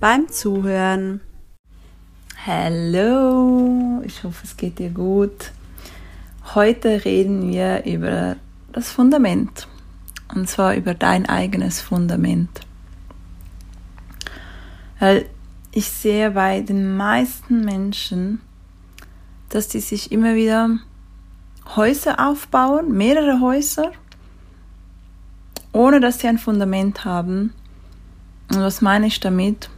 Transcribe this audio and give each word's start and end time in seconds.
beim 0.00 0.28
Zuhören. 0.28 1.20
Hallo, 2.46 4.00
ich 4.04 4.22
hoffe 4.22 4.44
es 4.44 4.56
geht 4.56 4.78
dir 4.78 4.90
gut. 4.90 5.50
Heute 6.54 7.04
reden 7.04 7.50
wir 7.50 7.84
über 7.84 8.36
das 8.72 8.90
Fundament 8.90 9.66
und 10.34 10.48
zwar 10.48 10.74
über 10.74 10.94
dein 10.94 11.28
eigenes 11.28 11.80
Fundament. 11.80 12.60
Weil 15.00 15.26
ich 15.72 15.88
sehe 15.90 16.30
bei 16.30 16.60
den 16.60 16.96
meisten 16.96 17.64
Menschen, 17.64 18.40
dass 19.48 19.68
die 19.68 19.80
sich 19.80 20.12
immer 20.12 20.34
wieder 20.36 20.78
Häuser 21.74 22.24
aufbauen, 22.24 22.92
mehrere 22.92 23.40
Häuser, 23.40 23.90
ohne 25.72 26.00
dass 26.00 26.20
sie 26.20 26.28
ein 26.28 26.38
Fundament 26.38 27.04
haben. 27.04 27.52
Und 28.50 28.60
was 28.60 28.80
meine 28.80 29.08
ich 29.08 29.20
damit? 29.20 29.68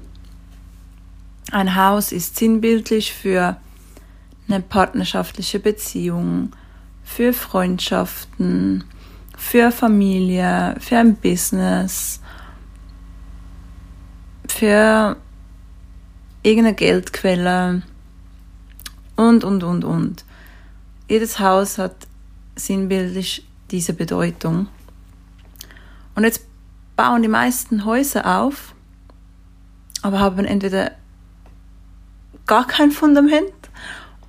Ein 1.53 1.75
Haus 1.75 2.13
ist 2.13 2.37
sinnbildlich 2.37 3.13
für 3.13 3.57
eine 4.47 4.61
partnerschaftliche 4.61 5.59
Beziehung, 5.59 6.53
für 7.03 7.33
Freundschaften, 7.33 8.85
für 9.37 9.73
Familie, 9.73 10.77
für 10.79 10.99
ein 10.99 11.17
Business, 11.17 12.21
für 14.47 15.17
irgendeine 16.43 16.77
Geldquelle 16.77 17.83
und, 19.17 19.43
und, 19.43 19.65
und, 19.65 19.85
und. 19.85 20.25
Jedes 21.09 21.41
Haus 21.41 21.79
hat 21.79 22.07
sinnbildlich 22.55 23.45
diese 23.73 23.93
Bedeutung. 23.93 24.69
Und 26.15 26.23
jetzt 26.23 26.47
bauen 26.95 27.23
die 27.23 27.29
meisten 27.29 27.85
Häuser 27.85 28.39
auf, 28.41 28.75
aber 30.03 30.21
haben 30.21 30.45
entweder 30.45 30.93
gar 32.51 32.67
kein 32.67 32.91
Fundament 32.91 33.53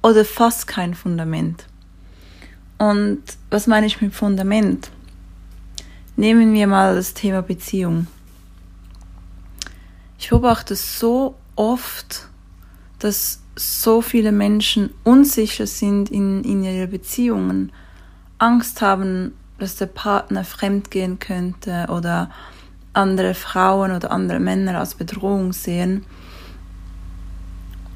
oder 0.04 0.24
fast 0.24 0.68
kein 0.68 0.94
Fundament. 0.94 1.66
Und 2.78 3.24
was 3.50 3.66
meine 3.66 3.88
ich 3.88 4.00
mit 4.00 4.14
Fundament? 4.14 4.92
Nehmen 6.18 6.54
wir 6.54 6.68
mal 6.68 6.94
das 6.94 7.16
Thema 7.16 7.42
Beziehung. 7.42 8.06
Ich 10.20 10.30
beobachte 10.30 10.76
so 10.76 11.34
oft, 11.56 12.28
dass 13.00 13.42
so 13.56 14.04
viele 14.04 14.32
Menschen 14.32 14.92
unsicher 15.04 15.66
sind 15.66 16.12
in, 16.12 16.44
in 16.44 16.64
ihren 16.64 16.92
Beziehungen, 16.92 17.72
Angst 18.38 18.84
haben, 18.84 19.34
dass 19.58 19.78
der 19.78 19.88
Partner 19.88 20.44
fremdgehen 20.44 21.18
könnte 21.18 21.88
oder 21.90 22.30
andere 22.94 23.34
Frauen 23.34 23.92
oder 23.92 24.12
andere 24.12 24.40
Männer 24.40 24.78
als 24.78 24.94
Bedrohung 24.94 25.54
sehen. 25.54 26.06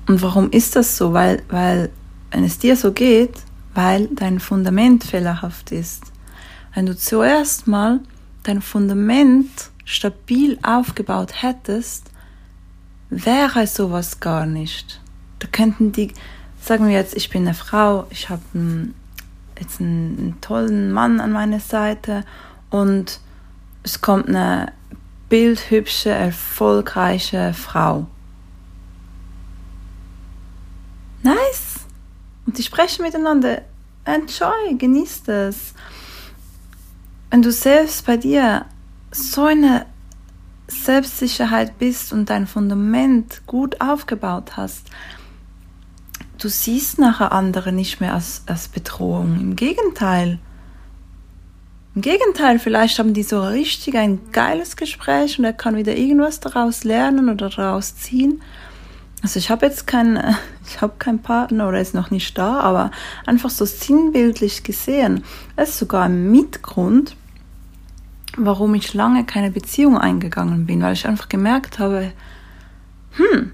Und 0.07 0.21
warum 0.21 0.51
ist 0.51 0.75
das 0.75 0.97
so? 0.97 1.13
Weil, 1.13 1.41
weil, 1.49 1.89
wenn 2.31 2.43
es 2.43 2.59
dir 2.59 2.75
so 2.75 2.91
geht, 2.91 3.33
weil 3.73 4.07
dein 4.07 4.39
Fundament 4.39 5.03
fehlerhaft 5.03 5.71
ist. 5.71 6.11
Wenn 6.73 6.85
du 6.85 6.95
zuerst 6.95 7.67
mal 7.67 7.99
dein 8.43 8.61
Fundament 8.61 9.69
stabil 9.83 10.57
aufgebaut 10.63 11.41
hättest, 11.41 12.11
wäre 13.09 13.67
sowas 13.67 14.19
gar 14.19 14.45
nicht. 14.45 15.01
Da 15.39 15.47
könnten 15.47 15.91
die, 15.91 16.13
sagen 16.61 16.87
wir 16.87 16.93
jetzt, 16.93 17.15
ich 17.15 17.29
bin 17.29 17.43
eine 17.43 17.53
Frau, 17.53 18.07
ich 18.09 18.29
habe 18.29 18.41
jetzt 19.59 19.79
einen, 19.79 20.17
einen 20.17 20.37
tollen 20.41 20.91
Mann 20.91 21.19
an 21.19 21.31
meiner 21.31 21.59
Seite 21.59 22.23
und 22.69 23.19
es 23.83 24.01
kommt 24.01 24.27
eine 24.27 24.71
bildhübsche, 25.29 26.09
erfolgreiche 26.09 27.53
Frau. 27.53 28.07
Nice. 31.25 31.79
Und 32.45 32.59
die 32.59 32.63
sprechen 32.63 33.01
miteinander. 33.01 33.63
Enjoy, 34.03 34.75
genießt 34.77 35.27
es. 35.29 35.73
Wenn 37.31 37.41
du 37.41 37.51
selbst 37.51 38.05
bei 38.05 38.15
dir 38.17 38.67
so 39.09 39.45
eine 39.45 39.87
Selbstsicherheit 40.67 41.79
bist 41.79 42.13
und 42.13 42.29
dein 42.29 42.45
Fundament 42.45 43.41
gut 43.47 43.81
aufgebaut 43.81 44.55
hast, 44.55 44.91
du 46.37 46.47
siehst 46.47 46.99
nachher 46.99 47.31
andere 47.31 47.71
nicht 47.71 47.99
mehr 47.99 48.13
als, 48.13 48.43
als 48.45 48.67
Bedrohung. 48.67 49.39
Im 49.39 49.55
Gegenteil. 49.55 50.37
Im 51.95 52.01
Gegenteil, 52.03 52.59
vielleicht 52.59 52.99
haben 52.99 53.15
die 53.15 53.23
so 53.23 53.41
richtig 53.41 53.97
ein 53.97 54.31
geiles 54.31 54.75
Gespräch 54.75 55.39
und 55.39 55.45
er 55.45 55.53
kann 55.53 55.75
wieder 55.75 55.95
irgendwas 55.95 56.39
daraus 56.39 56.83
lernen 56.83 57.29
oder 57.29 57.49
daraus 57.49 57.95
ziehen. 57.95 58.43
Also 59.21 59.39
ich 59.39 59.49
habe 59.49 59.65
jetzt 59.65 59.87
keinen, 59.87 60.35
ich 60.67 60.81
habe 60.81 60.93
keinen 60.99 61.19
Partner 61.19 61.67
oder 61.67 61.81
ist 61.81 61.93
noch 61.93 62.11
nicht 62.11 62.37
da, 62.37 62.59
aber 62.59 62.91
einfach 63.25 63.49
so 63.49 63.65
sinnbildlich 63.65 64.63
gesehen, 64.63 65.23
es 65.55 65.69
ist 65.69 65.79
sogar 65.79 66.03
ein 66.03 66.31
Mitgrund, 66.31 67.15
warum 68.37 68.75
ich 68.75 68.93
lange 68.93 69.25
keine 69.25 69.51
Beziehung 69.51 69.97
eingegangen 69.97 70.65
bin, 70.65 70.81
weil 70.81 70.93
ich 70.93 71.07
einfach 71.07 71.29
gemerkt 71.29 71.79
habe, 71.79 72.11
hm, 73.11 73.51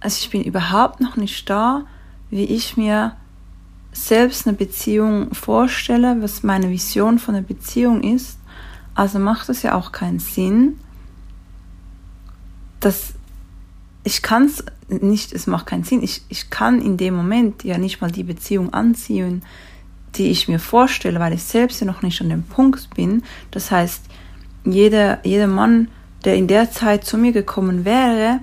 also 0.00 0.18
ich 0.20 0.30
bin 0.30 0.42
überhaupt 0.44 1.00
noch 1.00 1.16
nicht 1.16 1.48
da, 1.48 1.84
wie 2.30 2.44
ich 2.44 2.76
mir 2.76 3.16
selbst 3.92 4.46
eine 4.46 4.56
Beziehung 4.56 5.34
vorstelle, 5.34 6.22
was 6.22 6.42
meine 6.42 6.70
Vision 6.70 7.18
von 7.18 7.34
einer 7.34 7.46
Beziehung 7.46 8.02
ist. 8.02 8.38
Also 8.94 9.18
macht 9.18 9.48
es 9.48 9.62
ja 9.62 9.74
auch 9.74 9.92
keinen 9.92 10.18
Sinn, 10.18 10.78
dass 12.80 13.14
ich 14.08 14.22
kann 14.22 14.46
es 14.46 14.64
nicht, 14.88 15.34
es 15.34 15.46
macht 15.46 15.66
keinen 15.66 15.84
Sinn. 15.84 16.02
Ich, 16.02 16.22
ich 16.30 16.48
kann 16.48 16.80
in 16.80 16.96
dem 16.96 17.14
Moment 17.14 17.62
ja 17.62 17.76
nicht 17.76 18.00
mal 18.00 18.10
die 18.10 18.22
Beziehung 18.22 18.72
anziehen, 18.72 19.42
die 20.14 20.30
ich 20.30 20.48
mir 20.48 20.58
vorstelle, 20.58 21.20
weil 21.20 21.34
ich 21.34 21.42
selbst 21.42 21.80
ja 21.80 21.86
noch 21.86 22.00
nicht 22.00 22.18
an 22.22 22.30
dem 22.30 22.42
Punkt 22.42 22.88
bin. 22.94 23.22
Das 23.50 23.70
heißt, 23.70 24.02
jeder, 24.64 25.18
jeder 25.26 25.46
Mann, 25.46 25.88
der 26.24 26.36
in 26.36 26.48
der 26.48 26.70
Zeit 26.70 27.04
zu 27.04 27.18
mir 27.18 27.32
gekommen 27.32 27.84
wäre 27.84 28.40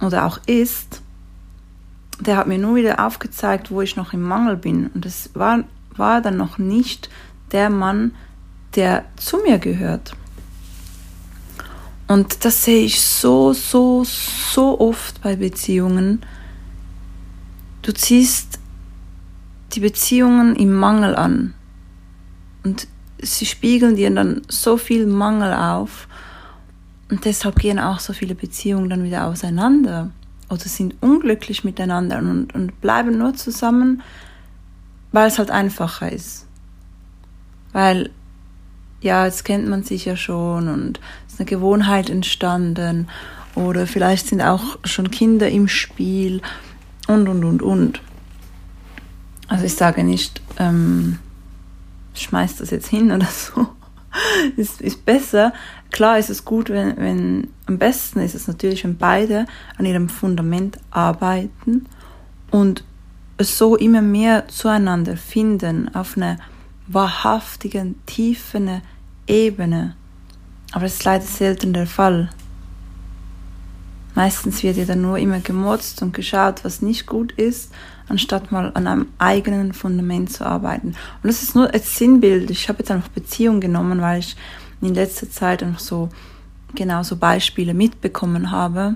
oder 0.00 0.26
auch 0.26 0.40
ist, 0.46 1.02
der 2.18 2.36
hat 2.36 2.48
mir 2.48 2.58
nur 2.58 2.74
wieder 2.74 3.06
aufgezeigt, 3.06 3.70
wo 3.70 3.82
ich 3.82 3.94
noch 3.94 4.12
im 4.12 4.22
Mangel 4.22 4.56
bin. 4.56 4.88
Und 4.88 5.06
es 5.06 5.30
war, 5.34 5.62
war 5.94 6.20
dann 6.20 6.36
noch 6.36 6.58
nicht 6.58 7.10
der 7.52 7.70
Mann, 7.70 8.10
der 8.74 9.04
zu 9.14 9.36
mir 9.36 9.60
gehört. 9.60 10.16
Und 12.08 12.44
das 12.44 12.64
sehe 12.64 12.84
ich 12.84 13.00
so, 13.00 13.52
so, 13.52 14.04
so 14.04 14.80
oft 14.80 15.20
bei 15.22 15.36
Beziehungen. 15.36 16.22
Du 17.82 17.92
ziehst 17.92 18.60
die 19.72 19.80
Beziehungen 19.80 20.54
im 20.56 20.72
Mangel 20.72 21.16
an. 21.16 21.54
Und 22.62 22.86
sie 23.20 23.46
spiegeln 23.46 23.96
dir 23.96 24.10
dann 24.14 24.42
so 24.48 24.76
viel 24.76 25.06
Mangel 25.06 25.52
auf. 25.52 26.06
Und 27.10 27.24
deshalb 27.24 27.56
gehen 27.56 27.78
auch 27.78 28.00
so 28.00 28.12
viele 28.12 28.34
Beziehungen 28.34 28.90
dann 28.90 29.04
wieder 29.04 29.26
auseinander 29.26 30.10
oder 30.48 30.60
sind 30.60 30.94
unglücklich 31.00 31.64
miteinander 31.64 32.18
und, 32.18 32.54
und 32.54 32.80
bleiben 32.80 33.18
nur 33.18 33.34
zusammen, 33.34 34.02
weil 35.12 35.28
es 35.28 35.38
halt 35.38 35.50
einfacher 35.50 36.10
ist. 36.10 36.46
Weil 37.72 38.10
ja, 39.00 39.24
jetzt 39.24 39.44
kennt 39.44 39.68
man 39.68 39.82
sich 39.82 40.04
ja 40.04 40.16
schon 40.16 40.68
und 40.68 41.00
eine 41.38 41.46
Gewohnheit 41.46 42.10
entstanden 42.10 43.08
oder 43.54 43.86
vielleicht 43.86 44.28
sind 44.28 44.42
auch 44.42 44.78
schon 44.84 45.10
Kinder 45.10 45.48
im 45.48 45.68
Spiel 45.68 46.42
und, 47.06 47.28
und, 47.28 47.44
und, 47.44 47.62
und. 47.62 48.02
Also 49.48 49.64
ich 49.64 49.74
sage 49.74 50.04
nicht, 50.04 50.42
ähm, 50.58 51.18
schmeiß 52.14 52.56
das 52.56 52.70
jetzt 52.70 52.88
hin 52.88 53.12
oder 53.12 53.26
so. 53.26 53.68
ist, 54.56 54.80
ist 54.80 55.04
besser. 55.04 55.52
Klar 55.90 56.18
ist 56.18 56.30
es 56.30 56.44
gut, 56.44 56.70
wenn, 56.70 56.96
wenn, 56.96 57.48
am 57.66 57.78
besten 57.78 58.20
ist 58.20 58.34
es 58.34 58.48
natürlich, 58.48 58.84
wenn 58.84 58.96
beide 58.96 59.46
an 59.78 59.86
ihrem 59.86 60.08
Fundament 60.08 60.78
arbeiten 60.90 61.86
und 62.50 62.84
es 63.38 63.58
so 63.58 63.76
immer 63.76 64.02
mehr 64.02 64.48
zueinander 64.48 65.16
finden 65.16 65.94
auf 65.94 66.16
einer 66.16 66.38
wahrhaftigen, 66.86 67.96
tiefen 68.06 68.82
Ebene. 69.26 69.96
Aber 70.72 70.84
das 70.84 70.94
ist 70.94 71.04
leider 71.04 71.24
selten 71.24 71.72
der 71.72 71.86
Fall. 71.86 72.30
Meistens 74.14 74.62
wird 74.62 74.78
ja 74.78 74.86
dann 74.86 75.02
nur 75.02 75.18
immer 75.18 75.40
gemotzt 75.40 76.00
und 76.00 76.14
geschaut, 76.14 76.64
was 76.64 76.80
nicht 76.80 77.06
gut 77.06 77.32
ist, 77.32 77.70
anstatt 78.08 78.50
mal 78.50 78.72
an 78.74 78.86
einem 78.86 79.08
eigenen 79.18 79.74
Fundament 79.74 80.32
zu 80.32 80.46
arbeiten. 80.46 80.88
Und 80.88 81.24
das 81.24 81.42
ist 81.42 81.54
nur 81.54 81.72
als 81.72 81.98
Sinnbild. 81.98 82.50
Ich 82.50 82.68
habe 82.70 82.78
jetzt 82.78 82.90
einfach 82.90 83.08
Beziehung 83.08 83.60
genommen, 83.60 84.00
weil 84.00 84.20
ich 84.20 84.36
in 84.80 84.94
letzter 84.94 85.30
Zeit 85.30 85.62
einfach 85.62 85.80
so 85.80 86.08
genau 86.74 87.02
so 87.02 87.16
Beispiele 87.16 87.74
mitbekommen 87.74 88.50
habe. 88.50 88.94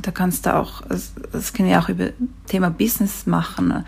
Da 0.00 0.10
kannst 0.10 0.46
du 0.46 0.54
auch, 0.54 0.82
das 0.88 1.52
können 1.52 1.68
wir 1.68 1.78
auch 1.78 1.90
über 1.90 2.10
Thema 2.46 2.70
Business 2.70 3.26
machen. 3.26 3.84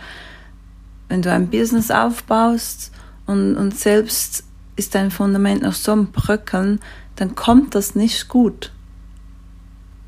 Wenn 1.09 1.21
du 1.23 1.31
ein 1.31 1.49
Business 1.49 1.89
aufbaust 1.89 2.91
und, 3.25 3.55
und 3.55 3.77
selbst 3.77 4.43
ist 4.75 4.95
dein 4.95 5.11
Fundament 5.11 5.61
noch 5.61 5.73
so 5.73 5.91
am 5.91 6.11
Bröckeln, 6.11 6.79
dann 7.15 7.35
kommt 7.35 7.75
das 7.75 7.95
nicht 7.95 8.27
gut. 8.27 8.71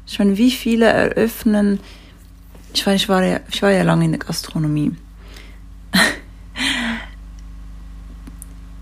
Ich 0.08 0.20
meine, 0.20 0.38
wie 0.38 0.52
viele 0.52 0.86
eröffnen, 0.86 1.80
ich, 2.74 2.86
weiß, 2.86 3.02
ich, 3.02 3.10
war, 3.10 3.24
ja, 3.24 3.40
ich 3.50 3.62
war 3.62 3.72
ja 3.72 3.84
lange 3.84 4.06
in 4.06 4.12
der 4.12 4.20
Gastronomie. 4.20 4.96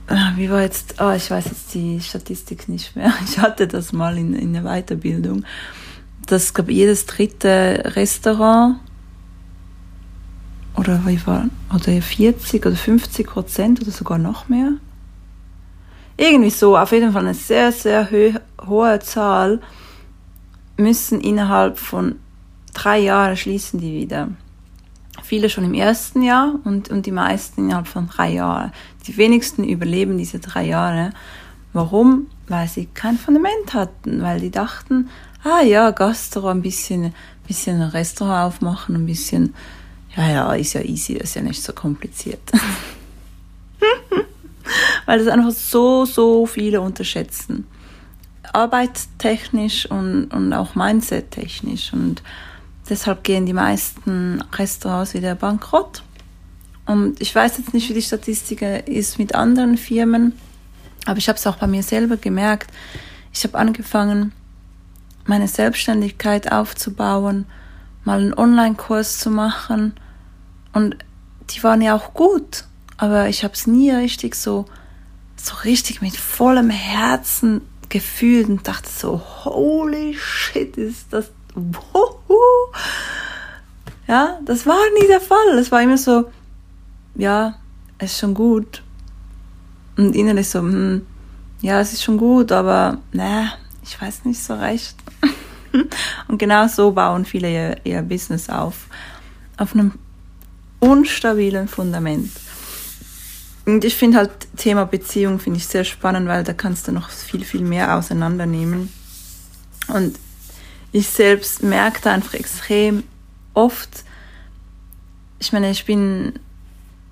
Ah, 0.06 0.34
wie 0.36 0.50
war 0.50 0.62
jetzt, 0.62 0.96
oh, 1.00 1.12
ich 1.12 1.32
weiß 1.32 1.46
jetzt 1.46 1.74
die 1.74 2.00
Statistik 2.02 2.68
nicht 2.68 2.96
mehr. 2.96 3.14
Ich 3.26 3.40
hatte 3.40 3.68
das 3.68 3.94
mal 3.94 4.18
in, 4.18 4.36
in 4.36 4.54
der 4.54 4.64
Weiterbildung. 4.64 5.46
Das 6.28 6.54
gab 6.54 6.70
jedes 6.70 7.06
dritte 7.06 7.82
Restaurant 7.96 8.80
oder 10.76 11.02
wie 11.06 11.26
war, 11.26 11.48
oder 11.74 12.02
40 12.02 12.66
oder 12.66 12.76
50 12.76 13.28
Prozent 13.28 13.82
oder 13.82 13.92
sogar 13.92 14.18
noch 14.18 14.50
mehr. 14.50 14.74
Irgendwie 16.18 16.50
so, 16.50 16.78
auf 16.78 16.92
jeden 16.92 17.12
Fall 17.12 17.24
eine 17.24 17.34
sehr, 17.34 17.72
sehr 17.72 18.10
ho 18.12 18.40
hohe 18.68 19.00
Zahl 19.00 19.60
müssen 20.78 21.20
innerhalb 21.22 21.78
von 21.78 22.16
drei 22.74 23.00
Jahren 23.00 23.36
schließen 23.36 23.80
die 23.80 23.94
wieder. 23.94 24.30
Viele 25.24 25.50
schon 25.50 25.64
im 25.64 25.74
ersten 25.74 26.22
Jahr 26.22 26.56
und, 26.64 26.90
und 26.90 27.06
die 27.06 27.12
meisten 27.12 27.66
innerhalb 27.66 27.88
von 27.88 28.08
drei 28.08 28.32
Jahren. 28.32 28.72
Die 29.08 29.18
wenigsten 29.18 29.64
überleben 29.64 30.18
diese 30.18 30.40
drei 30.40 30.66
Jahre. 30.66 31.12
Warum? 31.72 32.28
Weil 32.48 32.68
sie 32.68 32.88
kein 32.94 33.18
Fundament 33.18 33.74
hatten, 33.74 34.22
weil 34.22 34.40
die 34.40 34.52
dachten, 34.52 35.10
ah 35.44 35.62
ja, 35.62 35.92
Gastro, 35.92 36.48
ein 36.50 36.62
bisschen, 36.62 37.14
bisschen 37.48 37.82
ein 37.82 37.90
Restaurant 37.90 38.54
aufmachen, 38.54 38.96
ein 38.96 39.06
bisschen, 39.06 39.54
ja, 40.16 40.30
ja, 40.30 40.54
ist 40.54 40.74
ja 40.74 40.82
easy, 40.82 41.14
ist 41.14 41.36
ja 41.36 41.42
nicht 41.42 41.64
so 41.64 41.74
kompliziert. 41.74 42.52
weil 45.06 45.20
das 45.20 45.28
einfach 45.28 45.52
so, 45.52 46.06
so 46.06 46.46
viele 46.46 46.82
unterschätzen. 46.82 47.68
Arbeitstechnisch 48.52 49.86
und, 49.88 50.26
und 50.28 50.54
auch 50.54 50.76
Mindset-technisch. 50.76 51.94
Und 51.94 52.22
deshalb 52.90 53.24
gehen 53.24 53.46
die 53.46 53.54
meisten 53.54 54.44
Restaurants 54.54 55.14
wieder 55.14 55.36
bankrott. 55.36 56.04
Und 56.86 57.22
ich 57.22 57.34
weiß 57.34 57.58
jetzt 57.58 57.74
nicht, 57.74 57.90
wie 57.90 57.94
die 57.94 58.02
Statistik 58.02 58.62
ist 58.62 59.18
mit 59.18 59.36
anderen 59.36 59.78
Firmen, 59.78 60.34
aber 61.06 61.18
ich 61.18 61.30
habe 61.30 61.38
es 61.38 61.48
auch 61.48 61.56
bei 61.56 61.68
mir 61.68 61.84
selber 61.84 62.18
gemerkt. 62.18 62.72
Ich 63.34 63.44
habe 63.44 63.58
angefangen, 63.58 64.34
meine 65.26 65.48
Selbstständigkeit 65.48 66.52
aufzubauen, 66.52 67.46
mal 68.04 68.20
einen 68.20 68.34
Online-Kurs 68.34 69.20
zu 69.20 69.30
machen 69.30 69.94
und 70.74 70.98
die 71.50 71.64
waren 71.64 71.82
ja 71.82 71.96
auch 71.96 72.14
gut, 72.14 72.66
aber 72.98 73.30
ich 73.30 73.44
habe 73.44 73.54
es 73.54 73.68
nie 73.68 73.92
richtig 73.92 74.36
so 74.36 74.66
so 75.44 75.56
richtig 75.64 76.02
mit 76.02 76.16
vollem 76.16 76.70
Herzen 76.70 77.62
gefühlt 77.90 78.50
und 78.50 78.68
dachte 78.68 78.90
so, 78.90 79.22
holy 79.44 80.16
shit, 80.18 80.78
ist 80.78 81.08
das, 81.12 81.32
wuhu. 81.54 82.40
ja, 84.08 84.40
das 84.46 84.66
war 84.66 84.80
nie 85.00 85.08
der 85.08 85.22
Fall. 85.22 85.58
Es 85.60 85.72
war 85.72 85.82
immer 85.82 85.98
so, 85.98 86.30
ja, 87.16 87.56
ist 88.00 88.18
schon 88.18 88.34
gut. 88.34 88.82
Und 89.98 90.16
innerlich 90.16 90.50
so, 90.50 90.60
hm, 90.60 91.06
ja, 91.62 91.80
es 91.80 91.94
ist 91.94 92.04
schon 92.04 92.18
gut, 92.18 92.52
aber, 92.52 92.98
ne, 93.12 93.52
ich 93.84 94.02
weiß 94.02 94.26
nicht 94.26 94.42
so 94.42 94.56
recht. 94.56 94.96
und 96.28 96.38
genau 96.38 96.68
so 96.68 96.92
bauen 96.92 97.26
viele 97.26 97.52
ihr, 97.52 97.78
ihr 97.84 98.02
Business 98.02 98.50
auf. 98.50 98.88
Auf 99.58 99.74
einem 99.74 99.92
unstabilen 100.80 101.68
Fundament. 101.68 102.32
Und 103.66 103.86
ich 103.86 103.96
finde 103.96 104.18
halt 104.18 104.32
Thema 104.58 104.86
Beziehung 104.86 105.40
finde 105.40 105.58
ich 105.58 105.68
sehr 105.68 105.86
spannend, 105.86 106.28
weil 106.28 106.44
da 106.44 106.54
kannst 106.54 106.88
du 106.88 106.92
noch 106.92 107.10
viel, 107.10 107.46
viel 107.46 107.62
mehr 107.62 107.98
auseinandernehmen. 107.98 108.92
Und 109.88 110.20
ich 110.92 111.08
selbst 111.08 111.64
merke 111.64 112.02
da 112.02 112.14
einfach 112.14 112.34
extrem 112.34 113.04
oft, 113.54 114.04
ich 115.40 115.54
meine, 115.54 115.70
ich 115.72 115.86
bin 115.86 116.34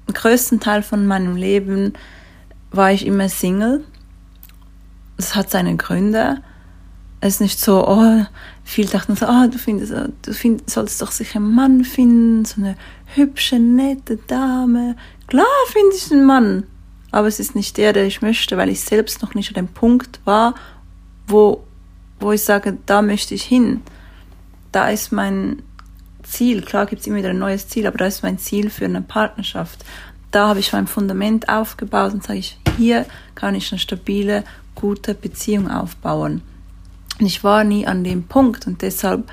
den 0.07 0.13
größten 0.13 0.59
Teil 0.59 0.83
von 0.83 1.05
meinem 1.05 1.35
Leben 1.35 1.93
war 2.71 2.91
ich 2.91 3.05
immer 3.05 3.29
Single. 3.29 3.83
Das 5.17 5.35
hat 5.35 5.49
seine 5.49 5.75
Gründe. 5.75 6.41
Es 7.19 7.35
ist 7.35 7.41
nicht 7.41 7.59
so, 7.59 7.87
oh, 7.87 8.25
viele 8.63 8.89
dachten 8.89 9.15
so, 9.15 9.27
oh, 9.27 9.47
du 9.47 9.57
findest, 9.57 9.93
du 9.93 10.33
find, 10.33 10.69
sollst 10.69 11.01
doch 11.01 11.11
sicher 11.11 11.37
einen 11.37 11.53
Mann 11.53 11.83
finden, 11.83 12.45
so 12.45 12.61
eine 12.61 12.75
hübsche, 13.13 13.59
nette 13.59 14.17
Dame, 14.27 14.95
Klar 15.31 15.45
finde 15.71 15.95
ich 15.95 16.11
einen 16.11 16.25
Mann, 16.25 16.65
aber 17.09 17.25
es 17.25 17.39
ist 17.39 17.55
nicht 17.55 17.77
der, 17.77 17.93
der 17.93 18.05
ich 18.05 18.21
möchte, 18.21 18.57
weil 18.57 18.67
ich 18.67 18.81
selbst 18.81 19.21
noch 19.21 19.33
nicht 19.33 19.47
an 19.47 19.65
dem 19.65 19.69
Punkt 19.69 20.19
war, 20.25 20.55
wo, 21.25 21.63
wo 22.19 22.33
ich 22.33 22.41
sage, 22.41 22.77
da 22.85 23.01
möchte 23.01 23.33
ich 23.33 23.43
hin. 23.43 23.79
Da 24.73 24.89
ist 24.89 25.13
mein 25.13 25.63
Ziel. 26.23 26.61
Klar 26.63 26.85
gibt 26.85 26.99
es 26.99 27.07
immer 27.07 27.15
wieder 27.15 27.29
ein 27.29 27.39
neues 27.39 27.69
Ziel, 27.69 27.87
aber 27.87 27.97
da 27.97 28.07
ist 28.07 28.23
mein 28.23 28.39
Ziel 28.39 28.69
für 28.69 28.83
eine 28.83 29.01
Partnerschaft. 29.01 29.85
Da 30.31 30.49
habe 30.49 30.59
ich 30.59 30.73
mein 30.73 30.85
Fundament 30.85 31.47
aufgebaut 31.47 32.11
und 32.11 32.25
sage 32.25 32.39
ich, 32.39 32.59
hier 32.75 33.05
kann 33.33 33.55
ich 33.55 33.71
eine 33.71 33.79
stabile, 33.79 34.43
gute 34.75 35.13
Beziehung 35.13 35.71
aufbauen. 35.71 36.41
Und 37.21 37.25
ich 37.25 37.41
war 37.41 37.63
nie 37.63 37.87
an 37.87 38.03
dem 38.03 38.23
Punkt 38.23 38.67
und 38.67 38.81
deshalb 38.81 39.31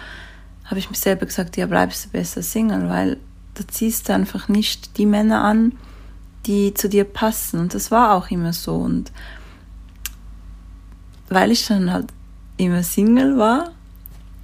habe 0.65 0.79
ich 0.79 0.91
mir 0.91 0.97
selber 0.97 1.27
gesagt, 1.27 1.57
ja, 1.57 1.67
bleibst 1.67 2.05
du 2.05 2.11
besser 2.11 2.43
Single, 2.43 2.89
weil 2.89 3.17
da 3.55 3.67
ziehst 3.67 4.09
du 4.09 4.15
einfach 4.15 4.47
nicht 4.47 4.97
die 4.97 5.07
Männer 5.07 5.43
an, 5.43 5.73
die 6.49 6.75
zu 6.75 6.89
dir 6.89 7.05
passen. 7.05 7.61
Und 7.61 7.75
das 7.75 7.93
war 7.93 8.15
auch 8.15 8.31
immer 8.31 8.53
so. 8.53 8.75
Und 8.75 9.13
weil 11.29 11.53
ich 11.53 11.67
dann 11.67 11.93
halt 11.93 12.07
immer 12.57 12.83
Single 12.83 13.39
war, 13.39 13.71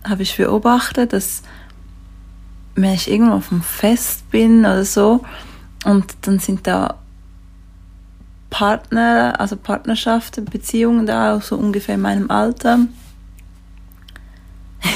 habe 0.04 0.22
ich 0.22 0.36
beobachtet, 0.36 1.12
dass 1.14 1.42
wenn 2.76 2.92
ich 2.92 3.10
irgendwo 3.10 3.34
auf 3.34 3.48
dem 3.48 3.62
Fest 3.62 4.30
bin 4.30 4.60
oder 4.60 4.84
so, 4.84 5.24
und 5.84 6.14
dann 6.22 6.38
sind 6.38 6.66
da 6.66 6.98
Partner, 8.50 9.34
also 9.38 9.56
Partnerschaften, 9.56 10.44
Beziehungen 10.44 11.06
da, 11.06 11.40
so 11.40 11.56
ungefähr 11.56 11.96
in 11.96 12.00
meinem 12.00 12.30
Alter. 12.30 12.78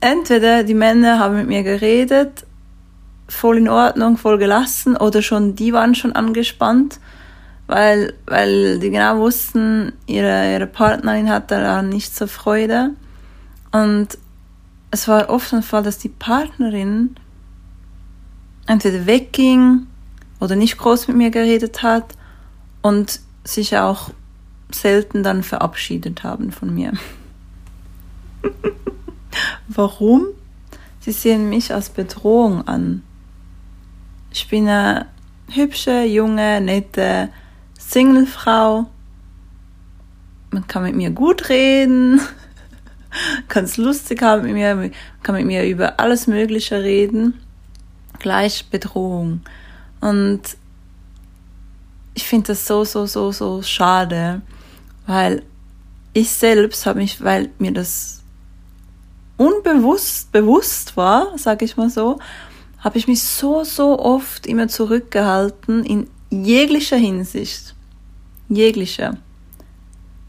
Entweder 0.00 0.62
die 0.64 0.74
Männer 0.74 1.18
haben 1.18 1.36
mit 1.36 1.48
mir 1.48 1.62
geredet 1.62 2.46
voll 3.28 3.58
in 3.58 3.68
Ordnung, 3.68 4.16
voll 4.16 4.38
gelassen 4.38 4.96
oder 4.96 5.22
schon 5.22 5.54
die 5.54 5.72
waren 5.72 5.94
schon 5.94 6.12
angespannt, 6.12 7.00
weil, 7.66 8.14
weil 8.26 8.78
die 8.78 8.90
genau 8.90 9.18
wussten, 9.18 9.92
ihre, 10.06 10.52
ihre 10.52 10.66
Partnerin 10.66 11.30
hat 11.30 11.50
daran 11.50 11.88
nicht 11.88 12.14
so 12.14 12.26
Freude. 12.26 12.90
Und 13.72 14.18
es 14.90 15.08
war 15.08 15.30
oft 15.30 15.50
der 15.52 15.62
Fall, 15.62 15.82
dass 15.82 15.98
die 15.98 16.08
Partnerin 16.08 17.16
entweder 18.66 19.06
wegging 19.06 19.86
oder 20.40 20.56
nicht 20.56 20.78
groß 20.78 21.08
mit 21.08 21.16
mir 21.16 21.30
geredet 21.30 21.82
hat 21.82 22.14
und 22.82 23.20
sich 23.44 23.76
auch 23.76 24.10
selten 24.70 25.22
dann 25.22 25.42
verabschiedet 25.42 26.22
haben 26.22 26.52
von 26.52 26.74
mir. 26.74 26.92
Warum? 29.68 30.26
Sie 31.00 31.12
sehen 31.12 31.48
mich 31.48 31.72
als 31.72 31.90
Bedrohung 31.90 32.66
an. 32.66 33.02
Ich 34.36 34.48
bin 34.48 34.66
eine 34.66 35.06
hübsche, 35.48 36.02
junge, 36.02 36.60
nette 36.60 37.28
Singlefrau. 37.78 38.86
Man 40.50 40.66
kann 40.66 40.82
mit 40.82 40.96
mir 40.96 41.10
gut 41.10 41.48
reden, 41.48 42.20
kann 43.48 43.62
es 43.62 43.76
lustig 43.76 44.22
haben 44.22 44.42
mit 44.42 44.54
mir, 44.54 44.90
kann 45.22 45.36
mit 45.36 45.46
mir 45.46 45.64
über 45.64 46.00
alles 46.00 46.26
Mögliche 46.26 46.82
reden. 46.82 47.40
Gleich 48.18 48.66
Bedrohung. 48.70 49.42
Und 50.00 50.42
ich 52.14 52.24
finde 52.24 52.48
das 52.48 52.66
so, 52.66 52.84
so, 52.84 53.06
so, 53.06 53.30
so 53.30 53.62
schade, 53.62 54.42
weil 55.06 55.44
ich 56.12 56.28
selbst 56.30 56.86
habe 56.86 56.98
mich, 56.98 57.22
weil 57.22 57.50
mir 57.60 57.72
das 57.72 58.24
unbewusst 59.36 60.32
bewusst 60.32 60.96
war, 60.96 61.38
sage 61.38 61.64
ich 61.64 61.76
mal 61.76 61.90
so, 61.90 62.18
habe 62.84 62.98
ich 62.98 63.08
mich 63.08 63.22
so, 63.22 63.64
so 63.64 63.98
oft 63.98 64.46
immer 64.46 64.68
zurückgehalten 64.68 65.82
in 65.84 66.06
jeglicher 66.30 66.98
Hinsicht. 66.98 67.74
Jeglicher. 68.50 69.16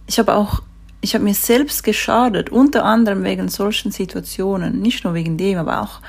Ich 0.07 0.17
habe 0.19 0.33
auch, 0.33 0.61
ich 1.01 1.13
habe 1.13 1.25
mir 1.25 1.33
selbst 1.33 1.83
geschadet, 1.83 2.49
unter 2.49 2.85
anderem 2.85 3.25
wegen 3.25 3.49
solchen 3.49 3.91
Situationen, 3.91 4.81
nicht 4.81 5.03
nur 5.03 5.13
wegen 5.13 5.37
dem, 5.37 5.57
aber 5.57 5.81
auch 5.81 5.99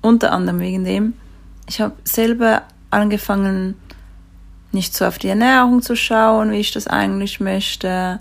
unter 0.00 0.32
anderem 0.32 0.58
wegen 0.58 0.82
dem. 0.84 1.12
Ich 1.68 1.80
habe 1.80 1.94
selber 2.02 2.62
angefangen, 2.90 3.76
nicht 4.72 4.96
so 4.96 5.04
auf 5.04 5.18
die 5.18 5.28
Ernährung 5.28 5.80
zu 5.80 5.94
schauen, 5.94 6.50
wie 6.50 6.58
ich 6.58 6.72
das 6.72 6.88
eigentlich 6.88 7.38
möchte. 7.38 8.18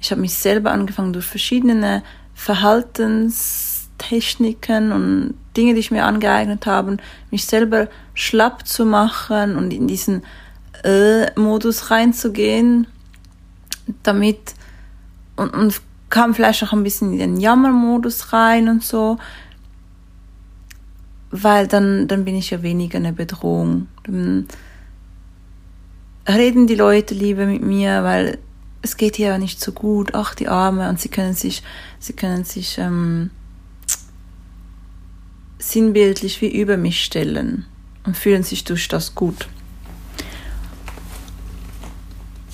Ich 0.00 0.12
habe 0.12 0.20
mich 0.20 0.34
selber 0.34 0.70
angefangen, 0.70 1.12
durch 1.12 1.26
verschiedene 1.26 2.04
Verhaltenstechniken 2.34 4.92
und 4.92 5.34
Dinge, 5.56 5.74
die 5.74 5.80
ich 5.80 5.90
mir 5.90 6.04
angeeignet 6.04 6.66
habe, 6.66 6.96
mich 7.30 7.46
selber 7.46 7.88
schlapp 8.14 8.66
zu 8.66 8.84
machen 8.84 9.56
und 9.56 9.72
in 9.72 9.86
diesen 9.86 10.22
äh, 10.84 11.30
Modus 11.38 11.90
reinzugehen, 11.90 12.86
damit 14.02 14.54
und, 15.36 15.54
und 15.54 15.80
kam 16.10 16.34
vielleicht 16.34 16.62
auch 16.62 16.72
ein 16.72 16.82
bisschen 16.82 17.12
in 17.12 17.18
den 17.18 17.36
Jammermodus 17.36 18.32
rein 18.32 18.68
und 18.68 18.82
so, 18.82 19.18
weil 21.30 21.66
dann, 21.66 22.08
dann 22.08 22.24
bin 22.24 22.36
ich 22.36 22.50
ja 22.50 22.62
weniger 22.62 22.98
eine 22.98 23.12
Bedrohung. 23.12 23.88
Dann 24.04 24.46
reden 26.28 26.66
die 26.66 26.74
Leute 26.74 27.14
lieber 27.14 27.46
mit 27.46 27.62
mir, 27.62 28.04
weil 28.04 28.38
es 28.82 28.96
geht 28.96 29.18
ihr 29.18 29.28
ja 29.28 29.38
nicht 29.38 29.60
so 29.60 29.72
gut, 29.72 30.14
ach 30.14 30.34
die 30.34 30.48
Arme, 30.48 30.88
und 30.88 31.00
sie 31.00 31.08
können 31.08 31.34
sich, 31.34 31.62
sie 31.98 32.12
können 32.12 32.44
sich 32.44 32.78
ähm, 32.78 33.30
sinnbildlich 35.58 36.40
wie 36.42 36.48
über 36.48 36.76
mich 36.76 37.04
stellen 37.04 37.66
und 38.04 38.16
fühlen 38.16 38.42
sich 38.42 38.64
durch 38.64 38.88
das 38.88 39.14
gut. 39.14 39.48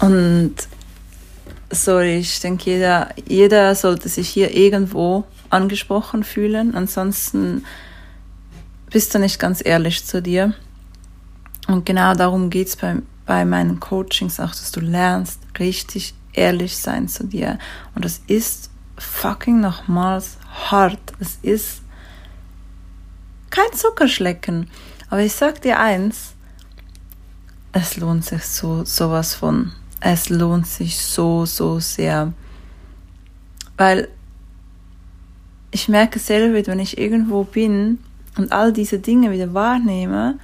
Und 0.01 0.55
sorry, 1.71 2.19
ich 2.19 2.41
denke, 2.41 2.71
jeder, 2.71 3.11
jeder 3.29 3.75
sollte 3.75 4.09
sich 4.09 4.29
hier 4.29 4.55
irgendwo 4.55 5.25
angesprochen 5.51 6.25
fühlen. 6.25 6.75
Ansonsten 6.75 7.65
bist 8.91 9.15
du 9.15 9.19
nicht 9.19 9.39
ganz 9.39 9.63
ehrlich 9.65 10.05
zu 10.05 10.21
dir. 10.21 10.55
Und 11.69 11.87
genau 11.87 12.15
darum 12.15 12.51
geht 12.51 12.69
es 12.69 12.77
bei, 12.77 12.97
bei 13.27 13.45
meinen 13.45 13.81
Coachings 13.81 14.41
auch, 14.41 14.51
dass 14.51 14.73
du 14.73 14.81
lernst, 14.81 15.41
richtig 15.59 16.15
ehrlich 16.33 16.77
sein 16.77 17.09
zu 17.09 17.25
dir. 17.25 17.59
Und 17.95 18.05
das 18.05 18.21
ist 18.27 18.71
fucking 18.99 19.61
nochmals 19.61 20.39
hart. 20.71 21.01
Es 21.21 21.39
ist 21.43 21.82
kein 23.53 23.73
Zuckerschlecken. 23.73 24.69
Aber 25.09 25.21
ich 25.21 25.35
sag 25.35 25.63
dir 25.63 25.79
eins, 25.79 26.35
es 27.71 27.97
lohnt 27.97 28.25
sich 28.25 28.45
so 28.45 28.85
sowas 28.85 29.35
von 29.35 29.73
es 30.03 30.29
lohnt 30.29 30.67
sich 30.67 30.99
so, 30.99 31.47
so 31.47 31.79
sehr. 31.79 32.33
Weil 33.77 34.09
ich 35.71 35.89
merke 35.89 36.19
selber, 36.19 36.67
wenn 36.67 36.81
ich 36.81 36.99
irgendwo 36.99 37.45
bin 37.45 37.99
und 38.37 38.53
all 38.53 38.73
diese 38.73 38.99
Dinge 38.99 39.31
wieder 39.31 39.55
wahrnehme 39.55 40.39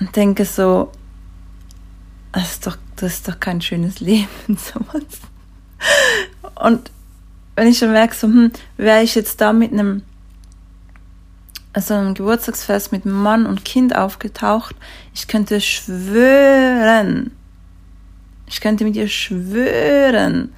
und 0.00 0.14
denke 0.16 0.44
so, 0.44 0.90
das 2.32 2.52
ist 2.52 2.66
doch, 2.66 2.76
das 2.96 3.14
ist 3.14 3.28
doch 3.28 3.38
kein 3.38 3.60
schönes 3.60 4.00
Leben, 4.00 4.28
sowas. 4.48 5.04
Und 6.60 6.90
wenn 7.54 7.68
ich 7.68 7.78
schon 7.78 7.92
merke, 7.92 8.14
so, 8.14 8.26
hm, 8.26 8.50
wäre 8.76 9.02
ich 9.02 9.14
jetzt 9.14 9.40
da 9.40 9.52
mit 9.52 9.72
einem, 9.72 10.02
also 11.72 11.94
einem 11.94 12.14
Geburtstagsfest 12.14 12.92
mit 12.92 13.06
Mann 13.06 13.46
und 13.46 13.64
Kind 13.64 13.96
aufgetaucht, 13.96 14.76
ich 15.14 15.28
könnte 15.28 15.60
schwören, 15.60 17.30
ich 18.46 18.60
könnte 18.60 18.84
mit 18.84 18.94
dir 18.94 19.08
schwören, 19.08 20.52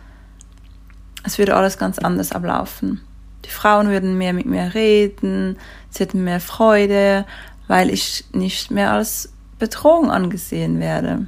es 1.24 1.38
würde 1.38 1.56
alles 1.56 1.78
ganz 1.78 1.98
anders 1.98 2.32
ablaufen. 2.32 3.00
Die 3.44 3.50
Frauen 3.50 3.88
würden 3.88 4.18
mehr 4.18 4.32
mit 4.32 4.46
mir 4.46 4.74
reden, 4.74 5.56
sie 5.90 6.04
hätten 6.04 6.24
mehr 6.24 6.40
Freude, 6.40 7.26
weil 7.68 7.90
ich 7.90 8.24
nicht 8.32 8.70
mehr 8.70 8.92
als 8.92 9.32
Bedrohung 9.58 10.10
angesehen 10.10 10.80
werde. 10.80 11.26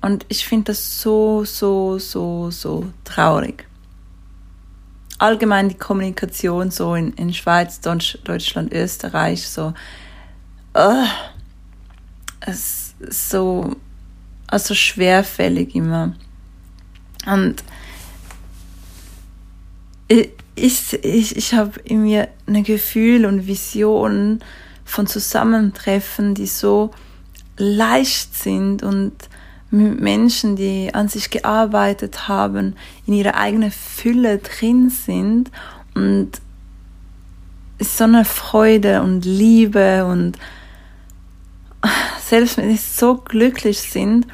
Und 0.00 0.24
ich 0.28 0.46
finde 0.46 0.66
das 0.66 1.00
so, 1.00 1.44
so, 1.44 1.98
so, 1.98 2.50
so 2.50 2.86
traurig. 3.04 3.66
Allgemein 5.18 5.68
die 5.68 5.74
Kommunikation 5.74 6.70
so 6.70 6.94
in, 6.94 7.12
in 7.14 7.34
Schweiz, 7.34 7.80
Deutschland, 7.80 8.72
Österreich, 8.72 9.48
so, 9.48 9.74
uh, 10.76 11.06
es 12.40 12.94
ist 13.00 13.30
so 13.30 13.76
also 14.48 14.74
schwerfällig 14.74 15.74
immer. 15.74 16.14
Und 17.26 17.62
ich, 20.08 21.04
ich, 21.04 21.36
ich 21.36 21.54
habe 21.54 21.78
in 21.80 22.02
mir 22.02 22.28
ein 22.46 22.64
Gefühl 22.64 23.26
und 23.26 23.46
Vision 23.46 24.40
von 24.84 25.06
Zusammentreffen, 25.06 26.34
die 26.34 26.46
so 26.46 26.90
leicht 27.58 28.34
sind 28.34 28.82
und 28.82 29.12
Menschen, 29.70 30.56
die 30.56 30.94
an 30.94 31.08
sich 31.08 31.30
gearbeitet 31.30 32.28
haben, 32.28 32.74
in 33.06 33.14
ihrer 33.14 33.34
eigenen 33.34 33.70
Fülle 33.70 34.38
drin 34.38 34.88
sind 34.88 35.50
und 35.94 36.40
so 37.78 38.04
eine 38.04 38.24
Freude 38.24 39.02
und 39.02 39.24
Liebe 39.24 40.06
und 40.06 40.38
selbst 42.20 42.56
wenn 42.56 42.70
sie 42.70 42.76
so 42.76 43.16
glücklich 43.16 43.80
sind, 43.80 44.26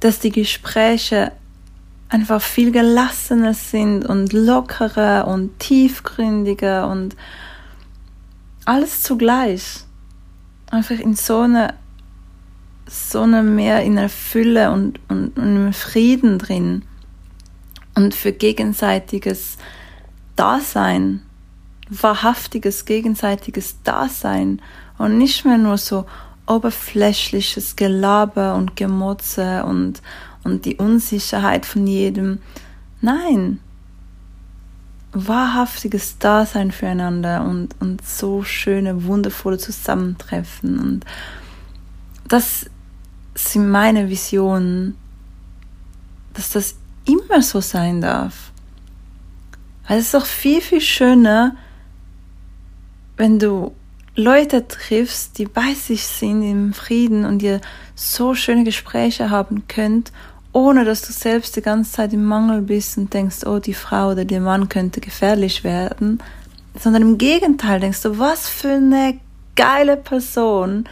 dass 0.00 0.20
die 0.20 0.30
Gespräche 0.30 1.32
einfach 2.08 2.40
viel 2.40 2.72
gelassener 2.72 3.54
sind 3.54 4.06
und 4.06 4.32
lockerer 4.32 5.26
und 5.26 5.58
tiefgründiger 5.58 6.88
und 6.88 7.16
alles 8.64 9.02
zugleich. 9.02 9.84
Einfach 10.70 10.98
in 10.98 11.14
so 11.14 11.40
einer 11.40 11.74
so 12.88 13.22
eine 13.22 13.42
mehr 13.42 13.82
in 13.82 13.96
der 13.96 14.08
Fülle 14.08 14.70
und, 14.70 15.00
und, 15.08 15.36
und 15.36 15.56
im 15.56 15.72
Frieden 15.72 16.38
drin 16.38 16.82
und 17.94 18.14
für 18.14 18.32
gegenseitiges 18.32 19.58
Dasein, 20.36 21.22
wahrhaftiges 21.90 22.84
gegenseitiges 22.84 23.82
Dasein 23.82 24.62
und 24.98 25.18
nicht 25.18 25.44
mehr 25.44 25.58
nur 25.58 25.78
so, 25.78 26.06
oberflächliches 26.48 27.76
Gelaber 27.76 28.54
und 28.54 28.74
Gemotze 28.74 29.64
und, 29.64 30.02
und 30.44 30.64
die 30.64 30.76
Unsicherheit 30.76 31.66
von 31.66 31.86
jedem. 31.86 32.40
Nein, 33.00 33.60
wahrhaftiges 35.12 36.18
Dasein 36.18 36.72
füreinander 36.72 37.44
und, 37.44 37.76
und 37.80 38.04
so 38.04 38.42
schöne, 38.42 39.04
wundervolle 39.04 39.58
Zusammentreffen. 39.58 40.78
Und 40.78 41.04
das 42.26 42.66
sind 43.38 43.70
meine 43.70 44.08
Visionen, 44.08 44.96
dass 46.34 46.50
das 46.50 46.74
immer 47.06 47.42
so 47.42 47.60
sein 47.60 48.00
darf. 48.00 48.52
Weil 49.86 49.98
es 49.98 50.06
ist 50.06 50.14
doch 50.14 50.26
viel, 50.26 50.60
viel 50.60 50.80
schöner, 50.80 51.56
wenn 53.16 53.38
du 53.38 53.74
Leute 54.14 54.66
triffst, 54.66 55.38
die 55.38 55.46
bei 55.46 55.74
sich 55.74 56.04
sind 56.04 56.42
im 56.42 56.72
Frieden 56.72 57.24
und 57.24 57.42
ihr 57.42 57.60
so 57.94 58.34
schöne 58.34 58.64
Gespräche 58.64 59.30
haben 59.30 59.68
könnt, 59.68 60.12
ohne 60.52 60.84
dass 60.84 61.02
du 61.02 61.12
selbst 61.12 61.56
die 61.56 61.62
ganze 61.62 61.92
Zeit 61.92 62.12
im 62.12 62.24
Mangel 62.24 62.62
bist 62.62 62.98
und 62.98 63.14
denkst, 63.14 63.46
oh, 63.46 63.60
die 63.60 63.74
Frau 63.74 64.10
oder 64.10 64.24
der 64.24 64.40
Mann 64.40 64.68
könnte 64.68 65.00
gefährlich 65.00 65.62
werden, 65.62 66.20
sondern 66.78 67.02
im 67.02 67.18
Gegenteil 67.18 67.80
denkst 67.80 68.02
du, 68.02 68.18
was 68.18 68.48
für 68.48 68.72
eine 68.72 69.20
geile 69.54 69.96
Person, 69.96 70.88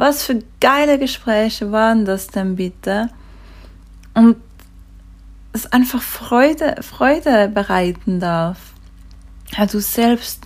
was 0.00 0.22
für 0.22 0.42
geile 0.62 0.98
Gespräche 0.98 1.72
waren 1.72 2.06
das 2.06 2.28
denn 2.28 2.56
bitte? 2.56 3.10
Und 4.14 4.36
es 5.52 5.70
einfach 5.70 6.00
Freude, 6.00 6.76
Freude 6.80 7.48
bereiten 7.48 8.18
darf. 8.18 8.58
Ja, 9.50 9.66
du 9.66 9.78
selbst 9.78 10.42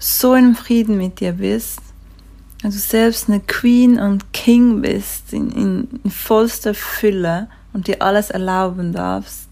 so 0.00 0.34
in 0.34 0.56
Frieden 0.56 0.96
mit 0.96 1.20
dir 1.20 1.34
bist, 1.34 1.78
wenn 2.62 2.72
du 2.72 2.76
selbst 2.76 3.28
eine 3.28 3.38
Queen 3.38 4.00
und 4.00 4.32
King 4.32 4.82
bist 4.82 5.32
in, 5.32 5.50
in, 6.02 6.10
vollster 6.10 6.74
Fülle 6.74 7.48
und 7.74 7.86
dir 7.86 8.02
alles 8.02 8.30
erlauben 8.30 8.92
darfst. 8.92 9.48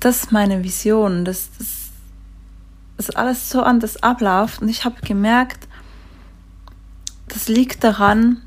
Das 0.00 0.24
ist 0.24 0.32
meine 0.32 0.64
Vision, 0.64 1.24
dass 1.24 1.48
das, 1.56 1.90
dass 2.96 3.10
alles 3.10 3.50
so 3.50 3.62
anders 3.62 4.02
abläuft 4.02 4.62
und 4.62 4.68
ich 4.68 4.84
habe 4.84 5.00
gemerkt, 5.02 5.68
das 7.32 7.48
liegt 7.48 7.84
daran, 7.84 8.42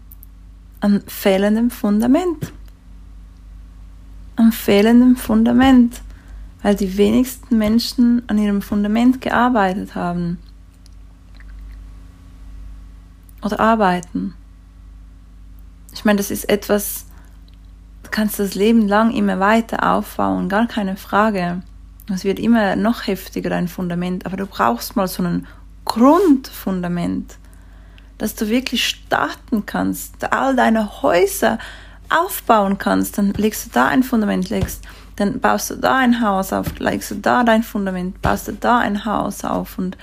an 0.80 1.02
fehlendem 1.08 1.70
Fundament. 1.72 2.52
Am 4.36 4.52
fehlendem 4.52 5.16
Fundament 5.16 6.02
weil 6.64 6.76
die 6.76 6.98
wenigsten 6.98 7.58
Menschen 7.58 8.24
an 8.28 8.40
ihrem 8.40 8.64
Fundament 8.64 9.22
gearbeitet 9.22 9.94
haben 9.94 10.40
oder 13.44 13.60
arbeiten. 13.60 14.34
Ich 15.94 16.06
meine, 16.06 16.18
das 16.18 16.32
ist 16.32 16.50
etwas, 16.50 17.06
kannst 18.10 18.40
das 18.40 18.56
Leben 18.56 18.88
lang 18.88 19.12
immer 19.12 19.40
weiter 19.40 19.94
aufbauen, 19.94 20.50
gar 20.50 20.66
keine 20.68 20.96
Frage. 20.96 21.62
Es 22.12 22.24
wird 22.24 22.40
immer 22.40 22.76
noch 22.76 23.08
heftiger, 23.08 23.50
dein 23.50 23.68
Fundament, 23.68 24.26
aber 24.26 24.38
du 24.38 24.46
brauchst 24.46 24.96
mal 24.96 25.08
so 25.08 25.22
ein 25.22 25.46
Grundfundament, 25.86 27.38
dass 28.24 28.36
du 28.36 28.48
wirklich 28.48 28.88
starten 28.88 29.66
kannst, 29.66 30.32
all 30.32 30.56
deine 30.56 31.02
Häuser 31.02 31.60
aufbauen 32.08 32.78
kannst, 32.78 33.18
dann 33.18 33.34
legst 33.34 33.66
du 33.66 33.70
da 33.72 33.88
ein 33.88 34.02
Fundament, 34.02 34.50
legst, 34.50 34.86
dann 35.18 35.42
baust 35.42 35.72
du 35.72 35.76
da 35.76 35.98
ein 35.98 36.22
Haus 36.22 36.54
auf, 36.54 36.80
legst 36.80 37.12
du 37.12 37.16
da 37.16 37.44
dein 37.44 37.64
Fundament, 37.64 38.22
baust 38.22 38.48
du 38.48 38.54
da 38.54 38.80
ein 38.80 39.04
Haus 39.04 39.44
auf 39.44 39.78
und 39.78 39.98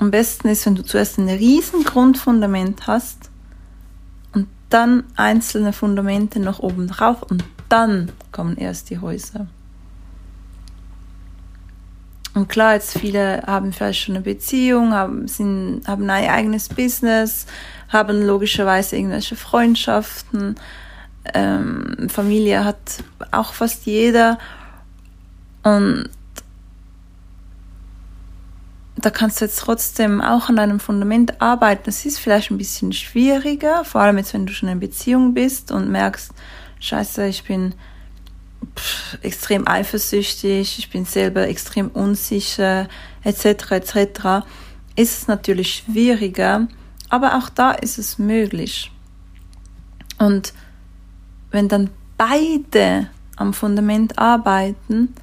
am 0.00 0.10
besten 0.10 0.48
ist, 0.48 0.66
wenn 0.66 0.74
du 0.74 0.84
zuerst 0.84 1.16
ein 1.16 1.30
riesen 1.30 1.82
Grundfundament 1.82 2.86
hast 2.86 3.30
und 4.34 4.46
dann 4.68 5.04
einzelne 5.16 5.72
Fundamente 5.72 6.40
noch 6.40 6.58
oben 6.58 6.88
drauf 6.88 7.22
und 7.22 7.42
dann 7.70 8.12
kommen 8.32 8.58
erst 8.58 8.90
die 8.90 8.98
Häuser. 8.98 9.46
Und 12.34 12.48
klar, 12.48 12.74
jetzt 12.74 12.96
viele 12.96 13.42
haben 13.46 13.72
vielleicht 13.72 14.02
schon 14.02 14.14
eine 14.14 14.24
Beziehung, 14.24 14.92
haben, 14.92 15.26
sind, 15.26 15.82
haben 15.86 16.08
ein 16.08 16.30
eigenes 16.30 16.68
Business, 16.68 17.46
haben 17.88 18.24
logischerweise 18.24 18.96
irgendwelche 18.96 19.34
Freundschaften, 19.34 20.54
ähm, 21.34 22.08
Familie 22.08 22.64
hat 22.64 22.78
auch 23.32 23.52
fast 23.52 23.84
jeder. 23.86 24.38
Und 25.62 26.08
da 28.96 29.10
kannst 29.10 29.40
du 29.40 29.46
jetzt 29.46 29.58
trotzdem 29.58 30.20
auch 30.20 30.48
an 30.48 30.56
deinem 30.56 30.78
Fundament 30.78 31.40
arbeiten. 31.40 31.88
Es 31.88 32.04
ist 32.04 32.18
vielleicht 32.18 32.50
ein 32.50 32.58
bisschen 32.58 32.92
schwieriger, 32.92 33.84
vor 33.84 34.02
allem 34.02 34.18
jetzt, 34.18 34.34
wenn 34.34 34.46
du 34.46 34.52
schon 34.52 34.68
in 34.68 34.80
Beziehung 34.80 35.34
bist 35.34 35.72
und 35.72 35.90
merkst, 35.90 36.32
scheiße, 36.80 37.26
ich 37.26 37.44
bin 37.44 37.74
pff, 38.76 39.18
extrem 39.22 39.66
eifersüchtig, 39.66 40.78
ich 40.78 40.90
bin 40.90 41.04
selber 41.04 41.48
extrem 41.48 41.88
unsicher, 41.88 42.88
etc., 43.24 43.72
etc., 43.72 44.46
ist 44.96 45.22
es 45.22 45.28
natürlich 45.28 45.84
schwieriger, 45.86 46.68
aber 47.08 47.38
auch 47.38 47.48
da 47.48 47.72
ist 47.72 47.98
es 47.98 48.18
möglich. 48.18 48.90
Und 50.18 50.52
wenn 51.50 51.68
dann 51.68 51.90
beide 52.16 53.08
am 53.36 53.54
Fundament 53.54 54.18
arbeiten, 54.18 55.14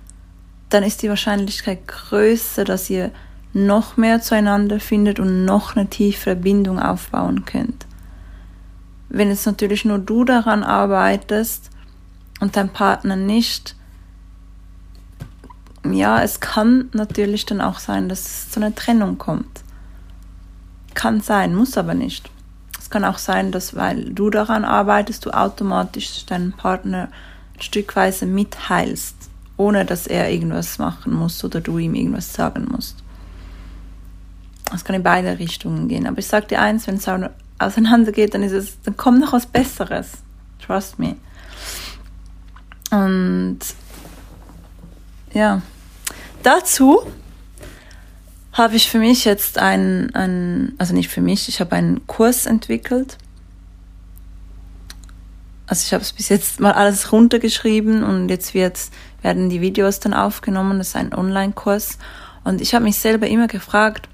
dann 0.70 0.84
ist 0.84 1.02
die 1.02 1.10
Wahrscheinlichkeit 1.10 1.88
größer, 1.88 2.64
dass 2.64 2.90
ihr 2.90 3.12
noch 3.54 3.98
mehr 3.98 4.22
zueinander 4.22 4.80
findet 4.80 5.20
und 5.20 5.46
noch 5.46 5.76
eine 5.76 5.88
tiefere 5.88 6.36
Bindung 6.36 6.80
aufbauen 6.80 7.46
könnt. 7.46 7.86
Wenn 9.10 9.30
jetzt 9.30 9.46
natürlich 9.46 9.86
nur 9.86 10.00
du 10.00 10.26
daran 10.26 10.64
arbeitest 10.64 11.70
und 12.40 12.56
dein 12.56 12.70
Partner 12.70 13.16
nicht, 13.16 13.76
ja, 15.84 16.22
es 16.22 16.40
kann 16.40 16.90
natürlich 16.94 17.46
dann 17.46 17.62
auch 17.62 17.80
sein, 17.80 18.10
dass 18.10 18.26
es 18.26 18.52
zu 18.52 18.60
einer 18.60 18.76
Trennung 18.76 19.18
kommt. 19.18 19.62
Kann 20.94 21.22
sein, 21.22 21.56
muss 21.56 21.78
aber 21.78 21.94
nicht. 21.94 22.30
Es 22.80 22.90
kann 22.90 23.06
auch 23.06 23.18
sein, 23.18 23.52
dass 23.52 23.76
weil 23.76 24.06
du 24.06 24.30
daran 24.30 24.66
arbeitest, 24.66 25.26
du 25.26 25.32
automatisch 25.32 26.26
deinen 26.26 26.54
Partner 26.54 27.10
stückweise 27.60 28.26
mitheilst, 28.26 29.16
ohne 29.58 29.86
dass 29.86 30.08
er 30.08 30.32
irgendwas 30.32 30.78
machen 30.78 31.14
muss 31.14 31.44
oder 31.44 31.62
du 31.62 31.78
ihm 31.78 31.96
irgendwas 31.96 32.34
sagen 32.34 32.68
musst. 32.72 33.04
Es 34.74 34.84
kann 34.84 34.96
in 34.96 35.04
beide 35.04 35.40
Richtungen 35.40 35.88
gehen. 35.88 36.08
Aber 36.08 36.20
ich 36.20 36.28
sage 36.28 36.48
dir 36.48 36.62
eins, 36.62 36.88
wenn 36.88 36.96
es 36.96 37.08
auseinandergeht, 37.60 38.34
dann 38.34 38.44
ist 38.44 38.52
es, 38.52 38.82
dann 38.84 38.98
kommt 38.98 39.20
noch 39.20 39.34
was 39.34 39.46
Besseres. 39.46 40.12
Trust 40.66 41.00
me. 41.00 41.16
Und 42.92 43.60
ja, 45.34 45.62
dazu 46.44 47.02
habe 48.54 48.76
ich 48.76 48.90
für 48.90 49.00
mich 49.00 49.26
jetzt 49.26 49.60
einen, 49.60 50.74
also 50.78 50.94
nicht 50.94 51.10
für 51.10 51.22
mich, 51.22 51.48
ich 51.48 51.60
habe 51.60 51.76
einen 51.76 52.08
Kurs 52.08 52.46
entwickelt. 52.46 53.18
Also 55.68 55.84
ich 55.86 55.94
habe 55.94 56.02
es 56.02 56.14
bis 56.14 56.30
jetzt 56.30 56.60
mal 56.60 56.72
alles 56.72 57.12
runtergeschrieben 57.12 58.04
und 58.04 58.30
jetzt 58.30 58.54
wird, 58.54 58.80
werden 59.22 59.50
die 59.50 59.62
Videos 59.62 60.00
dann 60.00 60.14
aufgenommen. 60.14 60.78
Das 60.78 60.90
ist 60.90 60.96
ein 60.96 61.14
Online-Kurs. 61.14 61.98
Und 62.46 62.62
ich 62.62 62.74
habe 62.74 62.86
mich 62.86 62.98
selber 62.98 63.28
immer 63.28 63.48
gefragt, 63.48 64.08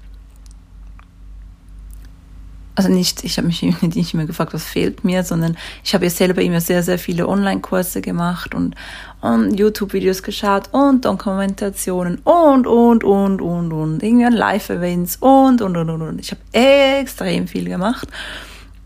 also 2.76 2.88
nicht, 2.88 3.22
ich 3.24 3.36
habe 3.36 3.46
mich 3.46 3.62
nicht 3.82 4.14
immer 4.14 4.26
gefragt, 4.26 4.52
was 4.52 4.64
fehlt 4.64 5.04
mir, 5.04 5.22
sondern 5.22 5.56
ich 5.84 5.94
habe 5.94 6.04
ja 6.04 6.10
selber 6.10 6.42
immer 6.42 6.60
sehr, 6.60 6.82
sehr 6.82 6.98
viele 6.98 7.28
Online-Kurse 7.28 8.00
gemacht 8.00 8.54
und, 8.54 8.74
und 9.20 9.58
YouTube-Videos 9.58 10.22
geschaut 10.22 10.68
und 10.72 11.04
Dokumentationen 11.04 12.18
und, 12.24 12.66
und, 12.66 13.04
und, 13.04 13.40
und, 13.40 13.72
und, 13.72 14.02
irgendwie 14.02 14.36
Live-Events 14.36 15.16
und, 15.16 15.62
und, 15.62 15.76
und, 15.76 15.90
und, 15.90 16.02
und. 16.02 16.20
Ich 16.20 16.32
habe 16.32 16.40
extrem 16.52 17.46
viel 17.46 17.66
gemacht 17.66 18.08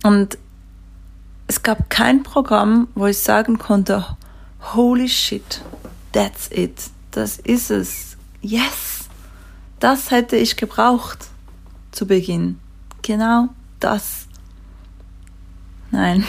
und 0.03 0.37
es 1.47 1.63
gab 1.63 1.89
kein 1.89 2.23
Programm, 2.23 2.89
wo 2.95 3.07
ich 3.07 3.19
sagen 3.19 3.59
konnte, 3.59 4.05
holy 4.75 5.09
shit, 5.09 5.63
that's 6.13 6.51
it, 6.51 6.91
das 7.11 7.39
ist 7.39 7.71
es, 7.71 8.19
yes, 8.43 9.09
das 9.81 10.11
hätte 10.11 10.37
ich 10.37 10.57
gebraucht 10.57 11.29
zu 11.91 12.07
Beginn. 12.07 12.59
Genau 13.01 13.49
das. 13.81 14.27
Nein, 15.91 16.25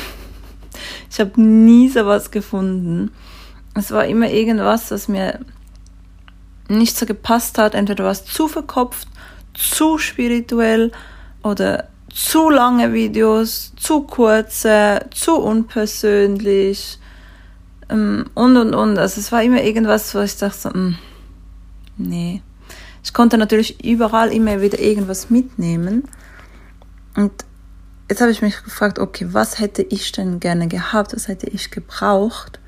ich 1.09 1.19
habe 1.19 1.41
nie 1.41 1.89
sowas 1.89 2.31
gefunden. 2.31 3.11
Es 3.75 3.91
war 3.91 4.05
immer 4.05 4.29
irgendwas, 4.29 4.91
was 4.91 5.07
mir 5.07 5.39
nicht 6.67 6.97
so 6.97 7.05
gepasst 7.05 7.57
hat. 7.57 7.75
Entweder 7.75 8.03
war 8.03 8.11
es 8.11 8.25
zu 8.25 8.47
verkopft, 8.47 9.07
zu 9.53 9.97
spirituell 9.97 10.91
oder 11.43 11.89
zu 12.13 12.49
lange 12.49 12.93
Videos, 12.93 13.73
zu 13.75 14.01
kurze, 14.01 15.05
zu 15.11 15.35
unpersönlich 15.35 16.99
ähm, 17.89 18.25
und 18.33 18.57
und 18.57 18.73
und. 18.73 18.97
Also 18.97 19.19
es 19.19 19.31
war 19.31 19.43
immer 19.43 19.63
irgendwas, 19.63 20.13
wo 20.15 20.19
ich 20.19 20.37
dachte 20.37 20.69
mh, 20.69 20.73
hm, 20.73 20.97
nee. 21.97 22.41
Ich 23.03 23.13
konnte 23.13 23.37
natürlich 23.37 23.83
überall 23.83 24.31
immer 24.31 24.61
wieder 24.61 24.79
irgendwas 24.79 25.29
mitnehmen. 25.29 26.03
Und 27.19 27.33
jetzt 28.09 28.21
habe 28.21 28.31
ich 28.31 28.41
mich 28.41 28.63
gefragt, 28.63 28.97
okay, 28.97 29.27
was 29.31 29.59
hätte 29.59 29.81
ich 29.81 30.13
denn 30.13 30.39
gerne 30.39 30.69
gehabt, 30.69 31.13
was 31.13 31.27
hätte 31.27 31.47
ich 31.49 31.69
gebraucht? 31.69 32.61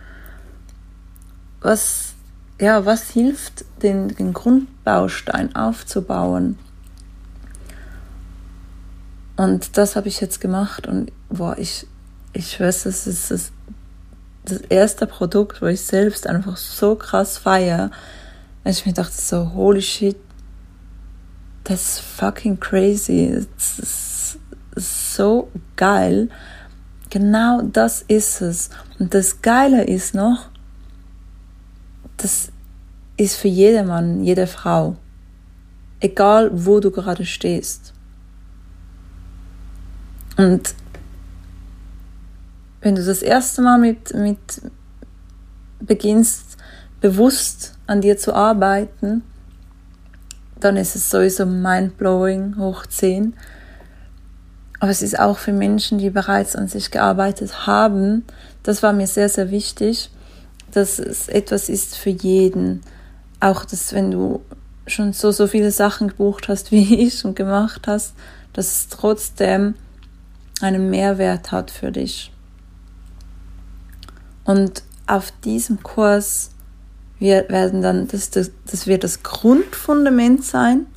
Was, 1.61 2.15
ja, 2.59 2.85
was 2.85 3.11
hilft, 3.11 3.63
den, 3.81 4.09
den 4.09 4.33
Grundbaustein 4.33 5.55
aufzubauen? 5.55 6.59
Und 9.37 9.77
das 9.77 9.95
habe 9.95 10.09
ich 10.09 10.19
jetzt 10.19 10.41
gemacht 10.41 10.85
und 10.85 11.13
boah, 11.29 11.57
ich, 11.57 11.87
ich 12.33 12.59
weiß, 12.59 12.83
das 12.83 13.07
ist 13.07 13.31
das, 13.31 13.53
das 14.43 14.59
erste 14.67 15.07
Produkt, 15.07 15.61
wo 15.61 15.67
ich 15.67 15.79
selbst 15.79 16.27
einfach 16.27 16.57
so 16.57 16.95
krass 16.95 17.37
feiere. 17.37 17.89
Und 18.65 18.71
ich 18.71 18.85
mir 18.85 18.91
dachte 18.91 19.13
so, 19.15 19.53
holy 19.53 19.81
shit, 19.81 20.17
that's 21.63 21.99
fucking 21.99 22.59
crazy. 22.59 23.47
Das 23.55 23.79
ist 23.79 24.10
so 24.75 25.49
geil. 25.75 26.29
Genau 27.09 27.61
das 27.61 28.03
ist 28.07 28.41
es. 28.41 28.69
Und 28.99 29.13
das 29.13 29.41
Geile 29.41 29.83
ist 29.83 30.15
noch, 30.15 30.49
das 32.17 32.51
ist 33.17 33.35
für 33.35 33.47
jedermann, 33.47 34.23
jede 34.23 34.47
Frau. 34.47 34.95
Egal, 35.99 36.49
wo 36.53 36.79
du 36.79 36.89
gerade 36.89 37.25
stehst. 37.25 37.93
Und 40.37 40.73
wenn 42.81 42.95
du 42.95 43.05
das 43.05 43.21
erste 43.21 43.61
Mal 43.61 43.77
mit, 43.77 44.13
mit 44.13 44.61
beginnst, 45.79 46.57
bewusst 46.99 47.77
an 47.87 48.01
dir 48.01 48.17
zu 48.17 48.33
arbeiten, 48.33 49.23
dann 50.59 50.77
ist 50.77 50.95
es 50.95 51.09
sowieso 51.09 51.45
mindblowing 51.45 52.57
hoch 52.57 52.85
10. 52.85 53.33
Aber 54.81 54.89
es 54.89 55.03
ist 55.03 55.19
auch 55.19 55.37
für 55.37 55.53
Menschen, 55.53 55.99
die 55.99 56.09
bereits 56.09 56.55
an 56.55 56.67
sich 56.67 56.89
gearbeitet 56.89 57.67
haben, 57.67 58.25
das 58.63 58.81
war 58.81 58.93
mir 58.93 59.05
sehr, 59.05 59.29
sehr 59.29 59.51
wichtig, 59.51 60.09
dass 60.71 60.97
es 60.97 61.27
etwas 61.29 61.69
ist 61.69 61.95
für 61.95 62.09
jeden. 62.09 62.81
Auch, 63.39 63.63
dass 63.63 63.93
wenn 63.93 64.09
du 64.09 64.41
schon 64.87 65.13
so, 65.13 65.31
so 65.31 65.45
viele 65.45 65.71
Sachen 65.71 66.09
gebucht 66.09 66.49
hast 66.49 66.71
wie 66.71 66.95
ich 66.95 67.23
und 67.23 67.35
gemacht 67.35 67.87
hast, 67.87 68.13
dass 68.53 68.65
es 68.71 68.87
trotzdem 68.89 69.75
einen 70.61 70.89
Mehrwert 70.89 71.51
hat 71.51 71.71
für 71.71 71.91
dich. 71.91 72.31
Und 74.43 74.83
auf 75.05 75.31
diesem 75.43 75.83
Kurs 75.83 76.51
wir 77.21 77.47
werden 77.49 77.83
dann, 77.83 78.07
das, 78.07 78.31
das, 78.31 78.49
das 78.65 78.87
wird 78.87 79.03
das 79.03 79.21
Grundfundament 79.21 80.43
sein. 80.43 80.87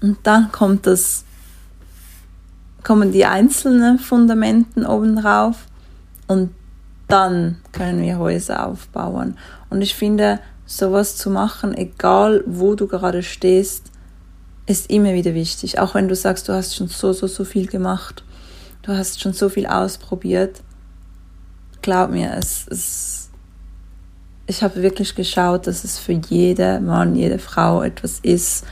Und 0.00 0.18
dann 0.24 0.50
kommt 0.50 0.88
das, 0.88 1.24
kommen 2.84 3.10
die 3.10 3.24
einzelnen 3.24 3.98
Fundamenten 3.98 4.86
oben 4.86 5.16
drauf. 5.16 5.66
Und 6.28 6.50
dann 7.08 7.56
können 7.72 8.02
wir 8.02 8.18
Häuser 8.18 8.66
aufbauen. 8.66 9.36
Und 9.70 9.82
ich 9.82 9.94
finde, 9.94 10.38
sowas 10.66 11.16
zu 11.16 11.30
machen, 11.30 11.76
egal 11.76 12.44
wo 12.46 12.74
du 12.74 12.86
gerade 12.86 13.22
stehst, 13.22 13.90
ist 14.66 14.90
immer 14.90 15.12
wieder 15.12 15.34
wichtig. 15.34 15.78
Auch 15.78 15.94
wenn 15.94 16.08
du 16.08 16.14
sagst, 16.14 16.48
du 16.48 16.52
hast 16.52 16.74
schon 16.74 16.88
so, 16.88 17.12
so, 17.12 17.26
so 17.26 17.44
viel 17.44 17.66
gemacht, 17.66 18.24
du 18.82 18.92
hast 18.92 19.20
schon 19.20 19.32
so 19.32 19.48
viel 19.48 19.66
ausprobiert. 19.66 20.62
Glaub 21.82 22.10
mir, 22.10 22.34
es, 22.38 22.66
es 22.68 23.30
ich 24.46 24.62
habe 24.62 24.82
wirklich 24.82 25.14
geschaut, 25.14 25.66
dass 25.66 25.84
es 25.84 25.98
für 25.98 26.12
jede 26.12 26.80
Mann, 26.80 27.14
jede 27.14 27.38
Frau 27.38 27.82
etwas 27.82 28.20
ist, 28.20 28.64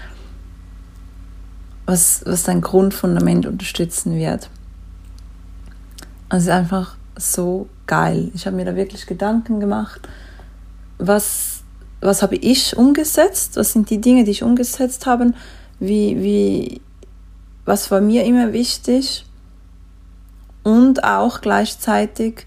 was, 1.86 2.22
was 2.26 2.44
dein 2.44 2.60
Grundfundament 2.60 3.46
unterstützen 3.46 4.16
wird. 4.16 4.48
Und 6.30 6.38
es 6.38 6.44
ist 6.44 6.50
einfach 6.50 6.96
so 7.16 7.68
geil. 7.86 8.30
Ich 8.34 8.46
habe 8.46 8.56
mir 8.56 8.64
da 8.64 8.74
wirklich 8.74 9.06
Gedanken 9.06 9.60
gemacht, 9.60 10.08
was, 10.98 11.62
was 12.00 12.22
habe 12.22 12.36
ich 12.36 12.76
umgesetzt, 12.76 13.56
was 13.56 13.72
sind 13.72 13.90
die 13.90 14.00
Dinge, 14.00 14.24
die 14.24 14.30
ich 14.30 14.42
umgesetzt 14.42 15.06
habe, 15.06 15.32
wie, 15.78 16.22
wie, 16.22 16.80
was 17.64 17.90
war 17.90 18.00
mir 18.00 18.24
immer 18.24 18.52
wichtig 18.52 19.26
und 20.62 21.04
auch 21.04 21.40
gleichzeitig, 21.40 22.46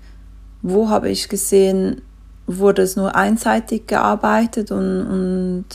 wo 0.61 0.89
habe 0.89 1.09
ich 1.09 1.29
gesehen, 1.29 2.01
wurde 2.47 2.83
es 2.83 2.95
nur 2.95 3.15
einseitig 3.15 3.87
gearbeitet 3.87 4.71
und, 4.71 5.05
und 5.07 5.65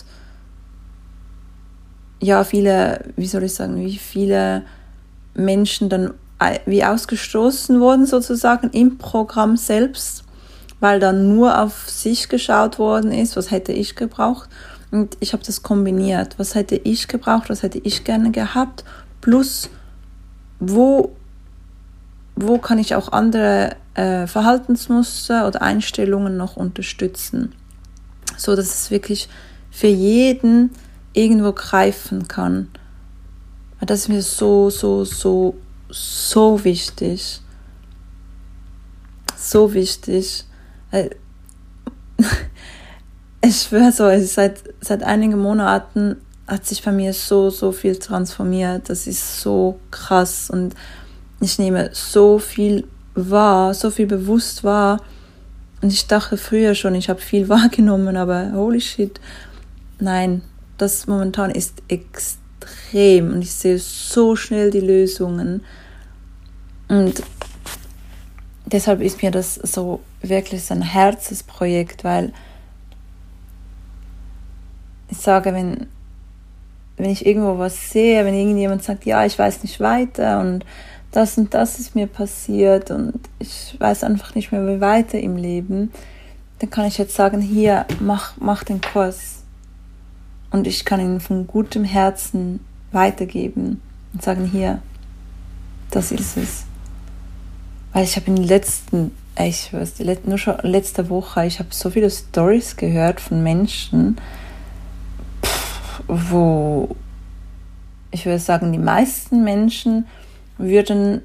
ja, 2.20 2.44
viele, 2.44 3.04
wie 3.16 3.26
soll 3.26 3.44
ich 3.44 3.54
sagen, 3.54 3.76
wie 3.76 3.96
viele 3.96 4.62
Menschen 5.34 5.88
dann 5.88 6.14
wie 6.64 6.84
ausgestoßen 6.84 7.80
wurden 7.80 8.06
sozusagen 8.06 8.70
im 8.70 8.96
Programm 8.96 9.56
selbst, 9.58 10.24
weil 10.80 10.98
dann 10.98 11.28
nur 11.28 11.60
auf 11.60 11.88
sich 11.90 12.30
geschaut 12.30 12.78
worden 12.78 13.12
ist, 13.12 13.36
was 13.36 13.50
hätte 13.50 13.72
ich 13.72 13.94
gebraucht. 13.94 14.48
Und 14.90 15.16
ich 15.20 15.34
habe 15.34 15.42
das 15.44 15.62
kombiniert. 15.62 16.38
Was 16.38 16.54
hätte 16.54 16.76
ich 16.76 17.08
gebraucht, 17.08 17.50
was 17.50 17.62
hätte 17.62 17.78
ich 17.78 18.04
gerne 18.04 18.30
gehabt, 18.30 18.84
plus 19.20 19.68
wo, 20.58 21.12
wo 22.36 22.58
kann 22.58 22.78
ich 22.78 22.94
auch 22.94 23.12
andere 23.12 23.76
äh, 23.94 24.26
Verhaltensmuster 24.26 25.46
oder 25.46 25.62
Einstellungen 25.62 26.36
noch 26.36 26.56
unterstützen, 26.56 27.52
so 28.36 28.56
dass 28.56 28.66
es 28.66 28.90
wirklich 28.90 29.28
für 29.70 29.88
jeden 29.88 30.70
irgendwo 31.12 31.52
greifen 31.52 32.28
kann. 32.28 32.68
Das 33.80 34.00
ist 34.00 34.08
mir 34.08 34.22
so, 34.22 34.70
so, 34.70 35.04
so, 35.04 35.54
so 35.88 36.64
wichtig. 36.64 37.40
So 39.36 39.72
wichtig. 39.72 40.44
Ich 43.42 43.62
schwöre 43.62 43.90
so, 43.90 44.04
seit, 44.26 44.62
seit 44.82 45.02
einigen 45.02 45.40
Monaten 45.40 46.16
hat 46.46 46.66
sich 46.66 46.82
bei 46.82 46.92
mir 46.92 47.14
so, 47.14 47.48
so 47.48 47.72
viel 47.72 47.96
transformiert. 47.96 48.90
Das 48.90 49.06
ist 49.06 49.40
so 49.40 49.80
krass 49.90 50.50
und 50.50 50.74
ich 51.40 51.58
nehme 51.58 51.88
so 51.94 52.38
viel 52.38 52.86
wahr, 53.14 53.72
so 53.72 53.90
viel 53.90 54.06
bewusst 54.06 54.62
wahr. 54.62 55.00
Und 55.80 55.90
ich 55.90 56.06
dachte 56.06 56.36
früher 56.36 56.74
schon, 56.74 56.94
ich 56.94 57.08
habe 57.08 57.20
viel 57.20 57.48
wahrgenommen, 57.48 58.18
aber 58.18 58.52
holy 58.52 58.80
shit, 58.80 59.18
nein, 59.98 60.42
das 60.80 61.06
momentan 61.06 61.50
ist 61.50 61.82
extrem 61.88 63.32
und 63.32 63.42
ich 63.42 63.52
sehe 63.52 63.78
so 63.78 64.36
schnell 64.36 64.70
die 64.70 64.80
Lösungen. 64.80 65.64
Und 66.88 67.22
deshalb 68.66 69.00
ist 69.00 69.22
mir 69.22 69.30
das 69.30 69.54
so 69.54 70.00
wirklich 70.22 70.70
ein 70.70 70.82
Herzensprojekt, 70.82 72.04
weil 72.04 72.32
ich 75.10 75.18
sage, 75.18 75.52
wenn, 75.52 75.86
wenn 76.96 77.10
ich 77.10 77.26
irgendwo 77.26 77.58
was 77.58 77.90
sehe, 77.90 78.24
wenn 78.24 78.34
irgendjemand 78.34 78.82
sagt, 78.82 79.04
ja, 79.06 79.24
ich 79.24 79.38
weiß 79.38 79.62
nicht 79.62 79.80
weiter 79.80 80.40
und 80.40 80.64
das 81.12 81.36
und 81.36 81.52
das 81.52 81.80
ist 81.80 81.96
mir 81.96 82.06
passiert 82.06 82.90
und 82.90 83.18
ich 83.40 83.76
weiß 83.78 84.04
einfach 84.04 84.34
nicht 84.34 84.52
mehr, 84.52 84.66
wie 84.66 84.80
weiter 84.80 85.18
im 85.18 85.36
Leben, 85.36 85.92
dann 86.60 86.70
kann 86.70 86.86
ich 86.86 86.98
jetzt 86.98 87.16
sagen, 87.16 87.40
hier, 87.40 87.86
mach, 87.98 88.34
mach 88.38 88.62
den 88.62 88.80
Kurs 88.80 89.39
und 90.50 90.66
ich 90.66 90.84
kann 90.84 91.00
ihn 91.00 91.20
von 91.20 91.46
gutem 91.46 91.84
Herzen 91.84 92.60
weitergeben 92.92 93.80
und 94.12 94.22
sagen, 94.22 94.46
hier, 94.46 94.82
das 95.90 96.12
ist 96.12 96.36
es. 96.36 96.64
Weil 97.92 98.04
ich 98.04 98.16
habe 98.16 98.26
in 98.26 98.36
den 98.36 98.44
letzten, 98.44 99.12
ich 99.38 99.72
weiß, 99.72 99.94
nur 100.24 100.38
schon 100.38 100.56
letzte 100.62 101.08
Woche, 101.08 101.46
ich 101.46 101.58
habe 101.58 101.68
so 101.72 101.90
viele 101.90 102.10
Stories 102.10 102.76
gehört 102.76 103.20
von 103.20 103.42
Menschen, 103.42 104.16
wo 106.06 106.96
ich 108.10 108.26
würde 108.26 108.38
sagen, 108.38 108.72
die 108.72 108.78
meisten 108.78 109.44
Menschen 109.44 110.06
würden 110.58 111.22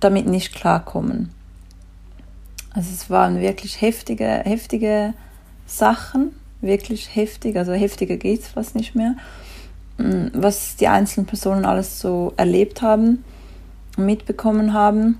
damit 0.00 0.26
nicht 0.26 0.54
klarkommen. 0.54 1.30
Also 2.72 2.90
es 2.92 3.08
waren 3.08 3.40
wirklich 3.40 3.80
heftige, 3.80 4.26
heftige 4.44 5.14
Sachen, 5.66 6.32
wirklich 6.60 7.14
heftig, 7.14 7.56
also 7.56 7.72
heftiger 7.72 8.16
geht 8.16 8.40
es 8.40 8.48
fast 8.48 8.74
nicht 8.74 8.94
mehr, 8.94 9.16
mm, 9.98 10.28
was 10.32 10.76
die 10.76 10.88
einzelnen 10.88 11.26
Personen 11.26 11.64
alles 11.64 12.00
so 12.00 12.32
erlebt 12.36 12.82
haben, 12.82 13.24
mitbekommen 13.96 14.72
haben. 14.72 15.18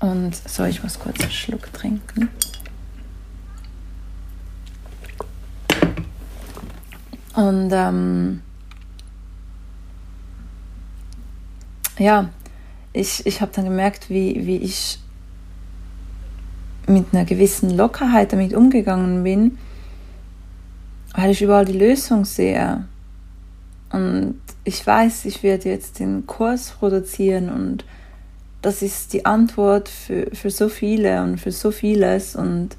Und 0.00 0.34
so, 0.34 0.64
ich 0.64 0.82
muss 0.82 0.98
kurz 0.98 1.20
einen 1.20 1.32
Schluck 1.32 1.72
trinken. 1.72 2.28
Und 7.34 7.70
ähm, 7.72 8.42
ja, 11.98 12.30
ich, 12.92 13.26
ich 13.26 13.40
habe 13.40 13.52
dann 13.54 13.64
gemerkt, 13.64 14.10
wie, 14.10 14.46
wie 14.46 14.56
ich 14.56 14.98
mit 16.86 17.06
einer 17.12 17.24
gewissen 17.24 17.76
Lockerheit 17.76 18.32
damit 18.32 18.54
umgegangen 18.54 19.22
bin 19.22 19.58
weil 21.14 21.30
ich 21.30 21.42
überall 21.42 21.64
die 21.64 21.78
Lösung 21.78 22.24
sehe. 22.24 22.84
Und 23.90 24.40
ich 24.64 24.86
weiß, 24.86 25.24
ich 25.24 25.42
werde 25.42 25.70
jetzt 25.70 25.98
den 25.98 26.26
Kurs 26.26 26.70
produzieren 26.72 27.48
und 27.48 27.84
das 28.60 28.82
ist 28.82 29.12
die 29.12 29.24
Antwort 29.24 29.88
für, 29.88 30.28
für 30.34 30.50
so 30.50 30.68
viele 30.68 31.22
und 31.22 31.38
für 31.38 31.52
so 31.52 31.70
vieles. 31.70 32.36
Und 32.36 32.76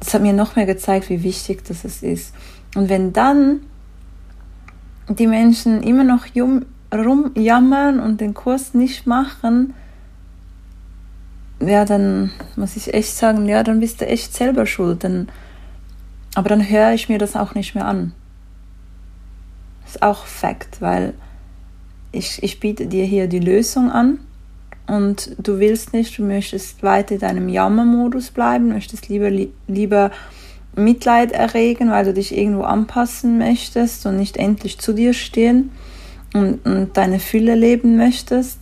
es 0.00 0.14
hat 0.14 0.22
mir 0.22 0.32
noch 0.32 0.56
mehr 0.56 0.66
gezeigt, 0.66 1.10
wie 1.10 1.22
wichtig 1.22 1.64
das 1.64 1.84
ist. 1.84 2.34
Und 2.74 2.88
wenn 2.88 3.12
dann 3.12 3.60
die 5.08 5.26
Menschen 5.26 5.82
immer 5.82 6.04
noch 6.04 6.26
rumjammern 6.92 8.00
und 8.00 8.20
den 8.20 8.34
Kurs 8.34 8.74
nicht 8.74 9.06
machen, 9.06 9.74
ja, 11.60 11.84
dann 11.84 12.32
muss 12.56 12.76
ich 12.76 12.92
echt 12.92 13.16
sagen, 13.16 13.48
ja, 13.48 13.62
dann 13.62 13.80
bist 13.80 14.00
du 14.00 14.06
echt 14.06 14.34
selber 14.34 14.66
schuld. 14.66 15.02
Denn 15.02 15.28
aber 16.36 16.50
dann 16.50 16.68
höre 16.68 16.92
ich 16.92 17.08
mir 17.08 17.16
das 17.16 17.34
auch 17.34 17.54
nicht 17.54 17.74
mehr 17.74 17.86
an. 17.86 18.12
Das 19.82 19.94
ist 19.94 20.02
auch 20.02 20.26
Fakt, 20.26 20.82
weil 20.82 21.14
ich, 22.12 22.42
ich 22.42 22.60
biete 22.60 22.86
dir 22.86 23.06
hier 23.06 23.26
die 23.26 23.38
Lösung 23.38 23.90
an 23.90 24.18
und 24.86 25.34
du 25.38 25.58
willst 25.60 25.94
nicht, 25.94 26.18
du 26.18 26.22
möchtest 26.24 26.82
weiter 26.82 27.14
in 27.14 27.20
deinem 27.20 27.48
Jammermodus 27.48 28.32
bleiben, 28.32 28.68
möchtest 28.68 29.08
lieber, 29.08 29.30
lieber 29.66 30.10
Mitleid 30.74 31.32
erregen, 31.32 31.90
weil 31.90 32.04
du 32.04 32.12
dich 32.12 32.36
irgendwo 32.36 32.64
anpassen 32.64 33.38
möchtest 33.38 34.04
und 34.04 34.18
nicht 34.18 34.36
endlich 34.36 34.78
zu 34.78 34.92
dir 34.92 35.14
stehen 35.14 35.70
und, 36.34 36.66
und 36.66 36.98
deine 36.98 37.18
Fülle 37.18 37.54
leben 37.54 37.96
möchtest 37.96 38.58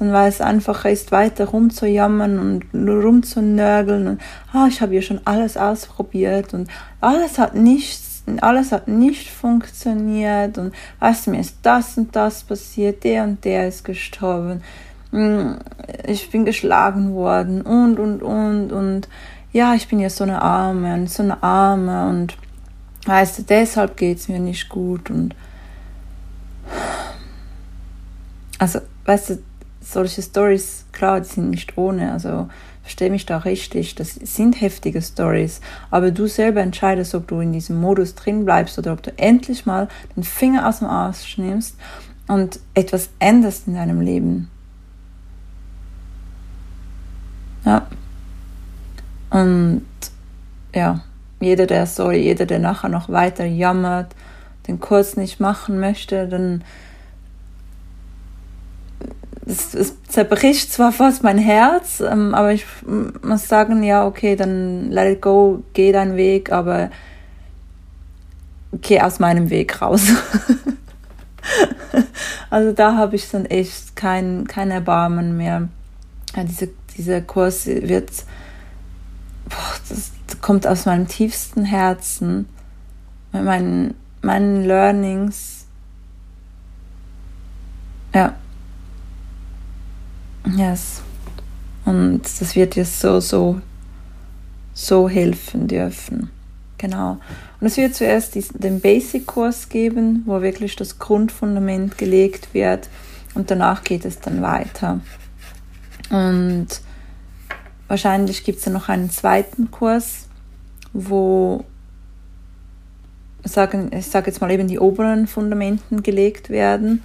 sondern 0.00 0.16
weil 0.16 0.30
es 0.30 0.40
einfacher 0.40 0.90
ist, 0.90 1.12
weiter 1.12 1.44
rumzujammern 1.44 2.38
und 2.38 2.64
rumzunörgeln 2.74 4.06
und 4.08 4.20
ah, 4.50 4.66
ich 4.66 4.80
habe 4.80 4.94
ja 4.94 5.02
schon 5.02 5.20
alles 5.26 5.58
ausprobiert 5.58 6.54
und 6.54 6.70
alles 7.02 7.38
hat 7.38 7.54
nichts, 7.54 8.22
alles 8.40 8.72
hat 8.72 8.88
nicht 8.88 9.30
funktioniert 9.30 10.56
und 10.56 10.74
weißt 11.00 11.26
du, 11.26 11.32
mir 11.32 11.40
ist 11.40 11.58
das 11.62 11.98
und 11.98 12.16
das 12.16 12.44
passiert, 12.44 13.04
der 13.04 13.24
und 13.24 13.44
der 13.44 13.68
ist 13.68 13.84
gestorben, 13.84 14.62
hm, 15.10 15.58
ich 16.06 16.30
bin 16.30 16.46
geschlagen 16.46 17.12
worden 17.12 17.60
und 17.60 17.98
und 17.98 18.22
und 18.22 18.72
und 18.72 19.08
ja, 19.52 19.74
ich 19.74 19.86
bin 19.86 20.00
ja 20.00 20.08
so 20.08 20.24
eine 20.24 20.40
Arme 20.40 20.94
und 20.94 21.10
so 21.10 21.22
eine 21.22 21.42
Arme 21.42 22.08
und 22.08 22.38
weißt 23.04 23.38
du, 23.38 23.42
deshalb 23.42 23.98
geht 23.98 24.16
es 24.16 24.28
mir 24.28 24.38
nicht 24.38 24.70
gut 24.70 25.10
und 25.10 25.34
also, 28.58 28.80
weißt 29.04 29.30
du, 29.30 29.38
solche 29.92 30.22
Stories, 30.22 30.84
klar, 30.92 31.20
die 31.20 31.28
sind 31.28 31.50
nicht 31.50 31.76
ohne, 31.76 32.12
also 32.12 32.48
verstehe 32.82 33.10
mich 33.10 33.26
da 33.26 33.38
richtig, 33.38 33.94
das 33.94 34.14
sind 34.14 34.60
heftige 34.60 35.00
Stories, 35.00 35.60
aber 35.90 36.10
du 36.10 36.26
selber 36.26 36.60
entscheidest, 36.60 37.14
ob 37.14 37.28
du 37.28 37.40
in 37.40 37.52
diesem 37.52 37.80
Modus 37.80 38.14
drin 38.14 38.44
bleibst 38.44 38.78
oder 38.78 38.92
ob 38.92 39.02
du 39.02 39.16
endlich 39.16 39.66
mal 39.66 39.88
den 40.16 40.24
Finger 40.24 40.68
aus 40.68 40.78
dem 40.78 40.88
Arsch 40.88 41.38
nimmst 41.38 41.76
und 42.26 42.58
etwas 42.74 43.10
änderst 43.18 43.66
in 43.66 43.74
deinem 43.74 44.00
Leben. 44.00 44.50
Ja. 47.64 47.86
Und 49.30 49.86
ja, 50.74 51.00
jeder, 51.40 51.66
der 51.66 51.86
sorry, 51.86 52.22
jeder, 52.22 52.46
der 52.46 52.58
nachher 52.58 52.88
noch 52.88 53.08
weiter 53.08 53.44
jammert, 53.44 54.14
den 54.66 54.80
Kurs 54.80 55.16
nicht 55.16 55.40
machen 55.40 55.80
möchte, 55.80 56.28
dann 56.28 56.64
es, 59.50 59.74
es 59.74 60.02
zerbricht 60.04 60.72
zwar 60.72 60.92
fast 60.92 61.22
mein 61.22 61.38
Herz, 61.38 62.00
ähm, 62.00 62.34
aber 62.34 62.52
ich 62.52 62.64
muss 63.22 63.48
sagen, 63.48 63.82
ja, 63.82 64.06
okay, 64.06 64.36
dann 64.36 64.90
let 64.90 65.16
it 65.16 65.22
go, 65.22 65.62
geh 65.72 65.92
deinen 65.92 66.16
Weg, 66.16 66.52
aber 66.52 66.90
geh 68.72 69.00
aus 69.00 69.18
meinem 69.18 69.50
Weg 69.50 69.82
raus. 69.82 70.02
also 72.50 72.72
da 72.72 72.96
habe 72.96 73.16
ich 73.16 73.28
dann 73.30 73.46
echt 73.46 73.96
kein, 73.96 74.46
kein 74.46 74.70
Erbarmen 74.70 75.36
mehr. 75.36 75.68
Ja, 76.36 76.44
diese, 76.44 76.68
dieser 76.96 77.20
Kurs 77.20 77.66
wird, 77.66 78.10
boah, 79.48 79.74
das 79.88 80.12
kommt 80.40 80.66
aus 80.66 80.86
meinem 80.86 81.08
tiefsten 81.08 81.64
Herzen, 81.64 82.48
mit 83.32 83.44
meinen, 83.44 83.94
meinen 84.22 84.64
Learnings. 84.64 85.66
Ja. 88.14 88.34
Yes. 90.56 91.02
Und 91.84 92.22
das 92.22 92.54
wird 92.54 92.76
dir 92.76 92.84
so, 92.84 93.20
so, 93.20 93.60
so 94.74 95.08
helfen 95.08 95.68
dürfen. 95.68 96.30
Genau. 96.78 97.18
Und 97.60 97.66
es 97.66 97.76
wird 97.76 97.94
zuerst 97.94 98.34
den 98.54 98.80
Basic-Kurs 98.80 99.68
geben, 99.68 100.22
wo 100.24 100.40
wirklich 100.40 100.76
das 100.76 100.98
Grundfundament 100.98 101.98
gelegt 101.98 102.54
wird 102.54 102.88
und 103.34 103.50
danach 103.50 103.84
geht 103.84 104.04
es 104.04 104.20
dann 104.20 104.40
weiter. 104.40 105.00
Und 106.10 106.68
wahrscheinlich 107.86 108.44
gibt 108.44 108.58
es 108.58 108.64
dann 108.64 108.72
noch 108.72 108.88
einen 108.88 109.10
zweiten 109.10 109.70
Kurs, 109.70 110.28
wo 110.92 111.64
sagen, 113.44 113.90
ich 113.92 114.06
sage 114.06 114.30
jetzt 114.30 114.40
mal 114.40 114.50
eben 114.50 114.68
die 114.68 114.78
oberen 114.78 115.26
Fundamenten 115.26 116.02
gelegt 116.02 116.50
werden. 116.50 117.02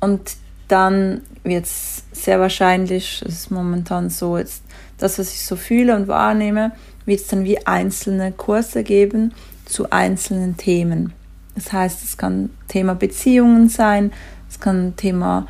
Und 0.00 0.36
dann 0.68 1.22
wird 1.44 1.64
es 1.64 2.04
sehr 2.12 2.40
wahrscheinlich, 2.40 3.20
das 3.24 3.34
ist 3.34 3.50
momentan 3.50 4.10
so 4.10 4.38
jetzt 4.38 4.62
das, 4.98 5.18
was 5.18 5.32
ich 5.32 5.44
so 5.44 5.56
fühle 5.56 5.96
und 5.96 6.08
wahrnehme, 6.08 6.72
wird 7.06 7.20
es 7.20 7.26
dann 7.28 7.44
wie 7.44 7.66
einzelne 7.66 8.32
Kurse 8.32 8.82
geben 8.82 9.32
zu 9.64 9.90
einzelnen 9.90 10.56
Themen. 10.56 11.12
Das 11.54 11.72
heißt, 11.72 12.04
es 12.04 12.16
kann 12.16 12.50
Thema 12.68 12.94
Beziehungen 12.94 13.68
sein, 13.68 14.12
es 14.48 14.60
kann 14.60 14.94
Thema 14.96 15.46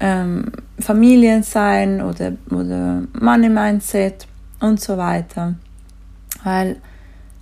ähm, 0.00 0.52
Familien 0.78 1.42
sein 1.42 2.02
oder, 2.02 2.32
oder 2.50 3.02
Money 3.18 3.48
Mindset 3.48 4.26
und 4.60 4.80
so 4.80 4.96
weiter. 4.96 5.54
Weil 6.44 6.76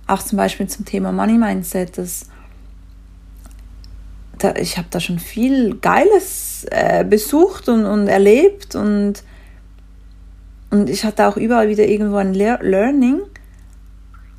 auch 0.07 0.21
zum 0.21 0.37
Beispiel 0.37 0.67
zum 0.67 0.85
Thema 0.85 1.11
Money 1.11 1.37
Mindset, 1.37 1.97
das, 1.97 2.27
da, 4.37 4.55
ich 4.55 4.77
habe 4.77 4.87
da 4.89 4.99
schon 4.99 5.19
viel 5.19 5.75
Geiles 5.77 6.65
äh, 6.71 7.03
besucht 7.03 7.69
und, 7.69 7.85
und 7.85 8.07
erlebt 8.07 8.75
und, 8.75 9.23
und 10.71 10.89
ich 10.89 11.03
hatte 11.03 11.27
auch 11.27 11.37
überall 11.37 11.67
wieder 11.69 11.85
irgendwo 11.85 12.17
ein 12.17 12.33
Le 12.33 12.59
Learning. 12.61 13.21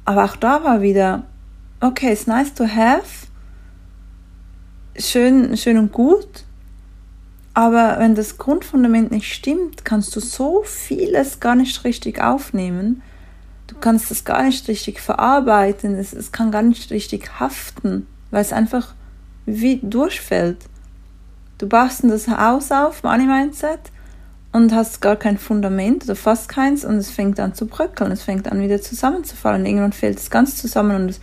Aber 0.05 0.25
auch 0.25 0.37
da 0.37 0.63
war 0.63 0.83
wieder, 0.83 1.25
okay, 1.81 2.13
it's 2.13 2.27
nice 2.27 2.55
to 2.55 2.65
have, 2.65 3.27
schön, 4.99 5.57
schön 5.57 5.79
und 5.79 5.93
gut, 5.93 6.45
aber 7.55 7.97
wenn 7.99 8.15
das 8.15 8.39
Grundfundament 8.39 9.11
nicht 9.11 9.33
stimmt, 9.33 9.85
kannst 9.85 10.15
du 10.15 10.21
so 10.21 10.63
vieles 10.63 11.41
gar 11.41 11.55
nicht 11.55 11.85
richtig 11.85 12.21
aufnehmen. 12.21 13.03
Du 13.67 13.77
kannst 13.81 14.11
es 14.11 14.25
gar 14.25 14.43
nicht 14.43 14.69
richtig 14.69 15.01
verarbeiten, 15.01 15.95
es, 15.95 16.13
es 16.13 16.33
kann 16.33 16.51
gar 16.51 16.63
nicht 16.63 16.91
richtig 16.91 17.41
haften, 17.41 18.07
weil 18.31 18.43
es 18.43 18.53
einfach 18.53 18.95
wie 19.47 19.81
durchfällt. 19.83 20.59
Du 21.59 21.69
baust 21.69 22.05
das 22.05 22.29
Haus 22.29 22.71
auf, 22.71 23.03
Money 23.03 23.25
Mindset, 23.25 23.81
und 24.53 24.73
hast 24.75 25.01
gar 25.01 25.17
kein 25.17 25.39
Fundament 25.39 26.05
oder 26.05 26.17
fast 26.17 26.49
keins 26.49 26.85
und 26.85 26.97
es 26.97 27.11
fängt 27.11 27.39
an 27.41 27.55
zu 27.55 27.67
bröckeln, 27.67 28.11
es 28.11 28.23
fängt 28.23 28.51
an 28.51 28.61
wieder 28.61 28.81
zusammenzufallen. 28.81 29.67
Irgendwann 29.67 29.93
fällt 29.93 30.19
es 30.19 30.31
ganz 30.31 30.57
zusammen 30.57 30.97
und, 30.97 31.11
es, 31.11 31.21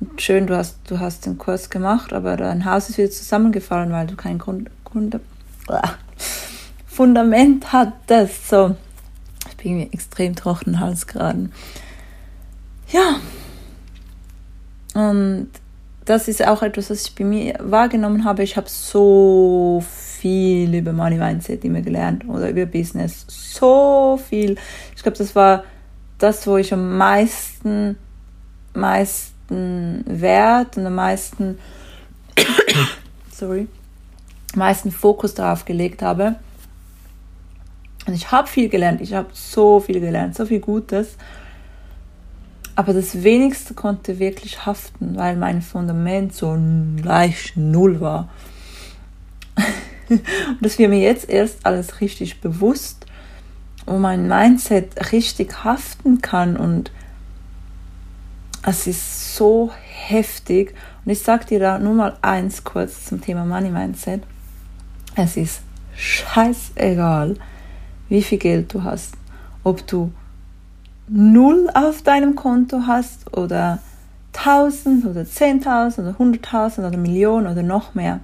und 0.00 0.20
schön, 0.20 0.46
du 0.46 0.56
hast, 0.56 0.78
du 0.88 1.00
hast 1.00 1.26
den 1.26 1.38
Kurs 1.38 1.70
gemacht, 1.70 2.12
aber 2.12 2.36
dein 2.36 2.64
Haus 2.64 2.88
ist 2.88 2.98
wieder 2.98 3.10
zusammengefallen, 3.10 3.90
weil 3.90 4.06
du 4.06 4.16
kein 4.16 4.38
Grund, 4.38 4.70
Grund, 4.84 5.16
äh, 5.16 5.88
Fundament 6.86 7.72
hattest. 7.72 8.48
So, 8.48 8.76
ich 9.48 9.56
bin 9.56 9.76
mir 9.76 9.92
extrem 9.92 10.36
trockenen 10.36 10.78
Hals 10.78 11.06
gerade. 11.06 11.50
Ja. 12.92 13.16
Und 14.94 15.50
das 16.08 16.26
ist 16.26 16.46
auch 16.46 16.62
etwas, 16.62 16.88
was 16.88 17.04
ich 17.04 17.14
bei 17.14 17.24
mir 17.24 17.54
wahrgenommen 17.60 18.24
habe. 18.24 18.42
Ich 18.42 18.56
habe 18.56 18.68
so 18.68 19.84
viel 19.86 20.74
über 20.74 20.92
Money 20.92 21.16
Mindset 21.16 21.64
immer 21.64 21.82
gelernt 21.82 22.26
oder 22.26 22.48
über 22.48 22.64
Business. 22.64 23.26
So 23.28 24.18
viel. 24.28 24.56
Ich 24.96 25.02
glaube, 25.02 25.18
das 25.18 25.36
war 25.36 25.64
das, 26.16 26.46
wo 26.46 26.56
ich 26.56 26.72
am 26.72 26.96
meisten, 26.96 27.98
meisten 28.72 30.02
Wert 30.06 30.78
und 30.78 30.86
am 30.86 30.94
meisten, 30.94 31.58
sorry, 33.30 33.68
meisten 34.54 34.90
Fokus 34.90 35.34
darauf 35.34 35.66
gelegt 35.66 36.00
habe. 36.00 36.36
Und 38.06 38.14
ich 38.14 38.32
habe 38.32 38.48
viel 38.48 38.70
gelernt. 38.70 39.02
Ich 39.02 39.12
habe 39.12 39.28
so 39.34 39.78
viel 39.78 40.00
gelernt, 40.00 40.34
so 40.34 40.46
viel 40.46 40.60
Gutes. 40.60 41.18
Aber 42.78 42.94
das 42.94 43.24
wenigste 43.24 43.74
konnte 43.74 44.20
wirklich 44.20 44.64
haften, 44.64 45.16
weil 45.16 45.34
mein 45.34 45.62
Fundament 45.62 46.32
so 46.32 46.56
gleich 46.94 47.54
null 47.56 48.00
war. 48.00 48.28
Und 50.08 50.22
das 50.60 50.78
wird 50.78 50.88
mir 50.88 51.00
jetzt 51.00 51.28
erst 51.28 51.66
alles 51.66 52.00
richtig 52.00 52.40
bewusst, 52.40 53.04
wo 53.84 53.98
mein 53.98 54.28
Mindset 54.28 55.10
richtig 55.10 55.64
haften 55.64 56.22
kann 56.22 56.56
und 56.56 56.92
es 58.62 58.86
ist 58.86 59.34
so 59.34 59.72
heftig. 59.82 60.72
Und 61.04 61.10
ich 61.10 61.18
sage 61.20 61.46
dir 61.46 61.58
da 61.58 61.80
nur 61.80 61.94
mal 61.94 62.16
eins 62.22 62.62
kurz 62.62 63.06
zum 63.06 63.20
Thema 63.20 63.44
Money 63.44 63.70
Mindset. 63.70 64.22
Es 65.16 65.36
ist 65.36 65.62
scheißegal, 65.96 67.34
wie 68.08 68.22
viel 68.22 68.38
Geld 68.38 68.72
du 68.72 68.84
hast. 68.84 69.14
Ob 69.64 69.84
du 69.88 70.12
null 71.08 71.70
auf 71.74 72.02
deinem 72.02 72.34
Konto 72.34 72.82
hast 72.86 73.36
oder 73.36 73.78
1000 74.34 75.06
oder 75.06 75.22
10.000 75.22 76.00
oder 76.00 76.10
100.000 76.18 76.86
oder 76.86 76.96
Millionen 76.96 77.46
oder 77.46 77.62
noch 77.62 77.94
mehr. 77.94 78.20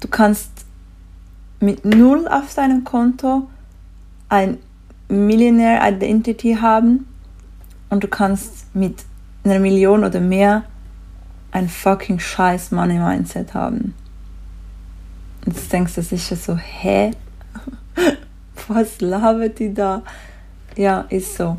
Du 0.00 0.08
kannst 0.08 0.50
mit 1.60 1.84
null 1.84 2.26
auf 2.28 2.54
deinem 2.54 2.84
Konto 2.84 3.48
ein 4.28 4.58
Millionaire 5.08 5.88
Identity 5.90 6.56
haben 6.60 7.06
und 7.90 8.04
du 8.04 8.08
kannst 8.08 8.74
mit 8.74 9.04
einer 9.44 9.58
Million 9.58 10.04
oder 10.04 10.20
mehr 10.20 10.64
ein 11.52 11.68
fucking 11.68 12.18
scheiß 12.18 12.70
Money 12.70 12.98
Mindset 12.98 13.54
haben. 13.54 13.94
Jetzt 15.46 15.72
denkst 15.72 15.94
du 15.94 16.02
sicher 16.02 16.36
so, 16.36 16.56
hä? 16.56 17.10
Was 18.68 19.00
labert 19.00 19.58
die 19.58 19.74
da? 19.74 20.02
Ja, 20.76 21.02
ist 21.08 21.36
so. 21.36 21.58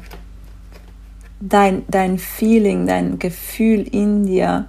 Dein, 1.40 1.84
dein 1.88 2.18
Feeling, 2.20 2.86
dein 2.86 3.20
Gefühl 3.20 3.82
in 3.82 4.26
dir 4.26 4.68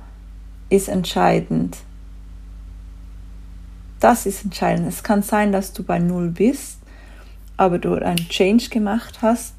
ist 0.69 0.89
entscheidend. 0.89 1.77
Das 4.01 4.27
ist 4.27 4.45
entscheidend. 4.45 4.89
Es 4.89 5.03
kann 5.03 5.23
sein, 5.23 5.53
dass 5.53 5.73
du 5.73 5.85
bei 5.85 5.99
Null 5.99 6.31
bist, 6.31 6.79
aber 7.57 7.79
du 7.79 7.95
einen 7.95 8.29
Change 8.29 8.69
gemacht 8.71 9.19
hast 9.23 9.55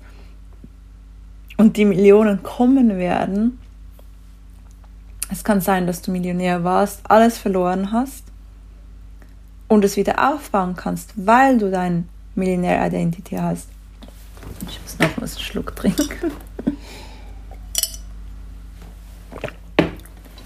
und 1.57 1.77
die 1.77 1.85
Millionen 1.85 2.43
kommen 2.43 2.97
werden. 2.97 3.59
Es 5.31 5.43
kann 5.43 5.61
sein, 5.61 5.87
dass 5.87 6.01
du 6.01 6.11
Millionär 6.11 6.63
warst, 6.63 6.99
alles 7.09 7.37
verloren 7.37 7.91
hast 7.91 8.25
und 9.67 9.85
es 9.85 9.97
wieder 9.97 10.33
aufbauen 10.33 10.75
kannst, 10.75 11.13
weil 11.15 11.57
du 11.57 11.71
dein 11.71 12.09
Millionär-Identity 12.35 13.35
hast. 13.35 13.69
Ich 14.67 14.81
muss 14.81 14.99
noch 14.99 15.17
mal 15.17 15.27
einen 15.27 15.39
Schluck 15.39 15.75
trinken. 15.75 16.31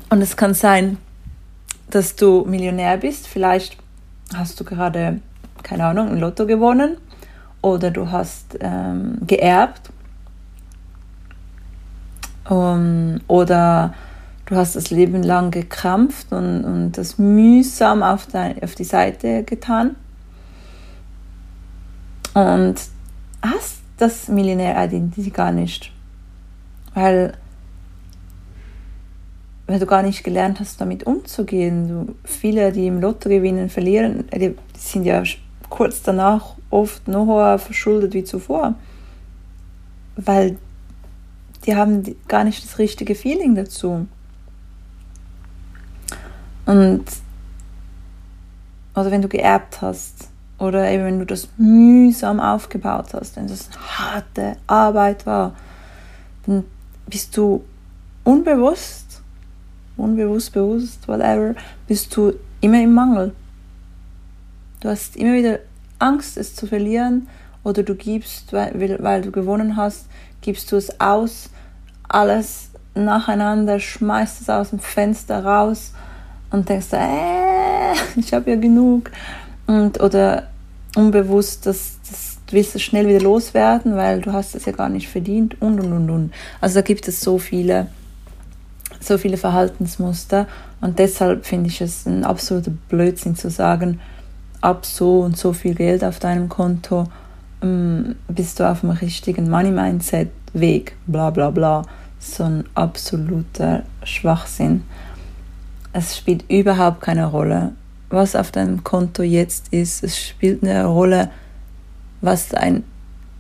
Und 0.10 0.22
es 0.22 0.38
kann 0.38 0.54
sein, 0.54 0.98
dass 1.90 2.16
du 2.16 2.46
Millionär 2.46 2.98
bist, 2.98 3.28
vielleicht 3.28 3.78
hast 4.34 4.60
du 4.60 4.64
gerade, 4.64 5.20
keine 5.64 5.86
Ahnung, 5.86 6.10
ein 6.10 6.18
Lotto 6.18 6.46
gewonnen 6.46 6.98
oder 7.62 7.92
du 7.92 8.12
hast 8.12 8.58
ähm, 8.60 9.18
geerbt 9.26 9.90
um, 12.50 13.20
oder 13.28 13.94
du 14.46 14.56
hast 14.56 14.76
das 14.76 14.90
Leben 14.90 15.24
lang 15.24 15.52
gekrampft 15.52 16.32
und, 16.32 16.64
und 16.64 16.92
das 16.94 17.18
mühsam 17.18 18.04
auf, 18.04 18.28
dein, 18.28 18.62
auf 18.64 18.76
die 18.76 18.86
Seite 18.86 19.44
getan. 19.44 19.96
und 22.34 22.76
hast 23.42 23.80
das 23.98 24.28
Millionär-Identity 24.28 25.32
gar 25.32 25.52
nicht. 25.52 25.92
Weil, 26.94 27.34
weil 29.66 29.80
du 29.80 29.86
gar 29.86 30.04
nicht 30.04 30.24
gelernt 30.24 30.60
hast, 30.60 30.80
damit 30.80 31.06
umzugehen. 31.06 31.88
Du, 31.88 32.16
viele, 32.24 32.72
die 32.72 32.88
im 32.88 33.02
Lotto 33.02 33.30
gewinnen, 33.30 33.70
verlieren, 33.70 34.26
die 34.34 34.56
sind 34.76 35.04
ja 35.04 35.24
kurz 35.70 36.02
danach 36.02 36.56
oft 36.70 37.08
noch 37.08 37.28
höher 37.28 37.60
verschuldet 37.60 38.14
wie 38.14 38.24
zuvor. 38.24 38.76
Weil 40.16 40.58
die 41.66 41.76
haben 41.76 42.04
gar 42.28 42.44
nicht 42.44 42.64
das 42.64 42.80
richtige 42.80 43.16
Feeling 43.16 43.56
dazu. 43.56 44.08
Und 46.66 47.06
oder 48.96 49.12
wenn 49.12 49.22
du 49.22 49.28
geerbt 49.28 49.82
hast 49.82 50.27
oder 50.60 50.90
eben 50.90 51.06
wenn 51.06 51.20
du 51.20 51.26
das 51.26 51.50
mühsam 51.58 52.40
aufgebaut 52.40 53.14
hast, 53.14 53.36
wenn 53.36 53.48
das 53.48 53.70
harte 53.80 54.58
Arbeit 54.66 55.26
war, 55.26 55.56
dann 56.46 56.64
bist 57.08 57.38
du 57.38 57.64
unbewusst, 58.24 59.22
unbewusst, 59.96 60.54
bewusst, 60.54 61.08
whatever, 61.08 61.56
bist 61.88 62.16
du 62.16 62.34
immer 62.62 62.82
im 62.82 62.94
Mangel. 62.94 63.34
Du 64.80 64.90
hast 64.90 65.16
immer 65.16 65.34
wieder 65.34 65.60
Angst, 66.00 66.38
es 66.38 66.56
zu 66.56 66.68
verlieren 66.68 67.28
oder 67.64 67.84
du 67.84 67.96
gibst, 67.96 68.54
weil, 68.54 68.98
weil 69.02 69.22
du 69.22 69.32
gewonnen 69.32 69.76
hast, 69.76 70.08
gibst 70.42 70.72
du 70.72 70.76
es 70.76 71.00
aus, 71.00 71.50
alles 72.08 72.70
nacheinander, 72.96 73.80
schmeißt 73.80 74.42
es 74.42 74.50
aus 74.50 74.72
dem 74.72 74.80
Fenster 74.80 75.44
raus 75.44 75.94
und 76.52 76.68
denkst, 76.68 76.94
äh, 76.94 77.94
ich 78.16 78.34
habe 78.34 78.52
ja 78.52 78.56
genug. 78.56 79.12
Und, 79.68 80.02
oder 80.02 80.48
unbewusst, 80.96 81.66
dass, 81.66 82.00
dass 82.10 82.38
du 82.48 82.54
willst 82.54 82.76
es 82.76 82.82
schnell 82.82 83.08
wieder 83.08 83.22
loswerden, 83.22 83.96
weil 83.96 84.22
du 84.22 84.34
hast 84.34 84.56
es 84.56 84.66
ja 84.66 84.72
gar 84.72 84.90
nicht 84.90 85.10
verdient 85.10 85.62
und 85.62 85.80
und 85.80 85.94
und 85.94 86.10
und. 86.10 86.34
Also 86.62 86.76
da 86.76 86.82
gibt 86.82 87.08
es 87.08 87.22
so 87.22 87.38
viele, 87.38 87.88
so 89.00 89.18
viele 89.18 89.38
Verhaltensmuster 89.38 90.48
und 90.82 90.98
deshalb 91.00 91.46
finde 91.46 91.70
ich 91.70 91.82
es 91.82 92.06
ein 92.06 92.24
absoluter 92.24 92.72
Blödsinn 92.90 93.36
zu 93.36 93.50
sagen, 93.50 94.00
ab 94.62 94.86
so 94.86 95.22
und 95.22 95.38
so 95.38 95.54
viel 95.54 95.76
Geld 95.76 96.04
auf 96.04 96.20
deinem 96.20 96.50
Konto 96.50 97.08
ähm, 97.62 98.16
bist 98.28 98.60
du 98.60 98.70
auf 98.70 98.82
dem 98.82 98.92
richtigen 98.92 99.50
Money-Mindset-Weg, 99.50 100.96
bla 101.06 101.30
bla 101.30 101.50
bla. 101.50 101.84
So 102.20 102.44
ein 102.44 102.64
absoluter 102.74 103.84
Schwachsinn. 104.04 104.84
Es 105.94 106.18
spielt 106.18 106.50
überhaupt 106.50 107.02
keine 107.02 107.28
Rolle, 107.28 107.74
was 108.10 108.36
auf 108.36 108.52
deinem 108.52 108.84
Konto 108.84 109.24
jetzt 109.24 109.74
ist. 109.74 110.04
Es 110.04 110.18
spielt 110.20 110.64
eine 110.64 110.86
Rolle, 110.86 111.30
was 112.22 112.50
dein 112.50 112.84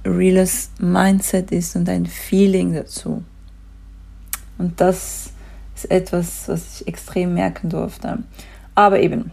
reales 0.05 0.69
Mindset 0.79 1.51
ist 1.51 1.75
und 1.75 1.87
dein 1.87 2.05
Feeling 2.05 2.73
dazu. 2.73 3.23
Und 4.57 4.79
das 4.81 5.31
ist 5.75 5.91
etwas, 5.91 6.47
was 6.47 6.81
ich 6.81 6.87
extrem 6.87 7.33
merken 7.33 7.69
durfte. 7.69 8.19
Aber 8.75 8.99
eben, 8.99 9.31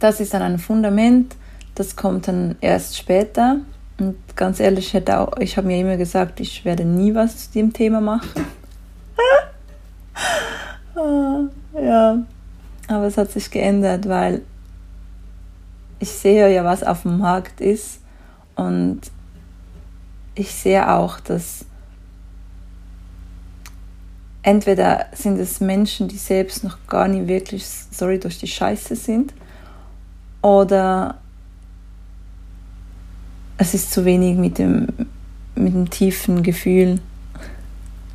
das 0.00 0.20
ist 0.20 0.34
dann 0.34 0.42
ein 0.42 0.58
Fundament, 0.58 1.36
das 1.74 1.96
kommt 1.96 2.28
dann 2.28 2.56
erst 2.60 2.96
später. 2.96 3.58
Und 3.98 4.16
ganz 4.36 4.60
ehrlich, 4.60 4.94
ich, 4.94 5.12
auch, 5.12 5.36
ich 5.38 5.56
habe 5.56 5.66
mir 5.66 5.78
immer 5.78 5.96
gesagt, 5.96 6.40
ich 6.40 6.64
werde 6.64 6.84
nie 6.84 7.14
was 7.14 7.50
zu 7.50 7.52
dem 7.52 7.72
Thema 7.72 8.00
machen. 8.00 8.30
Ah, 10.94 11.44
ja, 11.80 12.18
aber 12.92 13.06
es 13.06 13.16
hat 13.16 13.30
sich 13.30 13.50
geändert, 13.50 14.08
weil 14.08 14.42
ich 15.98 16.10
sehe 16.10 16.52
ja, 16.52 16.64
was 16.64 16.82
auf 16.82 17.02
dem 17.02 17.18
Markt 17.18 17.60
ist 17.60 18.00
und 18.56 19.00
ich 20.34 20.52
sehe 20.52 20.90
auch, 20.90 21.20
dass 21.20 21.64
entweder 24.42 25.06
sind 25.12 25.38
es 25.38 25.60
Menschen, 25.60 26.08
die 26.08 26.16
selbst 26.16 26.64
noch 26.64 26.78
gar 26.88 27.08
nicht 27.08 27.28
wirklich, 27.28 27.66
sorry, 27.90 28.18
durch 28.18 28.38
die 28.38 28.48
Scheiße 28.48 28.96
sind 28.96 29.32
oder 30.42 31.18
es 33.58 33.74
ist 33.74 33.92
zu 33.92 34.04
wenig 34.04 34.36
mit 34.36 34.58
dem, 34.58 34.88
mit 35.54 35.72
dem 35.72 35.88
tiefen 35.88 36.42
Gefühl. 36.42 37.00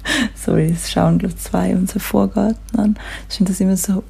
Sorry, 0.36 0.72
es 0.72 0.92
schauen 0.92 1.20
gleich 1.20 1.38
zwei 1.38 1.74
unser 1.74 2.00
Vorgarten 2.00 2.80
an. 2.80 3.00
Ich 3.30 3.38
finde 3.38 3.52
das 3.52 3.62
immer 3.62 3.78
so, 3.78 4.04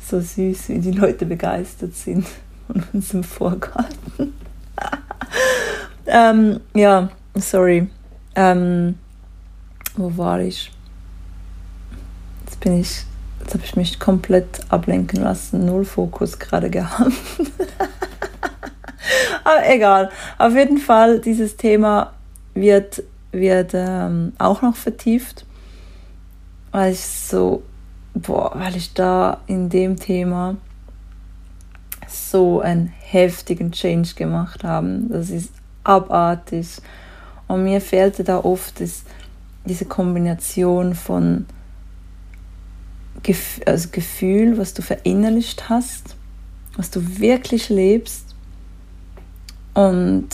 so 0.00 0.20
süß, 0.20 0.68
wie 0.68 0.78
die 0.78 0.92
Leute 0.92 1.26
begeistert 1.26 1.94
sind 1.94 2.26
von 2.66 2.82
unserem 2.92 3.24
Vorgarten. 3.24 4.34
ähm, 6.06 6.60
ja, 6.74 7.08
sorry. 7.34 7.88
Ähm, 8.34 8.96
wo 9.96 10.16
war 10.16 10.40
ich? 10.40 10.70
Jetzt 12.44 12.60
bin 12.60 12.80
ich, 12.80 13.04
jetzt 13.40 13.54
habe 13.54 13.64
ich 13.64 13.76
mich 13.76 13.98
komplett 13.98 14.60
ablenken 14.68 15.22
lassen, 15.22 15.66
null 15.66 15.84
Fokus 15.84 16.38
gerade 16.38 16.70
gehabt. 16.70 17.10
Aber 19.44 19.68
egal. 19.68 20.10
Auf 20.38 20.54
jeden 20.54 20.78
Fall, 20.78 21.20
dieses 21.20 21.56
Thema 21.56 22.12
wird, 22.54 23.02
wird 23.32 23.72
ähm, 23.74 24.32
auch 24.38 24.62
noch 24.62 24.76
vertieft, 24.76 25.44
weil 26.72 26.92
ich 26.92 27.06
so, 27.06 27.62
boah, 28.20 28.52
weil 28.54 28.76
ich 28.76 28.94
da 28.94 29.40
in 29.46 29.68
dem 29.68 29.96
Thema 29.96 30.56
so 32.08 32.60
einen 32.60 32.86
heftigen 32.86 33.72
Change 33.72 34.14
gemacht 34.14 34.64
habe. 34.64 35.00
Das 35.08 35.30
ist 35.30 35.52
abartig. 35.84 36.80
Und 37.46 37.64
mir 37.64 37.80
fehlte 37.80 38.24
da 38.24 38.38
oft 38.38 38.80
das, 38.80 39.04
diese 39.64 39.84
Kombination 39.84 40.94
von 40.94 41.46
Gef 43.22 43.60
also 43.66 43.88
Gefühl, 43.90 44.58
was 44.58 44.74
du 44.74 44.82
verinnerlicht 44.82 45.68
hast, 45.68 46.16
was 46.76 46.90
du 46.90 47.18
wirklich 47.18 47.68
lebst 47.68 48.34
und 49.74 50.28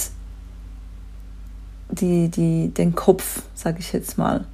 die, 1.91 2.29
die, 2.29 2.69
den 2.69 2.95
Kopf, 2.95 3.43
sage 3.55 3.79
ich 3.81 3.93
jetzt 3.93 4.19
mal. 4.19 4.47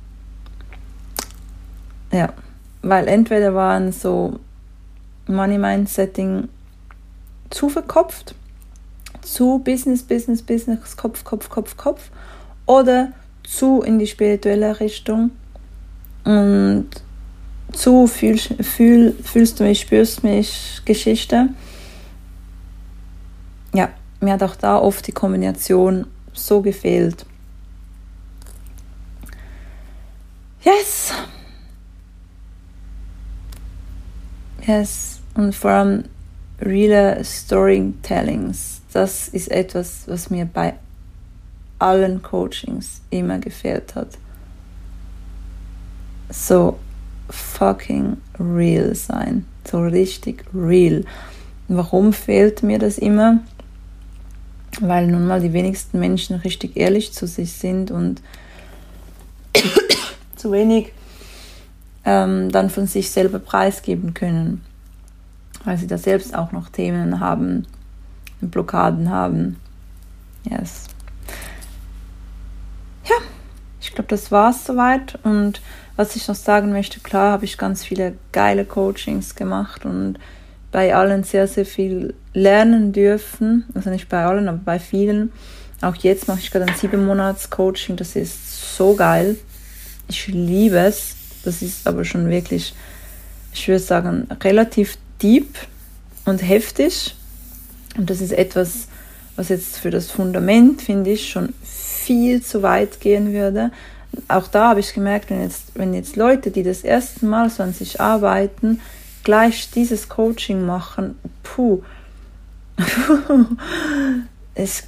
Ja, 2.12 2.32
weil 2.82 3.08
entweder 3.08 3.54
waren 3.54 3.92
so 3.92 4.38
Money 5.26 5.58
Mind 5.58 5.88
Setting 5.88 6.48
zu 7.50 7.68
verkopft, 7.68 8.34
zu 9.22 9.58
Business, 9.58 10.02
Business, 10.02 10.42
Business, 10.42 10.96
Kopf, 10.96 11.24
Kopf, 11.24 11.48
Kopf, 11.48 11.76
Kopf 11.76 12.10
oder 12.66 13.12
zu 13.42 13.82
in 13.82 13.98
die 13.98 14.06
spirituelle 14.06 14.78
Richtung 14.80 15.30
und 16.24 16.88
zu 17.72 18.06
fühl, 18.06 18.38
fühl, 18.38 19.12
fühlst 19.22 19.60
du 19.60 19.64
mich, 19.64 19.80
spürst 19.80 20.24
mich 20.24 20.82
Geschichte. 20.84 21.50
Ja, 23.74 23.90
mir 24.20 24.34
hat 24.34 24.42
auch 24.42 24.56
da 24.56 24.78
oft 24.78 25.06
die 25.06 25.12
Kombination 25.12 26.06
so 26.32 26.62
gefehlt. 26.62 27.26
Yes. 30.62 31.12
Yes. 34.68 35.20
Und 35.34 35.54
vor 35.54 35.70
allem 35.70 36.04
reale 36.60 37.24
Storytellings. 37.24 38.82
Das 38.92 39.28
ist 39.28 39.50
etwas, 39.50 40.02
was 40.06 40.30
mir 40.30 40.44
bei 40.44 40.74
allen 41.78 42.22
Coachings 42.22 43.00
immer 43.10 43.38
gefehlt 43.38 43.94
hat. 43.94 44.18
So 46.30 46.78
fucking 47.30 48.18
real 48.38 48.94
sein. 48.94 49.46
So 49.68 49.80
richtig 49.80 50.44
real. 50.54 51.04
Warum 51.68 52.12
fehlt 52.12 52.62
mir 52.62 52.78
das 52.78 52.98
immer? 52.98 53.40
weil 54.80 55.06
nun 55.06 55.26
mal 55.26 55.40
die 55.40 55.52
wenigsten 55.52 55.98
Menschen 55.98 56.36
richtig 56.36 56.76
ehrlich 56.76 57.12
zu 57.12 57.26
sich 57.26 57.52
sind 57.52 57.90
und 57.90 58.22
zu 60.36 60.52
wenig 60.52 60.92
ähm, 62.08 62.50
dann 62.50 62.70
von 62.70 62.86
sich 62.86 63.10
selber 63.10 63.38
preisgeben 63.38 64.14
können, 64.14 64.64
weil 65.64 65.76
sie 65.76 65.86
da 65.86 65.98
selbst 65.98 66.34
auch 66.34 66.52
noch 66.52 66.70
Themen 66.70 67.20
haben, 67.20 67.66
Blockaden 68.40 69.10
haben. 69.10 69.56
Yes. 70.48 70.86
Ja, 73.04 73.16
ich 73.78 73.92
glaube, 73.92 74.08
das 74.08 74.32
war 74.32 74.52
es 74.52 74.64
soweit. 74.64 75.18
Und 75.22 75.60
was 75.96 76.16
ich 76.16 76.26
noch 76.28 76.34
sagen 76.34 76.72
möchte, 76.72 77.00
klar 77.00 77.32
habe 77.32 77.44
ich 77.44 77.58
ganz 77.58 77.84
viele 77.84 78.14
geile 78.32 78.64
Coachings 78.64 79.34
gemacht 79.34 79.84
und 79.84 80.18
bei 80.72 80.94
allen 80.94 81.24
sehr, 81.24 81.46
sehr 81.46 81.66
viel 81.66 82.14
lernen 82.32 82.94
dürfen. 82.94 83.66
Also 83.74 83.90
nicht 83.90 84.08
bei 84.08 84.24
allen, 84.24 84.48
aber 84.48 84.60
bei 84.64 84.78
vielen. 84.78 85.30
Auch 85.82 85.96
jetzt 85.96 86.26
mache 86.26 86.38
ich 86.38 86.50
gerade 86.50 86.64
ein 86.64 86.76
sieben 86.76 87.04
Monats 87.04 87.50
Coaching. 87.50 87.96
Das 87.96 88.16
ist 88.16 88.76
so 88.76 88.94
geil. 88.94 89.36
Ich 90.08 90.26
liebe 90.28 90.78
es. 90.78 91.17
Das 91.44 91.62
ist 91.62 91.86
aber 91.86 92.04
schon 92.04 92.28
wirklich, 92.28 92.74
ich 93.52 93.68
würde 93.68 93.80
sagen, 93.80 94.28
relativ 94.42 94.98
deep 95.22 95.54
und 96.24 96.38
heftig. 96.38 97.14
Und 97.96 98.10
das 98.10 98.20
ist 98.20 98.32
etwas, 98.32 98.88
was 99.36 99.48
jetzt 99.48 99.78
für 99.78 99.90
das 99.90 100.10
Fundament, 100.10 100.82
finde 100.82 101.10
ich, 101.10 101.30
schon 101.30 101.54
viel 101.62 102.42
zu 102.42 102.62
weit 102.62 103.00
gehen 103.00 103.32
würde. 103.32 103.70
Auch 104.26 104.48
da 104.48 104.70
habe 104.70 104.80
ich 104.80 104.94
gemerkt, 104.94 105.30
wenn 105.30 105.42
jetzt, 105.42 105.72
wenn 105.74 105.94
jetzt 105.94 106.16
Leute, 106.16 106.50
die 106.50 106.62
das 106.62 106.82
erste 106.82 107.26
Mal 107.26 107.50
so 107.50 107.62
an 107.62 107.72
sich 107.72 108.00
arbeiten, 108.00 108.80
gleich 109.24 109.70
dieses 109.70 110.08
Coaching 110.08 110.64
machen, 110.64 111.18
puh, 111.42 111.82
ich 114.54 114.82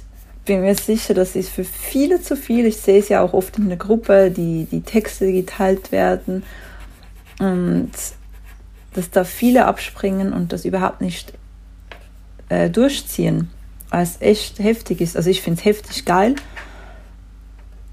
bin 0.51 0.63
mir 0.63 0.75
sicher, 0.75 1.13
das 1.13 1.37
ist 1.37 1.47
für 1.47 1.63
viele 1.63 2.21
zu 2.21 2.35
viel. 2.35 2.65
Ich 2.65 2.75
sehe 2.75 2.99
es 2.99 3.07
ja 3.07 3.21
auch 3.21 3.31
oft 3.31 3.57
in 3.57 3.69
der 3.69 3.77
Gruppe, 3.77 4.31
die, 4.31 4.67
die 4.69 4.81
Texte 4.81 5.31
geteilt 5.31 5.93
werden 5.93 6.43
und 7.39 7.91
dass 8.93 9.09
da 9.11 9.23
viele 9.23 9.65
abspringen 9.65 10.33
und 10.33 10.51
das 10.51 10.65
überhaupt 10.65 10.99
nicht 10.99 11.31
äh, 12.49 12.69
durchziehen, 12.69 13.49
weil 13.91 14.03
es 14.03 14.19
echt 14.19 14.59
heftig 14.59 14.99
ist. 14.99 15.15
Also 15.15 15.29
ich 15.29 15.41
finde 15.41 15.59
es 15.61 15.63
heftig 15.65 16.03
geil, 16.03 16.35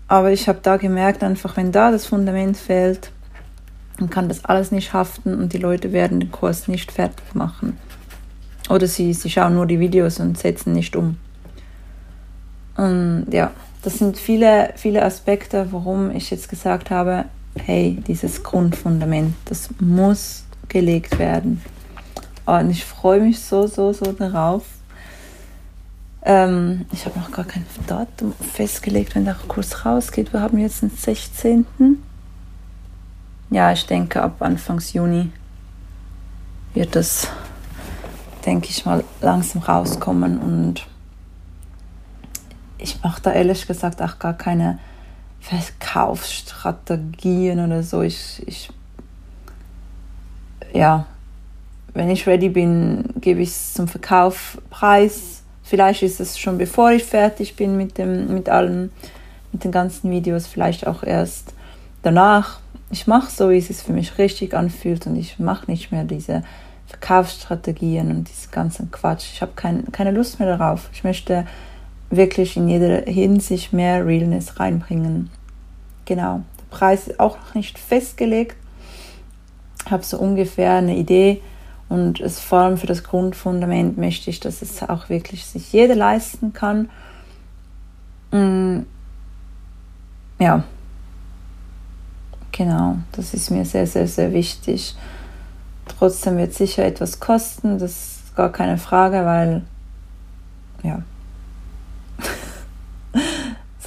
aber 0.09 0.33
ich 0.33 0.49
habe 0.49 0.59
da 0.61 0.79
gemerkt, 0.79 1.23
einfach 1.23 1.57
wenn 1.57 1.71
da 1.71 1.93
das 1.93 2.07
Fundament 2.07 2.57
fehlt, 2.57 3.13
dann 3.99 4.11
kann 4.11 4.29
das 4.29 4.45
alles 4.45 4.73
nicht 4.73 4.93
haften 4.93 5.39
und 5.39 5.53
die 5.53 5.59
Leute 5.59 5.93
werden 5.93 6.19
den 6.19 6.33
Kurs 6.33 6.67
nicht 6.67 6.91
fertig 6.91 7.35
machen. 7.35 7.79
Oder 8.69 8.89
sie, 8.89 9.15
sie 9.15 9.31
schauen 9.31 9.55
nur 9.55 9.67
die 9.67 9.79
Videos 9.79 10.19
und 10.19 10.37
setzen 10.37 10.73
nicht 10.73 10.97
um. 10.97 11.19
Und 12.79 13.27
ja, 13.33 13.51
das 13.83 13.99
sind 13.99 14.17
viele, 14.19 14.73
viele 14.77 15.05
Aspekte, 15.05 15.67
warum 15.73 16.11
ich 16.13 16.31
jetzt 16.31 16.49
gesagt 16.49 16.91
habe, 16.91 17.25
hey, 17.57 17.99
dieses 18.07 18.45
Grundfundament, 18.45 19.35
das 19.47 19.69
muss 19.81 20.45
gelegt 20.69 21.19
werden. 21.19 21.61
Und 22.47 22.71
ich 22.71 22.85
freue 22.85 23.21
mich 23.21 23.41
so, 23.41 23.67
so, 23.67 23.93
so 23.93 24.13
darauf. 24.13 24.63
Ähm, 26.23 26.87
ich 26.93 27.05
habe 27.05 27.19
noch 27.19 27.33
gar 27.33 27.45
kein 27.45 27.67
Datum 27.87 28.33
festgelegt, 28.53 29.17
wenn 29.17 29.25
der 29.25 29.37
Kurs 29.49 29.85
rausgeht. 29.85 30.33
Wir 30.33 30.41
haben 30.41 30.59
jetzt 30.59 30.83
den 30.83 30.91
16. 30.91 31.67
Ja, 33.51 33.73
ich 33.73 33.87
denke, 33.87 34.23
ab 34.23 34.37
Anfang 34.41 34.81
Juni 34.93 35.31
wird 36.75 36.95
das, 36.95 37.27
denke 38.47 38.69
ich 38.71 38.85
mal, 38.85 39.03
langsam 39.21 39.63
rauskommen. 39.63 40.39
Und 40.39 40.87
ich 42.79 43.03
mache 43.03 43.21
da 43.23 43.33
ehrlich 43.33 43.67
gesagt 43.67 44.01
auch 44.01 44.19
gar 44.19 44.35
keine 44.35 44.79
Verkaufsstrategien 45.41 47.65
oder 47.65 47.83
so. 47.83 48.03
Ich, 48.03 48.43
ich 48.47 48.71
ja, 50.73 51.07
wenn 51.95 52.11
ich 52.11 52.27
ready 52.27 52.49
bin, 52.49 53.05
gebe 53.21 53.41
ich 53.41 53.51
es 53.51 53.75
zum 53.75 53.89
Verkaufpreis. 53.89 55.43
Vielleicht 55.63 56.03
ist 56.03 56.21
es 56.21 56.39
schon 56.39 56.59
bevor 56.59 56.93
ich 56.93 57.05
fertig 57.05 57.57
bin 57.57 57.77
mit 57.77 57.99
dem, 57.99 58.33
mit 58.33 58.49
allem, 58.49 58.91
mit 59.53 59.65
den 59.65 59.73
ganzen 59.73 60.11
Videos, 60.11 60.47
vielleicht 60.47 60.87
auch 60.87 61.03
erst 61.03 61.55
danach. 62.03 62.61
Ich 62.91 63.07
mache 63.07 63.31
so, 63.31 63.51
wie 63.51 63.59
es 63.59 63.69
sich 63.69 63.79
für 63.79 63.93
mich 63.93 64.19
richtig 64.19 64.55
anfühlt 64.55 65.07
und 65.07 65.17
ich 65.17 65.39
mache 65.39 65.71
nicht 65.71 65.93
mehr 65.93 66.05
diese 66.05 66.43
Verkaufsstrategien 66.87 68.11
und 68.11 68.29
diesen 68.29 68.51
ganzen 68.51 68.91
Quatsch. 68.91 69.27
Ich 69.33 69.43
habe 69.43 69.53
kein, 69.57 69.91
keine 69.93 70.11
Lust 70.11 70.39
mehr 70.39 70.57
darauf. 70.57 70.89
Ich 70.93 71.05
möchte 71.05 71.47
wirklich 72.11 72.57
in 72.57 72.69
jeder 72.69 73.03
Hinsicht 73.03 73.73
mehr 73.73 74.07
Realness 74.07 74.59
reinbringen. 74.59 75.31
Genau. 76.05 76.43
Der 76.59 76.77
Preis 76.77 77.09
ist 77.09 77.21
auch 77.21 77.37
noch 77.39 77.55
nicht 77.55 77.79
festgelegt 77.79 78.57
habe 79.91 80.03
so 80.03 80.19
ungefähr 80.19 80.75
eine 80.75 80.97
Idee 80.97 81.41
und 81.89 82.21
es 82.21 82.41
vor 82.41 82.59
allem 82.59 82.77
für 82.77 82.87
das 82.87 83.05
Grundfundament 83.05 83.97
möchte 83.99 84.31
ich, 84.31 84.41
dass 84.41 84.63
es 84.63 84.83
auch 84.83 85.09
wirklich 85.09 85.47
sich 85.47 85.73
jeder 85.73 85.95
leisten 85.95 86.53
kann. 86.53 86.91
Mm, 88.31 88.81
ja, 90.39 90.65
genau, 92.53 92.99
das 93.13 93.33
ist 93.35 93.51
mir 93.51 93.65
sehr, 93.65 93.87
sehr, 93.87 94.07
sehr 94.07 94.33
wichtig. 94.33 94.95
Trotzdem 95.99 96.37
wird 96.37 96.53
sicher 96.53 96.85
etwas 96.85 97.21
kosten, 97.21 97.79
das 97.79 97.93
ist 97.93 98.37
gar 98.37 98.53
keine 98.53 98.79
Frage, 98.79 99.25
weil 99.25 99.63
ja. 100.83 101.03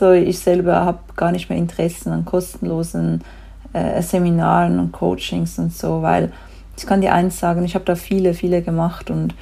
So, 0.02 0.12
ich 0.14 0.40
selber 0.40 0.84
habe 0.84 0.98
gar 1.16 1.32
nicht 1.32 1.48
mehr 1.50 1.60
Interessen 1.60 2.12
an 2.12 2.26
kostenlosen 2.26 3.24
äh, 3.72 4.02
Seminaren 4.02 4.80
und 4.80 4.92
Coachings 4.92 5.60
und 5.60 5.72
so, 5.72 6.02
weil 6.02 6.34
ich 6.76 6.88
kann 6.88 7.02
dir 7.02 7.14
eins 7.14 7.40
sagen, 7.40 7.64
ich 7.64 7.76
habe 7.76 7.86
da 7.86 7.94
viele, 7.94 8.34
viele 8.34 8.64
gemacht 8.64 9.12
und 9.12 9.36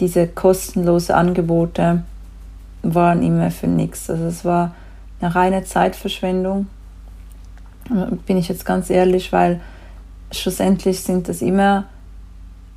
diese 0.00 0.28
kostenlosen 0.28 1.14
Angebote 1.14 2.02
waren 2.82 3.22
immer 3.22 3.50
für 3.50 3.68
nichts. 3.68 4.10
Also 4.10 4.24
es 4.24 4.44
war 4.44 4.74
eine 5.22 5.34
reine 5.34 5.64
Zeitverschwendung, 5.64 6.66
bin 8.26 8.36
ich 8.36 8.48
jetzt 8.48 8.66
ganz 8.66 8.90
ehrlich, 8.90 9.32
weil 9.32 9.62
schlussendlich 10.30 11.00
sind 11.00 11.26
das 11.30 11.40
immer, 11.40 11.84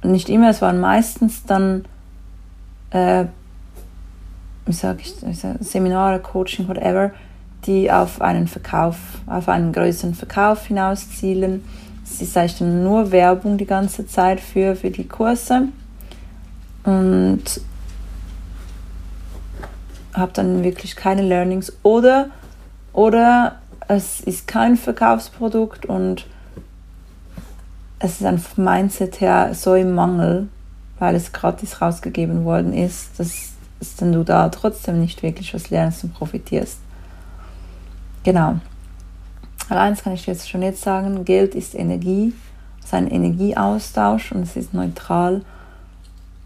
nicht 0.04 0.30
immer, 0.30 0.52
es 0.52 0.62
waren 0.62 0.80
meistens 0.80 1.44
dann, 1.44 1.84
äh, 2.92 3.26
wie 4.66 4.74
sage 4.74 5.02
ich, 5.02 5.14
Seminare, 5.60 6.20
Coaching, 6.20 6.70
whatever, 6.70 7.12
die 7.66 7.92
auf 7.92 8.22
einen 8.22 8.48
Verkauf, 8.48 8.98
auf 9.28 9.50
einen 9.50 9.74
größeren 9.74 10.14
Verkauf 10.14 10.66
hinauszielen. 10.68 11.64
Es 12.04 12.22
ist 12.22 12.38
eigentlich 12.38 12.62
nur 12.62 13.12
Werbung 13.12 13.58
die 13.58 13.66
ganze 13.66 14.06
Zeit 14.06 14.40
für, 14.40 14.76
für 14.76 14.92
die 14.92 15.08
Kurse. 15.08 15.70
Und 16.84 17.44
habe 20.14 20.32
dann 20.34 20.64
wirklich 20.64 20.96
keine 20.96 21.24
Learnings. 21.24 21.74
Oder, 21.84 22.30
oder 22.94 23.58
es 23.88 24.20
ist 24.22 24.48
kein 24.48 24.78
Verkaufsprodukt 24.78 25.86
und 25.86 26.26
es 28.00 28.22
ist 28.22 28.40
vom 28.44 28.64
Mindset 28.64 29.22
her 29.22 29.52
so 29.54 29.74
im 29.76 29.94
Mangel, 29.94 30.48
weil 31.00 31.16
es 31.16 31.32
gratis 31.32 31.82
rausgegeben 31.82 32.46
worden 32.46 32.74
ist, 32.74 33.20
dass, 33.20 33.54
dass 33.80 33.96
dann 33.96 34.12
du 34.12 34.24
da 34.24 34.50
trotzdem 34.50 35.02
nicht 35.02 35.24
wirklich 35.24 35.54
was 35.54 35.70
lernst 35.70 36.04
und 36.04 36.14
profitierst. 36.14 36.80
Genau. 38.26 38.60
Allein 39.70 39.96
kann 39.96 40.14
ich 40.14 40.26
jetzt 40.26 40.50
schon 40.50 40.64
jetzt 40.64 40.82
sagen, 40.82 41.26
Geld 41.26 41.54
ist 41.54 41.76
Energie, 41.76 42.34
es 42.80 42.86
ist 42.86 42.94
ein 42.96 43.08
Energieaustausch 43.08 44.32
und 44.32 44.42
es 44.42 44.56
ist 44.56 44.74
neutral. 44.74 45.46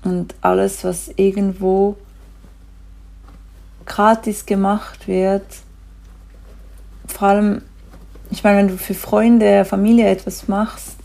Und 0.03 0.35
alles, 0.41 0.83
was 0.83 1.09
irgendwo 1.15 1.95
gratis 3.85 4.45
gemacht 4.45 5.07
wird, 5.07 5.45
vor 7.07 7.29
allem, 7.29 7.61
ich 8.29 8.43
meine, 8.43 8.57
wenn 8.57 8.67
du 8.67 8.77
für 8.77 8.93
Freunde, 8.93 9.63
Familie 9.63 10.09
etwas 10.09 10.49
machst, 10.49 10.97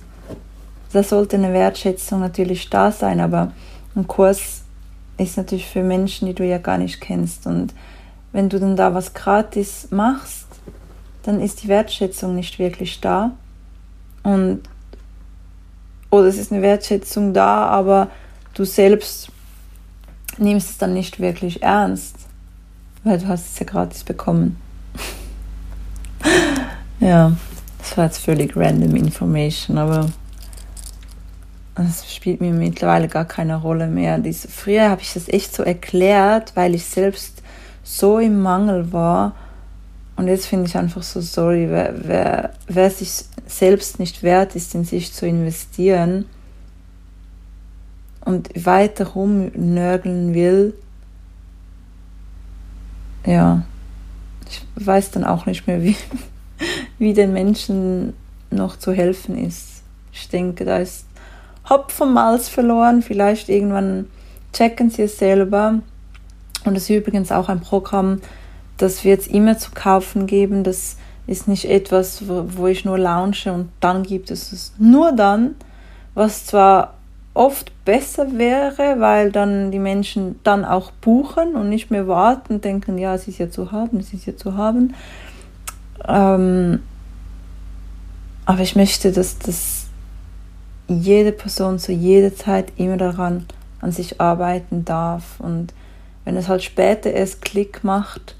da 0.93 1.05
sollte 1.05 1.37
eine 1.37 1.53
Wertschätzung 1.53 2.19
natürlich 2.19 2.69
da 2.69 2.91
sein, 2.91 3.21
aber 3.21 3.53
ein 3.95 4.09
Kurs 4.09 4.63
ist 5.19 5.37
natürlich 5.37 5.69
für 5.69 5.85
Menschen, 5.85 6.27
die 6.27 6.35
du 6.35 6.45
ja 6.45 6.59
gar 6.59 6.79
nicht 6.79 7.01
kennst. 7.01 7.47
Und 7.47 7.75
wenn 8.33 8.49
du 8.49 8.59
dann 8.59 8.75
da 8.77 8.93
was 8.93 9.15
gratis 9.15 9.89
machst, 9.91 10.44
dann 11.25 11.41
ist 11.41 11.63
die 11.63 11.69
Wertschätzung 11.69 12.35
nicht 12.35 12.59
wirklich 12.59 13.01
da. 13.01 13.33
Und 14.23 14.63
oder 16.11 16.29
es 16.29 16.39
ist 16.39 16.53
eine 16.53 16.63
Wertschätzung 16.63 17.35
da, 17.35 17.67
aber 17.67 18.09
du 18.55 18.65
selbst 18.65 19.31
nimmst 20.39 20.71
es 20.71 20.79
dann 20.79 20.95
nicht 20.95 21.19
wirklich 21.19 21.63
ernst, 21.63 22.17
weil 23.03 23.19
du 23.19 23.27
hast 23.27 23.53
es 23.53 23.59
ja 23.59 23.67
gratis 23.67 24.05
bekommen. 24.05 24.57
ja, 27.01 27.33
das 27.79 27.97
war 27.97 28.05
jetzt 28.05 28.19
völlig 28.19 28.57
random 28.57 28.95
Information, 28.95 29.77
aber 29.77 30.09
es 31.77 32.15
spielt 32.15 32.41
mir 32.41 32.53
mittlerweile 32.53 33.09
gar 33.09 33.25
keine 33.25 33.57
Rolle 33.57 33.89
mehr. 33.89 34.19
Diese, 34.19 34.47
früher 34.47 34.91
habe 34.91 35.01
ich 35.03 35.13
das 35.15 35.29
echt 35.29 35.53
so 35.53 35.65
erklärt, 35.65 36.53
weil 36.55 36.75
ich 36.75 36.85
selbst 36.85 37.43
so 37.83 38.19
im 38.21 38.41
Mangel 38.41 38.93
war 38.93 39.35
und 40.17 40.29
jetzt 40.29 40.47
finde 40.47 40.67
ich 40.67 40.77
einfach 40.77 41.03
so, 41.03 41.21
sorry, 41.21 41.67
wer, 41.69 41.95
wer, 42.07 42.55
wer 42.69 42.91
sich 42.91 43.25
selbst 43.47 43.99
nicht 43.99 44.23
wert 44.23 44.55
ist, 44.55 44.75
in 44.75 44.85
sich 44.85 45.13
zu 45.13 45.27
investieren 45.27 46.27
und 48.25 48.49
weiter 48.65 49.09
rumnörgeln 49.09 50.35
will, 50.35 50.75
ja, 53.27 53.65
ich 54.49 54.87
weiß 54.87 55.11
dann 55.13 55.25
auch 55.25 55.47
nicht 55.47 55.67
mehr, 55.67 55.83
wie, 55.83 55.97
wie 56.99 57.13
den 57.13 57.33
Menschen 57.33 58.15
noch 58.51 58.79
zu 58.79 58.93
helfen 58.93 59.37
ist. 59.37 59.83
Ich 60.13 60.29
denke, 60.29 60.65
da 60.65 60.79
ist 60.79 61.07
Hopfenmalz 61.69 62.49
verloren. 62.49 63.03
Vielleicht 63.03 63.49
irgendwann 63.49 64.07
checken 64.53 64.91
sie 64.91 65.03
es 65.03 65.19
selber. 65.19 65.81
Und 66.65 66.77
es 66.77 66.85
ist 66.85 66.97
übrigens 66.97 67.33
auch 67.33 67.49
ein 67.49 67.61
Programm, 67.61 68.21
das 68.77 69.05
wird 69.05 69.21
es 69.21 69.27
immer 69.27 69.59
zu 69.59 69.71
kaufen 69.73 70.27
geben. 70.27 70.65
Das 70.65 70.97
ist 71.27 71.49
nicht 71.49 71.65
etwas, 71.67 72.25
wo, 72.27 72.67
ich 72.67 72.85
nur 72.85 72.99
launche 72.99 73.53
und 73.53 73.71
dann 73.81 74.03
gibt 74.03 74.31
es 74.31 74.53
es 74.53 74.73
nur 74.79 75.13
dann, 75.13 75.55
was 76.15 76.47
zwar 76.47 76.95
oft 77.33 77.73
besser 77.85 78.39
wäre, 78.39 79.01
weil 79.01 79.33
dann 79.33 79.73
die 79.73 79.79
Menschen 79.79 80.39
dann 80.45 80.65
auch 80.65 80.93
buchen 80.93 81.55
und 81.55 81.69
nicht 81.69 81.91
mehr 81.91 82.07
warten 82.07 82.61
denken, 82.61 82.99
ja, 82.99 83.15
es 83.15 83.27
ist 83.27 83.39
ja 83.39 83.51
zu 83.51 83.73
haben, 83.73 83.99
es 83.99 84.13
ist 84.13 84.27
ja 84.27 84.37
zu 84.37 84.57
haben. 84.57 84.95
Ähm, 86.07 86.83
aber 88.45 88.61
ich 88.61 88.77
möchte, 88.77 89.11
dass, 89.11 89.39
dass 89.39 89.87
jede 90.87 91.33
Person 91.33 91.79
zu 91.79 91.93
jeder 91.93 92.35
Zeit 92.37 92.73
immer 92.77 92.99
daran 92.99 93.47
an 93.81 93.91
sich 93.91 94.21
arbeiten 94.21 94.85
darf 94.85 95.41
und 95.41 95.73
wenn 96.25 96.37
es 96.37 96.49
halt 96.49 96.63
später 96.63 97.11
erst 97.11 97.43
Klick 97.43 97.85
macht, 97.85 98.37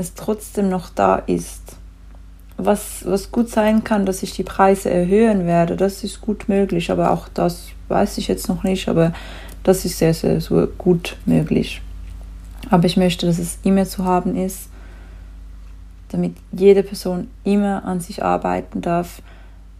es 0.00 0.14
trotzdem 0.14 0.68
noch 0.68 0.90
da 0.90 1.16
ist. 1.16 1.76
Was, 2.56 3.04
was 3.06 3.32
gut 3.32 3.48
sein 3.48 3.84
kann, 3.84 4.04
dass 4.04 4.22
ich 4.22 4.32
die 4.32 4.42
Preise 4.42 4.90
erhöhen 4.90 5.46
werde, 5.46 5.76
das 5.76 6.04
ist 6.04 6.20
gut 6.20 6.48
möglich, 6.48 6.90
aber 6.90 7.10
auch 7.10 7.28
das 7.28 7.68
weiß 7.88 8.18
ich 8.18 8.28
jetzt 8.28 8.48
noch 8.48 8.62
nicht, 8.64 8.88
aber 8.88 9.12
das 9.62 9.84
ist 9.84 9.98
sehr, 9.98 10.14
sehr, 10.14 10.40
sehr 10.40 10.66
gut 10.66 11.16
möglich. 11.24 11.80
Aber 12.68 12.84
ich 12.84 12.96
möchte, 12.96 13.26
dass 13.26 13.38
es 13.38 13.58
immer 13.62 13.86
zu 13.86 14.04
haben 14.04 14.36
ist, 14.36 14.68
damit 16.10 16.36
jede 16.52 16.82
Person 16.82 17.28
immer 17.44 17.84
an 17.84 18.00
sich 18.00 18.22
arbeiten 18.22 18.80
darf, 18.80 19.22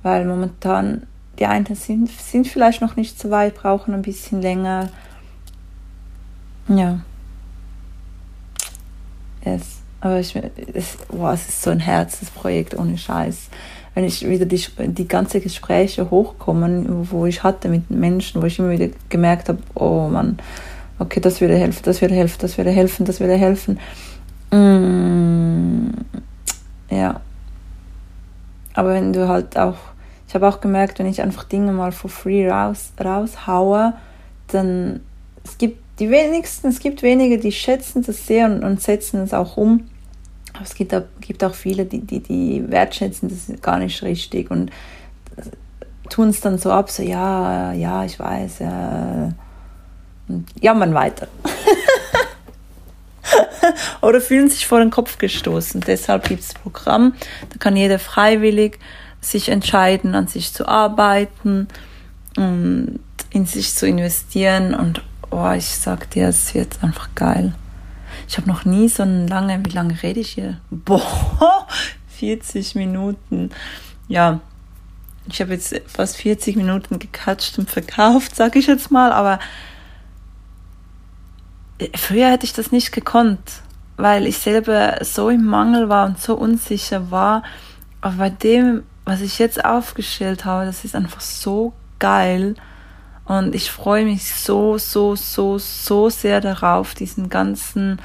weil 0.03 0.25
momentan 0.25 1.07
die 1.39 1.47
einen 1.47 1.75
sind, 1.75 2.11
sind 2.11 2.47
vielleicht 2.47 2.83
noch 2.83 2.97
nicht 2.97 3.18
so 3.18 3.31
weit, 3.31 3.55
brauchen 3.55 3.95
ein 3.95 4.03
bisschen 4.03 4.43
länger. 4.43 4.91
Ja. 6.68 7.01
Yes. 9.45 9.80
Aber 10.01 10.18
ich, 10.18 10.34
es, 10.72 10.96
wow, 11.09 11.32
es 11.32 11.48
ist 11.48 11.62
so 11.62 11.70
ein 11.70 11.80
Herzensprojekt 11.80 12.76
ohne 12.76 12.96
Scheiß. 12.96 13.48
Wenn 13.94 14.05
ich 14.05 14.26
wieder 14.26 14.46
die, 14.46 14.64
die 14.78 15.09
ganzen 15.09 15.42
Gespräche 15.42 16.11
hochkommen, 16.11 17.11
wo 17.11 17.26
ich 17.26 17.42
hatte 17.42 17.68
mit 17.68 17.90
Menschen, 17.90 18.40
wo 18.40 18.46
ich 18.46 18.59
immer 18.59 18.70
wieder 18.70 18.88
gemerkt 19.09 19.48
habe, 19.48 19.59
oh 19.74 20.09
Mann, 20.09 20.38
okay, 20.98 21.20
das 21.20 21.40
würde 21.40 21.57
helfen, 21.57 21.82
das 21.84 22.01
würde 22.01 22.14
helfen, 22.14 22.38
das 22.40 22.57
würde 22.57 22.70
helfen, 22.70 23.05
das 23.05 23.20
würde 23.20 23.36
helfen. 23.36 23.78
Mm, 24.53 25.90
ja. 26.90 27.20
Aber 28.74 28.94
wenn 28.94 29.12
du 29.12 29.28
halt 29.28 29.59
auch, 29.59 29.76
ich 30.28 30.34
habe 30.34 30.48
auch 30.48 30.61
gemerkt, 30.61 30.98
wenn 30.98 31.07
ich 31.07 31.20
einfach 31.20 31.44
Dinge 31.44 31.72
mal 31.72 31.92
for 31.92 32.09
free 32.09 32.48
raus, 32.48 32.92
raushaue, 33.03 33.94
dann 34.46 35.01
es 35.44 35.59
gibt 35.59 35.78
die 35.98 36.11
wenigsten, 36.11 36.68
es 36.68 36.78
gibt 36.78 37.03
wenige, 37.03 37.38
die 37.38 37.53
schätzen 37.53 38.03
das 38.03 38.26
sehr 38.26 38.46
und, 38.46 38.64
und 38.64 38.80
setzen 38.80 39.20
es 39.20 39.34
auch 39.34 39.57
um. 39.57 39.89
Aber 40.61 40.68
es 40.68 40.74
gibt 40.74 40.94
auch, 40.94 41.04
gibt 41.22 41.42
auch 41.42 41.54
viele, 41.54 41.86
die, 41.86 42.00
die, 42.00 42.20
die 42.20 42.62
wertschätzen 42.70 43.30
das 43.30 43.50
gar 43.62 43.78
nicht 43.78 44.02
richtig 44.02 44.50
und 44.50 44.70
tun 46.11 46.28
es 46.28 46.42
dann 46.42 46.58
so 46.58 46.70
ab, 46.70 46.90
so 46.90 47.02
ja, 47.02 47.72
ja, 47.72 48.04
ich 48.04 48.18
weiß, 48.18 48.58
ja. 48.58 49.32
Und 50.28 50.46
jammern 50.61 50.92
weiter. 50.92 51.28
Oder 54.02 54.20
fühlen 54.20 54.50
sich 54.50 54.66
vor 54.66 54.80
den 54.80 54.90
Kopf 54.90 55.16
gestoßen. 55.16 55.80
Deshalb 55.80 56.28
gibt 56.28 56.42
es 56.42 56.52
Programm, 56.52 57.14
da 57.48 57.56
kann 57.58 57.74
jeder 57.74 57.98
freiwillig 57.98 58.78
sich 59.22 59.48
entscheiden, 59.48 60.14
an 60.14 60.26
sich 60.26 60.52
zu 60.52 60.68
arbeiten 60.68 61.68
und 62.36 63.00
in 63.30 63.46
sich 63.46 63.74
zu 63.74 63.86
investieren 63.86 64.74
und 64.74 65.00
oh, 65.30 65.52
ich 65.56 65.68
sag 65.68 66.11
dir, 66.11 66.28
es 66.28 66.54
wird 66.54 66.82
einfach 66.82 67.08
geil. 67.14 67.54
Ich 68.31 68.37
habe 68.37 68.49
noch 68.49 68.64
nie 68.64 68.89
so 68.89 69.03
lange, 69.03 69.61
wie 69.64 69.70
lange 69.70 70.01
rede 70.05 70.20
ich 70.20 70.31
hier? 70.31 70.61
Boah, 70.70 71.66
40 72.18 72.76
Minuten. 72.76 73.51
Ja, 74.07 74.39
ich 75.26 75.41
habe 75.41 75.53
jetzt 75.53 75.74
fast 75.89 76.16
40 76.16 76.55
Minuten 76.55 77.01
gekatscht 77.01 77.59
und 77.59 77.68
verkauft, 77.68 78.37
sag 78.37 78.55
ich 78.55 78.68
jetzt 78.68 78.93
mal, 78.93 79.11
aber 79.11 79.41
früher 81.97 82.31
hätte 82.31 82.47
ich 82.47 82.53
das 82.53 82.70
nicht 82.70 82.93
gekonnt, 82.93 83.62
weil 83.97 84.28
ich 84.28 84.39
selber 84.39 84.99
so 85.03 85.28
im 85.28 85.45
Mangel 85.45 85.89
war 85.89 86.07
und 86.07 86.20
so 86.20 86.37
unsicher 86.37 87.11
war. 87.11 87.43
Aber 88.01 88.14
bei 88.14 88.31
dem, 88.31 88.85
was 89.07 89.22
ich 89.22 89.41
jetzt 89.41 89.64
aufgestellt 89.64 90.45
habe, 90.45 90.66
das 90.66 90.85
ist 90.85 90.95
einfach 90.95 91.20
so 91.20 91.72
geil. 91.99 92.55
Und 93.31 93.55
ich 93.55 93.70
freue 93.70 94.05
mich 94.05 94.35
so, 94.35 94.76
so, 94.76 95.14
so, 95.14 95.57
so 95.57 96.11
sehr 96.11 96.41
darauf, 96.41 96.97
diesen 96.97 97.28
ganzen 97.28 98.01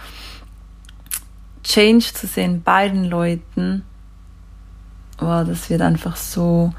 Change 1.64 2.14
zu 2.14 2.28
sehen, 2.28 2.62
beiden 2.62 3.06
Leuten. 3.06 3.84
Wow, 5.18 5.48
das 5.48 5.68
wird 5.72 5.82
einfach 5.82 6.16
so 6.16 6.76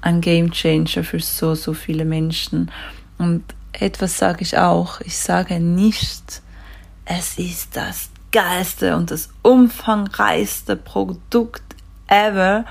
ein 0.00 0.20
Game 0.20 0.50
Changer 0.50 1.04
für 1.04 1.20
so, 1.20 1.54
so 1.54 1.74
viele 1.74 2.04
Menschen. 2.04 2.72
Und 3.18 3.44
etwas 3.70 4.18
sage 4.18 4.42
ich 4.42 4.58
auch. 4.58 5.00
Ich 5.02 5.16
sage 5.16 5.60
nicht, 5.60 6.42
es 7.04 7.38
ist 7.38 7.76
das 7.76 8.10
geilste 8.32 8.96
und 8.96 9.12
das 9.12 9.28
umfangreichste 9.42 10.74
Produkt 10.74 11.62
ever, 12.08 12.64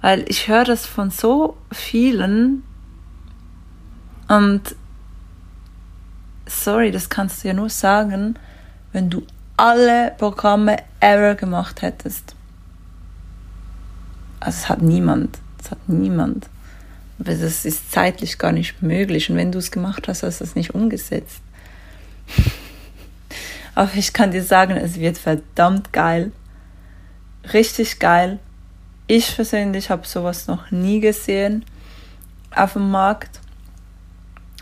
weil 0.00 0.24
ich 0.28 0.46
höre 0.46 0.62
das 0.62 0.86
von 0.86 1.10
so 1.10 1.56
vielen, 1.72 2.62
und 4.32 4.62
sorry, 6.46 6.90
das 6.90 7.10
kannst 7.10 7.44
du 7.44 7.48
ja 7.48 7.54
nur 7.54 7.68
sagen, 7.68 8.38
wenn 8.94 9.10
du 9.10 9.26
alle 9.58 10.14
Programme 10.16 10.78
ever 11.00 11.34
gemacht 11.34 11.82
hättest. 11.82 12.34
Also 14.40 14.56
es 14.56 14.68
hat 14.70 14.80
niemand. 14.80 15.38
Es 15.62 15.70
hat 15.70 15.86
niemand. 15.86 16.48
Aber 17.18 17.34
das 17.34 17.66
ist 17.66 17.92
zeitlich 17.92 18.38
gar 18.38 18.52
nicht 18.52 18.82
möglich. 18.82 19.28
Und 19.28 19.36
wenn 19.36 19.52
du 19.52 19.58
es 19.58 19.70
gemacht 19.70 20.08
hast, 20.08 20.22
hast 20.22 20.40
du 20.40 20.44
es 20.44 20.54
nicht 20.54 20.74
umgesetzt. 20.74 21.42
Aber 23.74 23.90
ich 23.94 24.14
kann 24.14 24.30
dir 24.30 24.42
sagen, 24.42 24.78
es 24.78 24.98
wird 24.98 25.18
verdammt 25.18 25.92
geil. 25.92 26.32
Richtig 27.52 27.98
geil. 27.98 28.38
Ich 29.08 29.36
persönlich 29.36 29.90
habe 29.90 30.06
sowas 30.06 30.46
noch 30.46 30.70
nie 30.70 31.00
gesehen 31.00 31.66
auf 32.50 32.72
dem 32.72 32.90
Markt. 32.90 33.41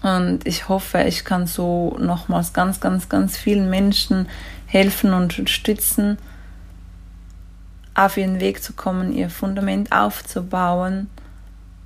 Und 0.02 0.46
ich 0.46 0.68
hoffe, 0.68 1.02
ich 1.02 1.24
kann 1.24 1.46
so 1.46 1.96
nochmals 1.98 2.52
ganz, 2.52 2.80
ganz, 2.80 3.08
ganz 3.08 3.36
vielen 3.36 3.68
Menschen 3.68 4.28
helfen 4.66 5.12
und 5.12 5.38
unterstützen, 5.38 6.16
auf 7.94 8.16
ihren 8.16 8.40
Weg 8.40 8.62
zu 8.62 8.72
kommen, 8.72 9.12
ihr 9.12 9.28
Fundament 9.28 9.92
aufzubauen 9.92 11.10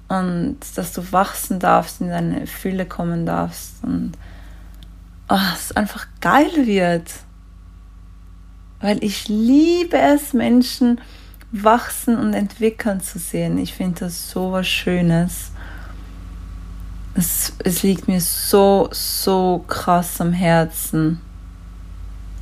und 0.08 0.58
dass 0.76 0.92
du 0.92 1.12
wachsen 1.12 1.58
darfst, 1.58 2.00
in 2.00 2.08
deine 2.08 2.46
Fülle 2.46 2.86
kommen 2.86 3.26
darfst 3.26 3.82
und 3.82 4.12
oh, 5.28 5.38
es 5.54 5.72
einfach 5.72 6.06
geil 6.20 6.66
wird. 6.66 7.10
Weil 8.80 9.02
ich 9.02 9.28
liebe 9.28 9.96
es, 9.96 10.34
Menschen 10.34 11.00
wachsen 11.50 12.18
und 12.18 12.34
entwickeln 12.34 13.00
zu 13.00 13.18
sehen. 13.18 13.58
Ich 13.58 13.74
finde 13.74 14.00
das 14.00 14.30
so 14.30 14.52
was 14.52 14.68
Schönes 14.68 15.52
es, 17.14 17.52
es 17.60 17.82
liegt 17.82 18.08
mir 18.08 18.20
so, 18.20 18.88
so 18.92 19.64
krass 19.66 20.20
am 20.20 20.32
Herzen. 20.32 21.20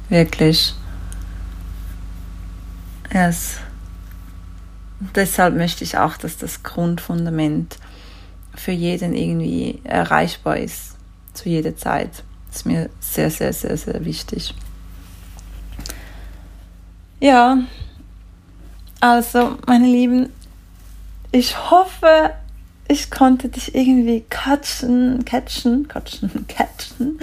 Wirklich. 0.09 0.75
Yes. 3.13 3.59
Deshalb 5.15 5.57
möchte 5.57 5.85
ich 5.85 5.99
auch, 5.99 6.17
dass 6.17 6.37
das 6.39 6.63
Grundfundament 6.63 7.79
für 8.55 8.73
jeden 8.73 9.15
irgendwie 9.15 9.81
erreichbar 9.85 10.59
ist. 10.59 10.97
Zu 11.35 11.49
jeder 11.49 11.77
Zeit. 11.77 12.25
Das 12.49 12.59
ist 12.59 12.67
mir 12.67 12.91
sehr, 13.01 13.31
sehr, 13.31 13.53
sehr, 13.53 13.77
sehr 13.77 14.05
wichtig. 14.05 14.55
Ja, 17.21 17.59
also, 19.01 19.59
meine 19.67 19.87
Lieben, 19.87 20.29
ich 21.31 21.71
hoffe, 21.71 22.31
ich 22.93 23.11
konnte 23.11 23.49
dich 23.49 23.75
irgendwie 23.75 24.25
catchen, 24.29 25.25
catchen, 25.25 25.89
catchen, 25.89 26.47
catchen, 26.49 27.19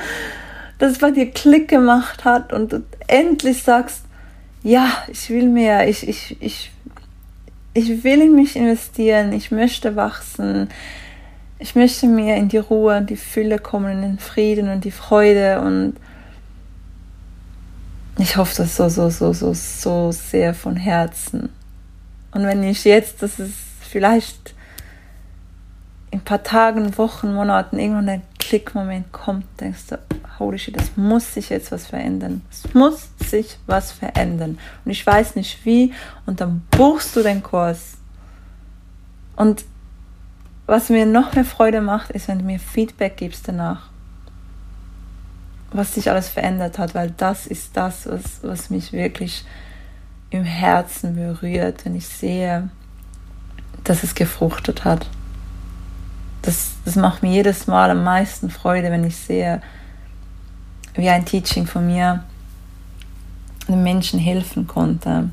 dass 0.80 0.94
es 0.94 0.98
bei 0.98 1.12
dir 1.12 1.30
Klick 1.32 1.68
gemacht 1.68 2.26
hat 2.26 2.52
und 2.52 2.74
du 2.74 2.84
endlich 3.08 3.64
sagst, 3.64 4.04
ja, 4.64 4.92
ich 5.08 5.30
will 5.30 5.48
mehr, 5.48 5.88
ich, 5.88 6.08
ich, 6.08 6.36
ich, 6.42 6.72
ich 7.74 8.04
will 8.04 8.22
in 8.22 8.36
mich 8.36 8.56
investieren, 8.56 9.32
ich 9.32 9.52
möchte 9.52 9.96
wachsen, 9.96 10.70
ich 11.60 11.76
möchte 11.76 12.08
mehr 12.08 12.38
in 12.38 12.50
die 12.50 12.58
Ruhe 12.58 12.98
und 12.98 13.10
die 13.10 13.16
Fülle 13.16 13.60
kommen, 13.60 13.92
in 13.92 14.02
den 14.02 14.20
Frieden 14.20 14.70
und 14.70 14.84
die 14.84 14.92
Freude 14.92 15.62
und 15.62 15.94
ich 18.18 18.36
hoffe 18.36 18.56
das 18.58 18.76
so, 18.76 18.90
so, 18.90 19.10
so, 19.10 19.32
so, 19.32 19.54
so 19.54 20.12
sehr 20.12 20.54
von 20.54 20.76
Herzen. 20.76 21.50
Und 22.32 22.44
wenn 22.44 22.64
ich 22.64 22.84
jetzt, 22.84 23.22
das 23.22 23.40
ist 23.40 23.54
vielleicht 23.80 24.54
in 26.12 26.20
ein 26.20 26.24
paar 26.24 26.44
Tagen, 26.44 26.98
Wochen, 26.98 27.34
Monaten 27.34 27.78
irgendwann 27.78 28.10
ein 28.10 28.22
Klickmoment 28.40 29.12
kommt, 29.12 29.46
denkst 29.60 29.88
du, 29.90 30.00
holy 30.40 30.58
shit, 30.58 30.76
es 30.78 30.98
muss 30.98 31.34
sich 31.34 31.50
jetzt 31.50 31.72
was 31.72 31.86
verändern. 31.86 32.42
Es 32.50 32.74
muss 32.74 33.10
sich 33.20 33.58
was 33.68 33.92
verändern. 33.92 34.58
Und 34.86 34.92
ich 34.92 35.06
weiß 35.06 35.36
nicht 35.36 35.66
wie. 35.66 35.94
Und 36.26 36.42
dann 36.42 36.64
buchst 36.72 37.16
du 37.16 37.22
den 37.22 37.44
Kurs. 37.44 37.98
Und 39.36 39.66
was 40.66 40.90
mir 40.90 41.06
noch 41.06 41.36
mehr 41.36 41.46
Freude 41.46 41.82
macht, 41.82 42.12
ist, 42.12 42.28
wenn 42.28 42.40
du 42.40 42.46
mir 42.46 42.60
Feedback 42.60 43.18
gibst 43.18 43.48
danach. 43.48 43.90
Was 45.72 45.94
sich 45.94 46.10
alles 46.10 46.30
verändert 46.30 46.80
hat, 46.80 46.96
weil 46.96 47.12
das 47.12 47.46
ist 47.46 47.78
das, 47.78 48.08
was, 48.08 48.40
was 48.42 48.72
mich 48.72 48.92
wirklich 48.92 49.46
im 50.32 50.44
Herzen 50.44 51.16
berührt, 51.16 51.86
wenn 51.86 51.96
ich 51.96 52.08
sehe, 52.08 52.70
dass 53.84 54.04
es 54.04 54.16
gefruchtet 54.16 54.86
hat. 54.86 55.08
Das, 56.50 56.72
das 56.84 56.96
macht 56.96 57.22
mir 57.22 57.32
jedes 57.32 57.68
Mal 57.68 57.92
am 57.92 58.04
meisten 58.04 58.50
Freude, 58.50 58.90
wenn 58.90 59.04
ich 59.04 59.16
sehe, 59.16 59.62
wie 60.96 61.08
ein 61.08 61.24
Teaching 61.24 61.68
von 61.68 61.86
mir 61.86 62.24
den 63.68 63.84
Menschen 63.84 64.18
helfen 64.18 64.66
konnte. 64.66 65.30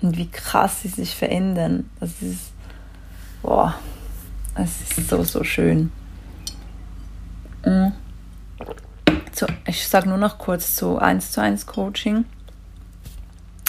Und 0.00 0.16
wie 0.16 0.30
krass 0.30 0.82
sie 0.82 0.88
sich 0.88 1.16
verändern. 1.16 1.90
Das 1.98 2.22
ist, 2.22 2.52
boah, 3.42 3.74
das 4.54 4.70
ist 4.82 5.08
so, 5.08 5.24
so 5.24 5.42
schön. 5.42 5.90
Mhm. 7.66 7.92
So, 9.32 9.46
ich 9.66 9.88
sage 9.88 10.08
nur 10.08 10.18
noch 10.18 10.38
kurz 10.38 10.76
zu 10.76 11.00
1 11.00 11.32
zu 11.32 11.42
1 11.42 11.66
Coaching. 11.66 12.24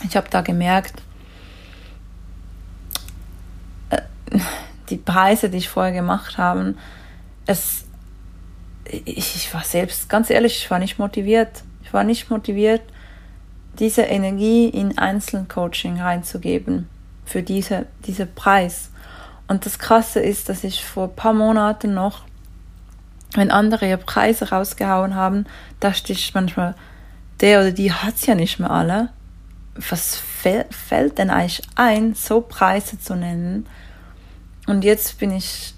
Ich 0.08 0.16
habe 0.16 0.28
da 0.30 0.42
gemerkt, 0.42 1.02
äh, 3.90 4.02
die 4.90 4.98
Preise, 4.98 5.50
die 5.50 5.58
ich 5.58 5.70
vorher 5.70 5.94
gemacht 5.94 6.38
habe, 6.38 6.76
es, 7.46 7.86
ich, 8.86 9.36
ich 9.36 9.54
war 9.54 9.64
selbst, 9.64 10.10
ganz 10.10 10.30
ehrlich, 10.30 10.58
ich 10.58 10.72
war 10.72 10.80
nicht 10.80 11.00
motiviert. 11.00 11.64
Ich 11.84 11.94
war 11.94 12.04
nicht 12.04 12.30
motiviert, 12.30 12.84
diese 13.80 14.04
Energie 14.04 14.70
in 14.70 15.00
Einzelcoaching 15.00 16.00
reinzugeben 16.00 16.88
für 17.26 17.42
diese, 17.42 17.88
diese 18.06 18.28
Preis. 18.28 18.92
Und 19.48 19.66
das 19.66 19.80
Krasse 19.80 20.20
ist, 20.20 20.50
dass 20.50 20.64
ich 20.64 20.86
vor 20.86 21.06
ein 21.06 21.16
paar 21.16 21.34
Monaten 21.34 21.96
noch, 21.96 22.26
wenn 23.34 23.50
andere 23.50 23.88
ihre 23.88 23.98
Preise 23.98 24.50
rausgehauen 24.50 25.16
haben, 25.16 25.46
dachte 25.80 26.14
ich 26.14 26.34
manchmal, 26.36 26.76
der 27.42 27.62
oder 27.62 27.72
die 27.72 27.92
hat 27.92 28.16
es 28.16 28.28
ja 28.28 28.36
nicht 28.36 28.60
mehr 28.60 28.70
alle. 28.70 29.10
Was 29.90 30.22
fällt 30.70 31.18
denn 31.18 31.32
eigentlich 31.32 31.64
ein, 31.74 32.14
so 32.14 32.42
Preise 32.42 33.00
zu 33.00 33.16
nennen? 33.16 33.66
Und 34.70 34.84
jetzt 34.84 35.18
bin 35.18 35.32
ich 35.32 35.74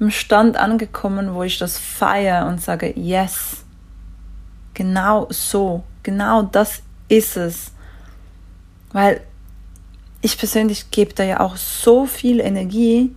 am 0.00 0.10
Stand 0.10 0.56
angekommen, 0.56 1.34
wo 1.34 1.42
ich 1.42 1.58
das 1.58 1.78
feiere 1.78 2.46
und 2.46 2.60
sage, 2.60 2.92
yes, 2.98 3.62
Genau 4.74 5.26
so, 5.30 5.84
genau 6.02 6.42
das 6.42 6.82
ist 7.08 7.36
es. 7.36 7.72
Weil 8.92 9.20
ich 10.22 10.38
persönlich 10.38 10.90
gebe 10.90 11.12
da 11.14 11.24
ja 11.24 11.40
auch 11.40 11.56
so 11.56 12.06
viel 12.06 12.40
Energie, 12.40 13.14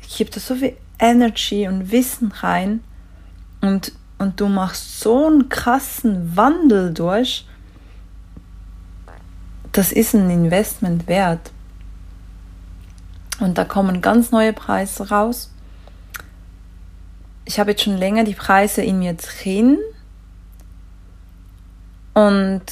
ich 0.00 0.16
gebe 0.16 0.30
da 0.30 0.40
so 0.40 0.54
viel 0.54 0.76
Energy 0.98 1.66
und 1.66 1.90
Wissen 1.90 2.30
rein 2.30 2.82
und, 3.60 3.92
und 4.18 4.40
du 4.40 4.48
machst 4.48 5.00
so 5.00 5.26
einen 5.26 5.48
krassen 5.48 6.36
Wandel 6.36 6.94
durch, 6.94 7.46
das 9.72 9.92
ist 9.92 10.14
ein 10.14 10.30
Investment 10.30 11.06
wert. 11.08 11.50
Und 13.40 13.58
da 13.58 13.64
kommen 13.64 14.00
ganz 14.00 14.30
neue 14.30 14.52
Preise 14.52 15.08
raus. 15.08 15.50
Ich 17.44 17.60
habe 17.60 17.72
jetzt 17.72 17.84
schon 17.84 17.96
länger 17.96 18.24
die 18.24 18.34
Preise 18.34 18.82
in 18.82 18.98
mir 18.98 19.14
drin, 19.14 19.78
und 22.16 22.62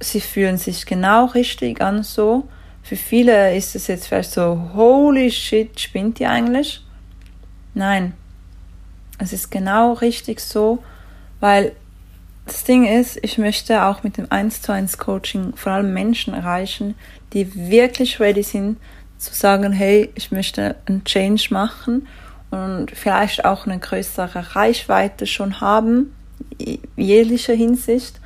sie 0.00 0.20
fühlen 0.20 0.56
sich 0.56 0.84
genau 0.84 1.26
richtig 1.26 1.80
an 1.80 2.02
so. 2.02 2.48
Für 2.82 2.96
viele 2.96 3.56
ist 3.56 3.76
es 3.76 3.86
jetzt 3.86 4.08
vielleicht 4.08 4.32
so, 4.32 4.72
holy 4.74 5.30
shit, 5.30 5.78
spinnt 5.78 6.18
die 6.18 6.26
eigentlich? 6.26 6.84
Nein, 7.74 8.14
es 9.18 9.32
ist 9.32 9.52
genau 9.52 9.92
richtig 9.92 10.40
so, 10.40 10.82
weil 11.38 11.76
das 12.44 12.64
Ding 12.64 12.86
ist, 12.86 13.20
ich 13.22 13.38
möchte 13.38 13.84
auch 13.84 14.02
mit 14.02 14.16
dem 14.16 14.26
1 14.32 14.62
zu 14.62 14.72
1 14.72 14.98
Coaching 14.98 15.54
vor 15.54 15.70
allem 15.70 15.94
Menschen 15.94 16.34
erreichen, 16.34 16.96
die 17.32 17.70
wirklich 17.70 18.18
ready 18.18 18.42
sind 18.42 18.78
zu 19.20 19.34
sagen, 19.34 19.72
hey, 19.72 20.10
ich 20.14 20.32
möchte 20.32 20.76
einen 20.86 21.04
Change 21.04 21.48
machen 21.50 22.08
und 22.50 22.90
vielleicht 22.90 23.44
auch 23.44 23.66
eine 23.66 23.78
größere 23.78 24.56
Reichweite 24.56 25.26
schon 25.26 25.60
haben, 25.60 26.12
jeglicher 26.96 27.54
Hinsicht 27.54 28.20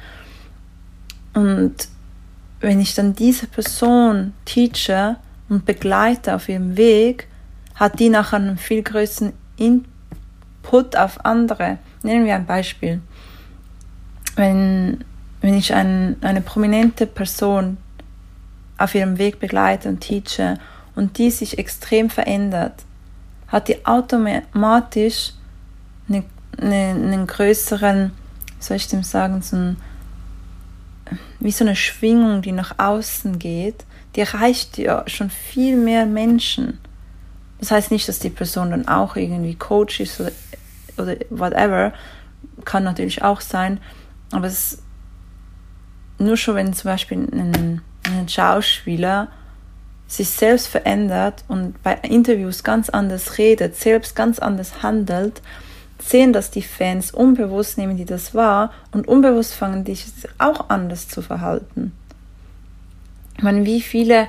und 1.35 1.89
wenn 2.61 2.81
ich 2.81 2.95
dann 2.95 3.15
diese 3.15 3.47
Person 3.47 4.33
teache 4.45 5.17
und 5.49 5.67
begleite 5.67 6.35
auf 6.35 6.49
ihrem 6.49 6.77
Weg, 6.77 7.29
hat 7.75 7.99
die 7.99 8.09
nachher 8.09 8.37
einen 8.37 8.57
viel 8.57 8.83
größeren 8.83 9.33
Input 9.57 10.97
auf 10.97 11.25
andere. 11.25 11.79
Nehmen 12.03 12.25
wir 12.25 12.37
ein 12.37 12.47
Beispiel. 12.47 13.03
Wenn, 14.37 15.05
wenn 15.41 15.55
ich 15.55 15.75
ein, 15.75 16.17
eine 16.23 16.41
prominente 16.41 17.07
Person 17.07 17.77
auf 18.79 18.95
ihrem 18.95 19.19
Weg 19.19 19.41
begleite 19.41 19.89
und 19.89 20.01
teache 20.01 20.59
und 20.95 21.19
die 21.19 21.31
sich 21.31 21.59
extrem 21.59 22.11
verändert, 22.11 22.85
hat 23.49 23.69
die 23.69 23.85
automatisch 23.87 25.33
eine, 26.09 26.25
eine, 26.59 26.91
einen 26.91 27.27
größeren, 27.27 28.13
soll 28.61 28.77
ich 28.77 28.89
dem 28.89 29.03
sagen, 29.03 29.43
so 29.43 29.57
einen 29.57 29.77
wie 31.41 31.53
so 31.53 31.65
eine 31.65 31.77
Schwingung, 31.77 32.41
die 32.41 32.53
nach 32.53 32.79
außen 32.79 33.39
geht, 33.39 33.85
die 34.17 34.21
erreicht 34.21 34.79
ja 34.79 35.05
schon 35.07 35.29
viel 35.29 35.77
mehr 35.77 36.07
Menschen. 36.07 36.79
Das 37.59 37.71
heißt 37.71 37.91
nicht, 37.91 38.09
dass 38.09 38.19
die 38.19 38.31
Person 38.31 38.71
dann 38.71 38.89
auch 38.89 39.17
irgendwie 39.17 39.55
Coach 39.55 40.01
ist 40.01 40.21
oder, 40.21 40.33
oder 40.97 41.17
whatever, 41.31 41.93
kann 42.65 42.85
natürlich 42.85 43.23
auch 43.23 43.41
sein, 43.41 43.79
aber 44.33 44.47
es 44.47 44.79
nur 46.19 46.37
schon, 46.37 46.55
wenn 46.55 46.73
zum 46.73 46.91
Beispiel 46.91 47.19
ein, 47.19 47.83
ein 48.05 48.29
Schauspieler 48.29 49.29
sich 50.07 50.31
selbst 50.31 50.69
verändert 50.69 51.45
und 51.49 51.83
bei 51.83 51.95
Interviews 52.03 52.63
ganz 52.63 52.89
anders 52.91 53.39
redet, 53.39 53.77
selbst 53.77 54.15
ganz 54.15 54.39
anders 54.39 54.83
handelt, 54.83 55.41
sehen 55.99 56.33
das 56.33 56.51
die 56.51 56.63
Fans 56.63 57.11
unbewusst, 57.11 57.79
nehmen 57.79 57.97
die 57.97 58.05
das 58.05 58.35
wahr 58.35 58.73
und 58.93 59.09
unbewusst 59.09 59.55
fangen 59.55 59.85
die 59.85 59.95
sich 59.95 60.29
auch 60.39 60.69
anders 60.69 61.09
zu 61.09 61.23
verhalten. 61.23 61.93
Ich 63.37 63.43
meine, 63.43 63.65
wie 63.65 63.81
viele, 63.81 64.29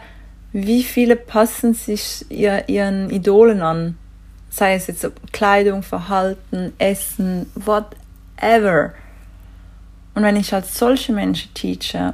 wie 0.51 0.83
viele 0.83 1.15
passen 1.15 1.73
sich 1.73 2.25
ihr, 2.29 2.69
ihren 2.69 3.09
Idolen 3.09 3.61
an? 3.61 3.97
Sei 4.49 4.75
es 4.75 4.87
jetzt 4.87 5.07
Kleidung, 5.33 5.83
Verhalten, 5.83 6.73
Essen, 6.77 7.51
whatever. 7.55 8.93
Und 10.15 10.23
wenn 10.23 10.37
ich 10.37 10.53
als 10.53 10.77
solche 10.79 11.11
Menschen 11.11 11.53
teache, 11.53 12.13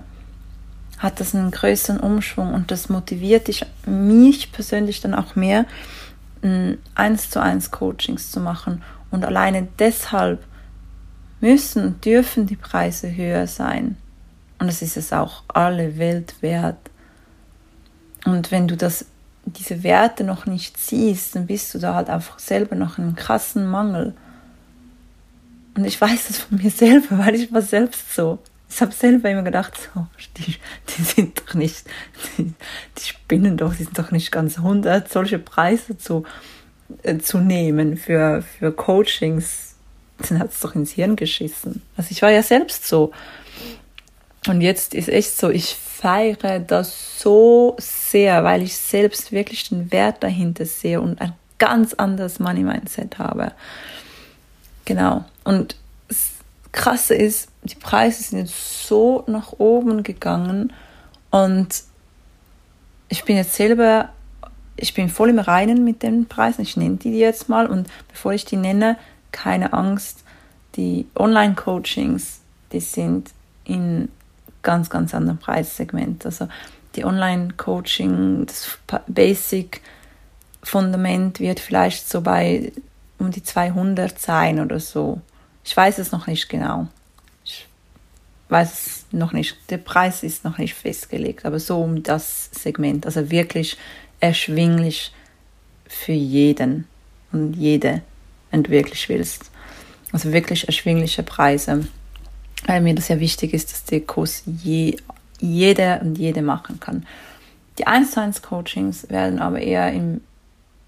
hat 1.02 1.20
das 1.20 1.34
einen 1.34 1.50
größeren 1.50 2.00
Umschwung 2.00 2.54
und 2.54 2.70
das 2.70 2.88
motiviert 2.88 3.48
dich, 3.48 3.66
mich 3.88 4.52
persönlich 4.52 5.02
dann 5.02 5.16
auch 5.16 5.36
mehr, 5.36 5.66
eins 6.96 7.30
zu 7.30 7.42
eins 7.42 7.72
Coachings 7.72 8.32
zu 8.32 8.40
machen 8.40 8.84
und 9.10 9.26
alleine 9.26 9.68
deshalb 9.80 10.44
müssen 11.40 11.86
und 11.86 12.06
dürfen 12.06 12.46
die 12.46 12.56
Preise 12.56 13.16
höher 13.16 13.48
sein. 13.48 13.98
Und 14.60 14.68
es 14.68 14.84
ist 14.84 14.96
es 14.96 15.12
auch 15.12 15.44
alle 15.48 15.98
Welt 15.98 16.36
wert. 16.42 16.78
Und 18.26 18.52
wenn 18.52 18.68
du 18.68 18.78
das, 18.78 19.06
diese 19.46 19.82
Werte 19.82 20.24
noch 20.24 20.46
nicht 20.46 20.78
siehst, 20.78 21.36
dann 21.36 21.48
bist 21.48 21.74
du 21.74 21.80
da 21.80 21.96
halt 21.96 22.12
einfach 22.12 22.38
selber 22.38 22.76
noch 22.76 23.00
in 23.00 23.06
einem 23.06 23.16
krassen 23.16 23.66
Mangel. 23.66 24.14
Und 25.76 25.86
ich 25.86 26.00
weiß 26.00 26.28
das 26.28 26.38
von 26.38 26.60
mir 26.60 26.70
selber, 26.70 27.18
weil 27.18 27.34
ich 27.34 27.52
war 27.52 27.64
selbst 27.64 28.14
so. 28.14 28.38
Ich 28.74 28.82
habe 28.82 28.94
selber 28.94 29.30
immer 29.30 29.44
gedacht, 29.44 29.74
so, 29.94 30.08
die, 30.38 30.56
die 30.90 31.04
sind 31.04 31.42
doch 31.42 31.54
nicht, 31.56 31.86
die, 32.38 32.54
die 32.98 33.04
spinnen 33.04 33.58
doch, 33.58 33.76
die 33.76 33.84
sind 33.84 34.00
doch 34.00 34.12
nicht 34.12 34.32
ganz 34.32 34.60
hundert, 34.60 35.12
solche 35.12 35.40
Preise 35.40 35.98
zu, 35.98 36.24
äh, 37.04 37.18
zu 37.18 37.40
nehmen 37.40 37.98
für, 37.98 38.42
für 38.42 38.72
Coachings, 38.72 39.76
dann 40.30 40.40
hat 40.40 40.52
es 40.52 40.62
doch 40.62 40.74
ins 40.74 40.92
Hirn 40.92 41.16
geschissen. 41.16 41.82
Also 41.98 42.12
ich 42.12 42.22
war 42.22 42.32
ja 42.32 42.44
selbst 42.44 42.88
so. 42.88 43.12
Und 44.48 44.62
jetzt 44.62 44.96
ist 44.96 45.10
echt 45.10 45.38
so, 45.38 45.50
ich 45.50 45.76
feiere 45.76 46.60
das 46.60 47.20
so 47.20 47.76
sehr, 47.78 48.44
weil 48.44 48.64
ich 48.64 48.76
selbst 48.76 49.32
wirklich 49.32 49.70
den 49.70 49.92
Wert 49.92 50.24
dahinter 50.24 50.66
sehe 50.66 51.00
und 51.00 51.22
ein 51.22 51.34
ganz 51.60 51.94
anderes 51.94 52.40
Money-Mindset 52.40 53.20
habe. 53.20 53.52
Genau. 54.86 55.26
Und 55.44 55.76
das 56.08 56.32
Krasse 56.72 57.14
ist, 57.14 57.51
die 57.64 57.76
Preise 57.76 58.24
sind 58.24 58.40
jetzt 58.40 58.88
so 58.88 59.24
nach 59.28 59.54
oben 59.54 60.04
gegangen 60.04 60.74
und 61.30 61.84
ich 63.10 63.24
bin 63.24 63.36
jetzt 63.36 63.54
selber 63.54 64.10
ich 64.82 64.94
bin 64.94 65.10
voll 65.10 65.30
im 65.30 65.40
Reinen 65.40 65.84
mit 65.84 66.02
den 66.02 66.28
Preisen. 66.28 66.62
Ich 66.62 66.76
nenne 66.76 66.98
die 66.98 67.18
jetzt 67.18 67.50
mal 67.50 67.68
und 67.68 67.88
bevor 68.10 68.34
ich 68.34 68.46
die 68.46 68.58
nenne, 68.58 68.98
keine 69.32 69.74
Angst. 69.74 70.24
Die 70.76 71.06
Online-Coachings, 71.16 72.40
die 72.72 72.80
sind 72.80 73.32
in 73.64 74.10
ganz, 74.64 74.90
ganz 74.90 75.14
anderen 75.14 75.38
Preissegment. 75.38 76.26
Also 76.26 76.48
die 76.96 77.06
Online-Coaching, 77.06 78.46
das 78.46 78.78
Basic 79.08 79.82
Fundament 80.64 81.40
wird 81.40 81.60
vielleicht 81.60 82.10
so 82.10 82.22
bei 82.22 82.72
um 83.20 83.32
die 83.32 83.44
200 83.44 84.18
sein 84.18 84.60
oder 84.60 84.80
so. 84.80 85.22
Ich 85.64 85.76
weiß 85.76 86.00
es 86.00 86.12
noch 86.12 86.28
nicht 86.28 86.50
genau. 86.50 86.88
Weiß 88.52 89.06
noch 89.14 89.32
nicht. 89.32 89.56
Der 89.70 89.78
Preis 89.78 90.24
ist 90.24 90.44
noch 90.44 90.58
nicht 90.58 90.74
festgelegt, 90.74 91.46
aber 91.46 91.58
so 91.58 91.82
um 91.82 92.04
das 92.04 92.50
Segment. 92.52 93.06
Also 93.06 93.32
wirklich 93.32 93.78
erschwinglich 94.20 95.14
für 95.88 96.12
jeden 96.12 96.86
und 97.32 97.54
jede, 97.54 98.02
wenn 98.50 98.64
du 98.64 98.72
wirklich 98.72 99.08
willst. 99.08 99.52
Also 100.12 100.34
wirklich 100.34 100.68
erschwingliche 100.68 101.24
Preise. 101.24 101.88
Weil 102.66 102.82
mir 102.82 102.94
das 102.94 103.08
ja 103.08 103.22
wichtig 103.22 103.54
ist, 103.54 103.72
dass 103.72 103.86
der 103.86 104.02
Kurs 104.02 104.44
je, 104.46 104.98
jeder 105.40 106.02
und 106.02 106.18
jede 106.18 106.42
machen 106.42 106.82
kann. 106.82 107.06
Die 107.78 107.88
1 107.88 108.12
zu 108.12 108.22
1 108.22 108.42
Coachings 108.42 109.10
werden 109.10 109.40
aber 109.40 109.62
eher 109.62 109.94
im 109.94 110.20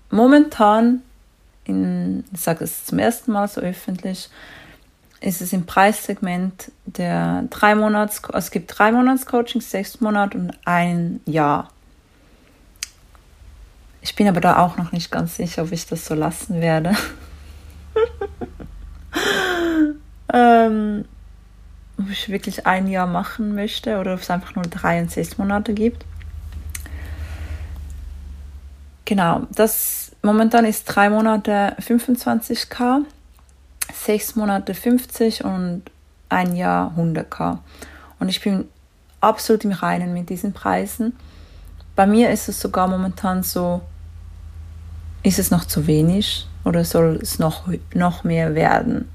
momentan, 0.09 1.01
in, 1.64 2.26
ich 2.34 2.41
sage 2.41 2.66
es 2.66 2.84
zum 2.84 2.99
ersten 2.99 3.32
Mal 3.32 3.47
so 3.47 3.61
öffentlich, 3.61 4.30
ist 5.24 5.41
es 5.41 5.53
im 5.53 5.65
Preissegment 5.65 6.71
der 6.86 7.45
drei 7.49 7.76
Monats, 7.76 8.21
es 8.34 8.51
gibt 8.51 8.78
drei 8.78 8.91
Monats 8.91 9.26
Coachings, 9.26 9.71
sechs 9.71 10.01
Monate 10.01 10.38
und 10.38 10.51
ein 10.65 11.21
Jahr. 11.26 11.69
Ich 14.01 14.15
bin 14.15 14.28
aber 14.28 14.41
da 14.41 14.57
auch 14.57 14.76
noch 14.76 14.91
nicht 14.91 15.11
ganz 15.11 15.38
sicher, 15.38 15.63
ob 15.63 15.71
ich 15.71 15.88
das 15.88 16.05
so 16.05 16.13
lassen 16.13 16.59
werde. 16.59 16.93
ähm, 20.34 21.05
ob 21.97 22.09
ich 22.09 22.28
wirklich 22.28 22.67
ein 22.67 22.89
Jahr 22.89 23.07
machen 23.07 23.55
möchte 23.55 23.99
oder 23.99 24.15
ob 24.15 24.19
es 24.19 24.30
einfach 24.30 24.55
nur 24.55 24.65
drei 24.65 25.01
und 25.01 25.09
sechs 25.09 25.38
Monate 25.38 25.74
gibt. 25.74 26.05
Genau, 29.05 29.47
das 29.51 30.11
momentan 30.21 30.65
ist 30.65 30.84
drei 30.84 31.09
Monate 31.09 31.78
25k, 31.80 33.05
sechs 33.91 34.36
Monate 34.36 34.73
50 34.73 35.43
und 35.43 35.84
ein 36.29 36.55
Jahr 36.55 36.93
100k. 36.97 37.59
Und 38.19 38.29
ich 38.29 38.41
bin 38.41 38.65
absolut 39.21 39.63
im 39.63 39.71
Reinen 39.71 40.13
mit 40.13 40.29
diesen 40.29 40.53
Preisen. 40.53 41.13
Bei 41.95 42.05
mir 42.05 42.31
ist 42.31 42.49
es 42.49 42.59
sogar 42.59 42.88
momentan 42.88 43.43
so, 43.43 43.81
ist 45.21 45.39
es 45.39 45.51
noch 45.51 45.65
zu 45.65 45.88
wenig 45.88 46.47
oder 46.65 46.84
soll 46.84 47.19
es 47.21 47.39
noch, 47.39 47.67
noch 47.93 48.23
mehr 48.23 48.55
werden? 48.55 49.09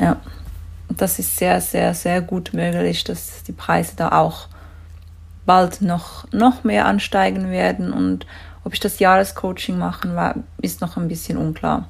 Ja, 0.00 0.16
das 0.88 1.18
ist 1.18 1.36
sehr, 1.36 1.60
sehr, 1.60 1.94
sehr 1.94 2.20
gut 2.20 2.52
möglich, 2.52 3.04
dass 3.04 3.42
die 3.44 3.52
Preise 3.52 3.92
da 3.96 4.12
auch 4.12 4.48
bald 5.46 5.82
noch, 5.82 6.30
noch 6.32 6.64
mehr 6.64 6.86
ansteigen 6.86 7.50
werden 7.50 7.92
und 7.92 8.26
ob 8.64 8.72
ich 8.72 8.80
das 8.80 8.98
Jahrescoaching 8.98 9.78
machen 9.78 10.16
war, 10.16 10.36
ist 10.60 10.80
noch 10.80 10.96
ein 10.96 11.08
bisschen 11.08 11.36
unklar. 11.36 11.88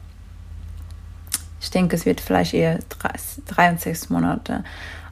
Ich 1.65 1.71
denke, 1.71 1.97
es 1.97 2.05
wird 2.05 2.21
vielleicht 2.21 2.53
eher 2.53 2.79
drei, 2.91 3.13
drei 3.47 3.71
und 3.71 3.81
sechs 3.81 4.11
Monate. 4.11 4.65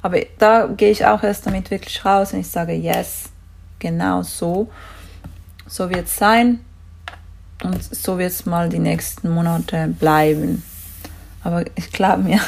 Aber 0.03 0.20
da 0.38 0.66
gehe 0.66 0.90
ich 0.90 1.07
auch 1.07 1.22
erst 1.22 1.46
damit 1.46 1.70
wirklich 1.70 2.05
raus 2.05 2.34
und 2.34 2.40
ich 2.40 2.48
sage, 2.48 2.74
yes, 2.74 3.30
genau 3.78 4.22
so. 4.22 4.70
So 5.66 5.88
wird 5.88 6.07
es 6.07 6.16
sein 6.16 6.61
und 7.62 7.82
so 7.82 8.18
wird 8.18 8.32
es 8.32 8.44
mal 8.44 8.68
die 8.68 8.78
nächsten 8.78 9.30
Monate 9.30 9.88
bleiben. 9.98 10.62
Aber 11.42 11.64
ich 11.74 11.90
glaube 11.90 12.22
mir, 12.22 12.40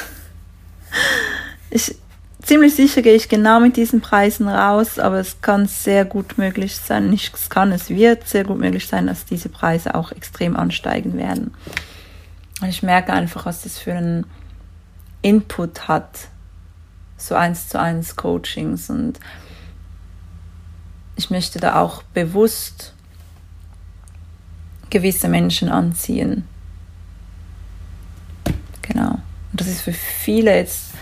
ich, 1.70 1.96
ziemlich 2.42 2.74
sicher 2.74 3.00
gehe 3.00 3.14
ich 3.14 3.30
genau 3.30 3.59
mit 3.59 3.78
diesen 3.78 4.02
Preisen 4.02 4.48
raus, 4.48 4.98
aber 4.98 5.18
es 5.18 5.40
kann 5.40 5.66
sehr 5.66 6.05
gut 6.05 6.36
möglich 6.36 6.76
sein, 6.76 7.09
nicht 7.09 7.34
es 7.34 7.48
kann, 7.48 7.72
es 7.72 7.88
wird 7.88 8.28
sehr 8.28 8.44
gut 8.44 8.59
möglich 8.59 8.86
sein, 8.86 9.07
dass 9.07 9.24
diese 9.24 9.48
Preise 9.48 9.94
auch 9.94 10.12
extrem 10.12 10.57
ansteigen 10.57 11.16
werden. 11.16 11.55
Und 12.65 12.71
ich 12.71 12.83
merke 12.83 13.12
einfach, 13.12 13.45
was 13.45 13.61
das 13.61 13.79
für 13.79 13.93
einen 13.93 14.25
Input 15.21 15.87
hat, 15.87 16.29
so 17.19 17.35
eins 17.35 17.69
zu 17.69 17.79
eins 17.79 18.17
Coachings 18.17 18.89
und 18.89 19.21
ich 21.17 21.29
möchte 21.29 21.61
da 21.61 21.79
auch 21.79 22.03
bewusst 22.15 22.95
gewisse 24.89 25.29
Menschen 25.29 25.69
anziehen. 25.69 26.49
Genau. 28.81 29.11
Und 29.11 29.61
das 29.61 29.67
ist 29.67 29.83
für 29.83 29.93
viele 29.93 30.57
jetzt 30.57 30.93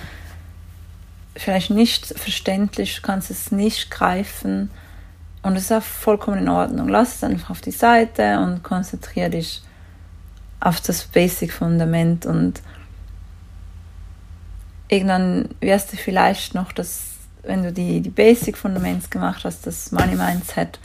vielleicht 1.36 1.70
nicht 1.70 2.06
verständlich, 2.06 2.96
du 2.96 3.02
kannst 3.02 3.30
es 3.30 3.52
nicht 3.52 3.88
greifen 3.88 4.68
und 5.42 5.54
es 5.54 5.66
ist 5.66 5.72
auch 5.72 5.82
vollkommen 5.84 6.38
in 6.38 6.48
Ordnung. 6.48 6.88
Lass 6.88 7.14
es 7.14 7.22
einfach 7.22 7.50
auf 7.50 7.60
die 7.60 7.70
Seite 7.70 8.40
und 8.40 8.64
konzentriere 8.64 9.30
dich 9.30 9.62
auf 10.62 10.80
das 10.80 11.04
Basic-Fundament 11.04 12.26
und 12.26 12.62
irgendwann 14.88 15.48
wirst 15.60 15.92
du 15.92 15.96
vielleicht 15.96 16.54
noch 16.54 16.72
das, 16.72 17.02
wenn 17.42 17.62
du 17.62 17.72
die, 17.72 18.00
die 18.00 18.10
Basic-Fundaments 18.10 19.10
gemacht 19.10 19.44
hast, 19.44 19.66
das 19.66 19.92
Money-Mindset 19.92 20.78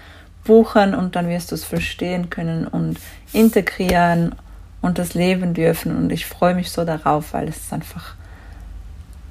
buchen 0.44 0.96
und 0.96 1.16
dann 1.16 1.30
wirst 1.30 1.52
du 1.52 1.56
es 1.56 1.64
verstehen 1.64 2.30
können 2.30 2.68
und 2.68 3.00
integrieren 3.34 4.36
und 4.82 4.98
das 4.98 5.14
leben 5.14 5.54
dürfen 5.54 5.96
und 5.96 6.12
ich 6.12 6.26
freue 6.26 6.56
mich 6.56 6.72
so 6.72 6.86
darauf, 6.86 7.34
weil 7.34 7.48
es 7.48 7.58
ist 7.58 7.74
einfach 7.74 8.16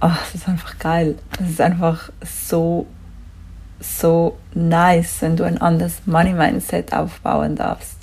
oh, 0.00 0.10
es 0.22 0.34
ist 0.34 0.48
einfach 0.48 0.78
geil. 0.78 1.16
Es 1.40 1.50
ist 1.50 1.60
einfach 1.60 2.10
so, 2.22 2.86
so 3.80 4.38
nice, 4.54 5.16
wenn 5.20 5.36
du 5.36 5.44
ein 5.44 5.58
anderes 5.60 6.06
Money-Mindset 6.06 6.92
aufbauen 6.92 7.56
darfst. 7.56 7.96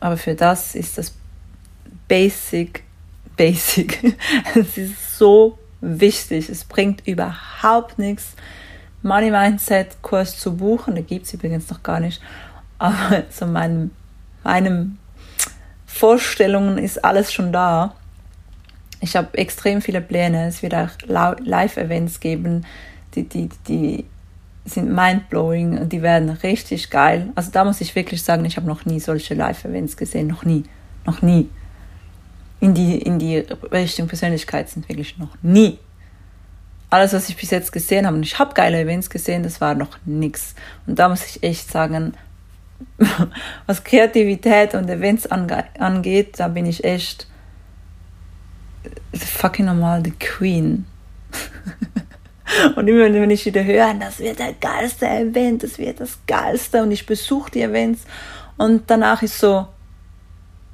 Aber 0.00 0.16
für 0.16 0.34
das 0.34 0.74
ist 0.74 0.98
das 0.98 1.12
Basic, 2.10 2.82
Basic. 3.36 4.16
es 4.56 4.76
ist 4.76 5.16
so 5.16 5.56
wichtig. 5.80 6.48
Es 6.48 6.64
bringt 6.64 7.06
überhaupt 7.06 8.00
nichts, 8.00 8.34
Money 9.02 9.30
Mindset 9.30 10.02
Kurs 10.02 10.36
zu 10.36 10.56
buchen. 10.56 10.96
Da 10.96 11.02
gibt 11.02 11.26
es 11.26 11.34
übrigens 11.34 11.70
noch 11.70 11.84
gar 11.84 12.00
nicht. 12.00 12.20
Aber 12.78 13.22
zu 13.30 13.46
meinem, 13.46 13.92
meinem 14.42 14.98
Vorstellungen 15.86 16.78
ist 16.78 17.04
alles 17.04 17.32
schon 17.32 17.52
da. 17.52 17.94
Ich 19.00 19.14
habe 19.14 19.38
extrem 19.38 19.80
viele 19.80 20.00
Pläne. 20.00 20.48
Es 20.48 20.64
wird 20.64 20.74
auch 20.74 20.90
Live-Events 21.38 22.18
geben, 22.18 22.66
die, 23.14 23.22
die, 23.22 23.50
die 23.68 24.04
sind 24.64 24.92
mindblowing 24.92 25.78
und 25.78 25.92
die 25.92 26.02
werden 26.02 26.28
richtig 26.28 26.90
geil. 26.90 27.28
Also 27.36 27.52
da 27.52 27.64
muss 27.64 27.80
ich 27.80 27.94
wirklich 27.94 28.24
sagen, 28.24 28.44
ich 28.46 28.56
habe 28.56 28.66
noch 28.66 28.84
nie 28.84 28.98
solche 28.98 29.34
Live-Events 29.34 29.96
gesehen. 29.96 30.26
Noch 30.26 30.44
nie. 30.44 30.64
Noch 31.06 31.22
nie. 31.22 31.48
In 32.60 32.74
die, 32.74 32.98
in 32.98 33.18
die 33.18 33.38
Richtung 33.72 34.06
Persönlichkeit 34.06 34.68
sind 34.68 34.88
wirklich 34.88 35.16
noch 35.18 35.34
nie. 35.42 35.78
Alles, 36.90 37.12
was 37.12 37.28
ich 37.28 37.36
bis 37.36 37.50
jetzt 37.50 37.72
gesehen 37.72 38.06
habe, 38.06 38.16
und 38.16 38.22
ich 38.22 38.38
habe 38.38 38.52
geile 38.52 38.80
Events 38.80 39.08
gesehen, 39.08 39.42
das 39.42 39.60
war 39.60 39.74
noch 39.74 39.96
nichts. 40.04 40.54
Und 40.86 40.98
da 40.98 41.08
muss 41.08 41.24
ich 41.24 41.42
echt 41.42 41.70
sagen, 41.70 42.14
was 43.66 43.84
Kreativität 43.84 44.74
und 44.74 44.90
Events 44.90 45.26
angeht, 45.26 46.38
da 46.38 46.48
bin 46.48 46.66
ich 46.66 46.84
echt 46.84 47.26
fucking 49.14 49.66
normal 49.66 50.02
die 50.02 50.12
Queen. 50.12 50.86
und 52.76 52.88
immer 52.88 53.12
wenn 53.12 53.30
ich 53.30 53.46
wieder 53.46 53.64
höre, 53.64 53.94
das 53.94 54.18
wird 54.18 54.38
der 54.38 54.54
geilste 54.54 55.06
Event, 55.06 55.62
das 55.62 55.78
wird 55.78 56.00
das 56.00 56.18
geilste 56.26 56.82
und 56.82 56.90
ich 56.90 57.06
besuche 57.06 57.50
die 57.50 57.62
Events 57.62 58.02
und 58.56 58.82
danach 58.88 59.22
ist 59.22 59.38
so, 59.38 59.68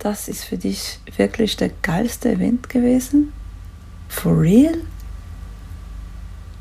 das 0.06 0.28
ist 0.28 0.44
für 0.44 0.56
dich 0.56 1.00
wirklich 1.16 1.56
der 1.56 1.70
geilste 1.82 2.30
Event 2.30 2.68
gewesen? 2.68 3.32
For 4.08 4.40
real? 4.40 4.78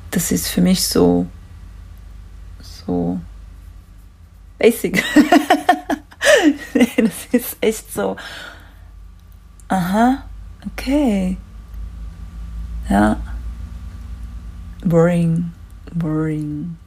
Das 0.10 0.32
ist 0.32 0.48
für 0.48 0.62
mich 0.62 0.86
so, 0.86 1.28
so 2.60 3.20
basic. 4.58 5.04
das 6.74 7.28
ist 7.32 7.58
echt 7.62 7.94
so, 7.94 8.16
aha, 9.68 10.24
Okay. 10.72 11.38
Ja. 12.90 13.18
Boring. 14.84 15.52
Boring. 15.94 16.78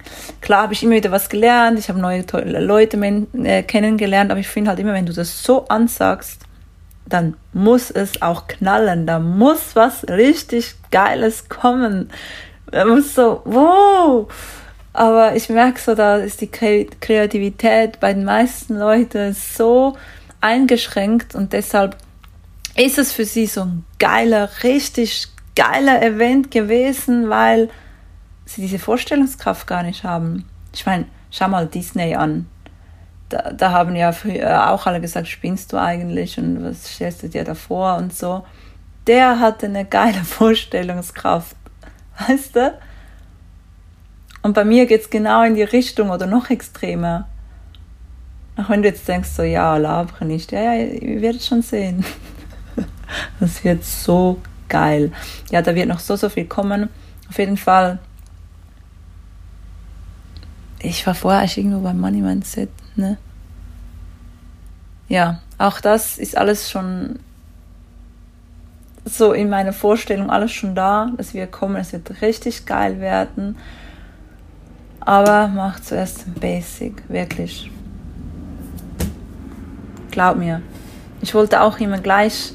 Klar 0.40 0.64
habe 0.64 0.72
ich 0.72 0.82
immer 0.82 0.96
wieder 0.96 1.12
was 1.12 1.28
gelernt, 1.28 1.78
ich 1.78 1.88
habe 1.88 1.98
neue 1.98 2.26
tolle 2.26 2.60
Leute 2.60 2.96
äh, 3.44 3.62
kennengelernt, 3.62 4.30
aber 4.30 4.40
ich 4.40 4.48
finde 4.48 4.70
halt 4.70 4.80
immer, 4.80 4.92
wenn 4.92 5.06
du 5.06 5.12
das 5.12 5.42
so 5.42 5.66
ansagst, 5.68 6.47
dann 7.08 7.36
muss 7.52 7.90
es 7.90 8.22
auch 8.22 8.46
knallen, 8.46 9.06
da 9.06 9.18
muss 9.18 9.74
was 9.74 10.04
richtig 10.08 10.74
Geiles 10.90 11.48
kommen. 11.48 12.10
Da 12.70 12.84
muss 12.84 13.14
so, 13.14 13.42
wow! 13.44 14.30
Aber 14.92 15.36
ich 15.36 15.48
merke 15.48 15.80
so, 15.80 15.94
da 15.94 16.16
ist 16.16 16.40
die 16.40 16.50
Kreativität 16.50 18.00
bei 18.00 18.12
den 18.12 18.24
meisten 18.24 18.78
Leuten 18.78 19.32
so 19.34 19.96
eingeschränkt 20.40 21.34
und 21.34 21.52
deshalb 21.52 21.96
ist 22.76 22.98
es 22.98 23.12
für 23.12 23.24
sie 23.24 23.46
so 23.46 23.62
ein 23.62 23.84
geiler, 23.98 24.48
richtig 24.62 25.28
geiler 25.56 26.00
Event 26.02 26.50
gewesen, 26.50 27.28
weil 27.28 27.68
sie 28.44 28.62
diese 28.62 28.78
Vorstellungskraft 28.78 29.66
gar 29.66 29.82
nicht 29.82 30.04
haben. 30.04 30.44
Ich 30.72 30.86
meine, 30.86 31.06
schau 31.30 31.48
mal 31.48 31.66
Disney 31.66 32.14
an. 32.14 32.46
Da, 33.28 33.52
da 33.52 33.72
haben 33.72 33.94
ja 33.94 34.12
früher 34.12 34.70
auch 34.72 34.86
alle 34.86 35.00
gesagt, 35.00 35.28
spinnst 35.28 35.72
du 35.72 35.76
eigentlich 35.76 36.38
und 36.38 36.64
was 36.64 36.94
stellst 36.94 37.22
du 37.22 37.28
dir 37.28 37.44
da 37.44 37.54
vor 37.54 37.96
und 37.96 38.14
so. 38.14 38.44
Der 39.06 39.40
hatte 39.40 39.66
eine 39.66 39.84
geile 39.84 40.14
Vorstellungskraft, 40.24 41.56
weißt 42.26 42.56
du? 42.56 42.74
Und 44.42 44.54
bei 44.54 44.64
mir 44.64 44.86
geht 44.86 45.02
es 45.02 45.10
genau 45.10 45.42
in 45.42 45.54
die 45.54 45.62
Richtung 45.62 46.10
oder 46.10 46.26
noch 46.26 46.48
extremer. 46.48 47.28
Auch 48.56 48.70
wenn 48.70 48.82
du 48.82 48.88
jetzt 48.88 49.06
denkst, 49.06 49.28
so, 49.28 49.42
ja, 49.42 49.76
labre 49.76 50.24
nicht. 50.24 50.52
Ja, 50.52 50.74
ja, 50.74 50.84
ihr 50.84 51.20
werdet 51.20 51.42
schon 51.42 51.62
sehen. 51.62 52.04
Das 53.40 53.64
wird 53.64 53.84
so 53.84 54.38
geil. 54.68 55.12
Ja, 55.50 55.62
da 55.62 55.74
wird 55.74 55.88
noch 55.88 55.98
so, 55.98 56.14
so 56.14 56.28
viel 56.28 56.44
kommen. 56.44 56.90
Auf 57.30 57.38
jeden 57.38 57.56
Fall. 57.56 57.98
Ich 60.80 61.06
war 61.06 61.14
vorher 61.14 61.40
eigentlich 61.40 61.58
irgendwo 61.58 61.80
beim 61.80 62.00
Money 62.00 62.20
Mindset, 62.20 62.70
ne? 62.96 63.18
Ja, 65.08 65.40
auch 65.56 65.80
das 65.80 66.18
ist 66.18 66.36
alles 66.36 66.70
schon 66.70 67.18
so 69.04 69.32
in 69.32 69.48
meiner 69.48 69.72
Vorstellung 69.72 70.30
alles 70.30 70.52
schon 70.52 70.74
da. 70.74 71.12
Es 71.16 71.34
wird 71.34 71.50
kommen, 71.50 71.76
es 71.76 71.92
wird 71.92 72.22
richtig 72.22 72.66
geil 72.66 73.00
werden. 73.00 73.56
Aber 75.00 75.48
mach 75.48 75.80
zuerst 75.80 76.26
Basic, 76.38 77.02
wirklich. 77.08 77.70
Glaub 80.10 80.36
mir. 80.36 80.60
Ich 81.22 81.34
wollte 81.34 81.62
auch 81.62 81.80
immer 81.80 81.98
gleich, 81.98 82.52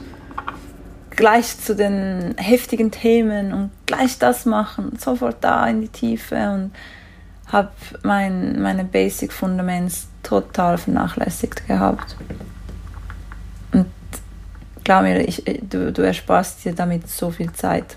gleich 1.09 1.57
zu 1.57 1.76
den 1.76 2.36
heftigen 2.38 2.91
Themen 2.91 3.53
und 3.53 3.71
gleich 3.86 4.19
das 4.19 4.45
machen, 4.45 4.97
sofort 4.99 5.38
da 5.41 5.67
in 5.67 5.82
die 5.82 5.89
Tiefe 5.89 6.36
und 6.51 6.71
habe 7.53 7.71
mein, 8.01 8.61
meine 8.61 8.83
Basic 8.83 9.31
Fundaments 9.31 10.07
total 10.23 10.77
vernachlässigt 10.77 11.67
gehabt. 11.67 12.17
Und 13.71 13.85
glaub 14.83 15.03
mir, 15.03 15.21
ich, 15.21 15.43
du, 15.61 15.93
du 15.93 16.01
ersparst 16.01 16.65
dir 16.65 16.73
damit 16.73 17.07
so 17.07 17.29
viel 17.29 17.53
Zeit. 17.53 17.95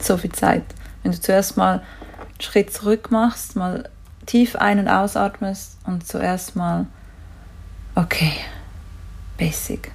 So 0.00 0.16
viel 0.16 0.32
Zeit. 0.32 0.64
Wenn 1.02 1.12
du 1.12 1.20
zuerst 1.20 1.58
mal 1.58 1.80
einen 1.80 2.40
Schritt 2.40 2.72
zurück 2.72 3.10
machst, 3.10 3.56
mal 3.56 3.88
tief 4.24 4.56
ein- 4.56 4.78
und 4.78 4.88
ausatmest 4.88 5.76
und 5.84 6.06
zuerst 6.06 6.56
mal 6.56 6.86
okay, 7.94 8.32
basic. 9.36 9.92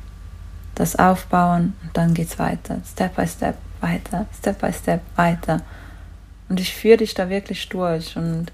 Das 0.75 0.97
aufbauen 0.97 1.73
und 1.81 1.97
dann 1.97 2.13
geht's 2.13 2.37
weiter. 2.37 2.77
Step 2.85 3.15
by 3.15 3.27
Step 3.27 3.57
weiter, 3.81 4.27
Step 4.37 4.59
by 4.59 4.71
Step 4.71 5.01
weiter. 5.15 5.61
Und 6.49 6.59
ich 6.59 6.73
führe 6.73 6.97
dich 6.97 7.13
da 7.13 7.29
wirklich 7.29 7.69
durch 7.69 8.15
und 8.15 8.51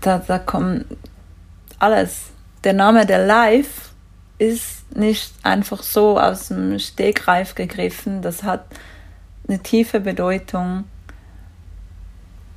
da, 0.00 0.18
da 0.18 0.38
kommt 0.38 0.86
alles. 1.78 2.30
Der 2.64 2.72
Name 2.72 3.06
der 3.06 3.24
Life 3.24 3.90
ist 4.38 4.96
nicht 4.96 5.32
einfach 5.42 5.82
so 5.82 6.18
aus 6.18 6.48
dem 6.48 6.78
Stegreif 6.78 7.54
gegriffen. 7.54 8.22
Das 8.22 8.42
hat 8.42 8.64
eine 9.46 9.58
tiefe 9.60 10.00
Bedeutung, 10.00 10.84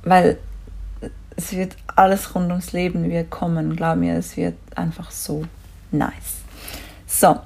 weil 0.02 0.38
es 1.36 1.52
wird 1.52 1.76
alles 1.86 2.34
rund 2.34 2.50
ums 2.50 2.72
Leben 2.72 3.08
wird 3.10 3.30
kommen. 3.30 3.76
Glaub 3.76 3.96
mir, 3.96 4.16
es 4.16 4.36
wird 4.36 4.56
einfach 4.76 5.10
so 5.10 5.44
nice. 5.90 6.42
So, 7.06 7.40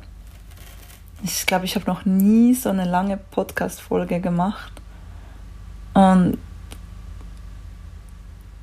ich 1.23 1.47
glaube, 1.47 1.65
ich 1.65 1.75
habe 1.75 1.87
noch 1.87 2.05
nie 2.05 2.55
so 2.55 2.69
eine 2.69 2.85
lange 2.85 3.17
Podcast-Folge 3.17 4.21
gemacht. 4.21 4.73
Und 5.97 6.37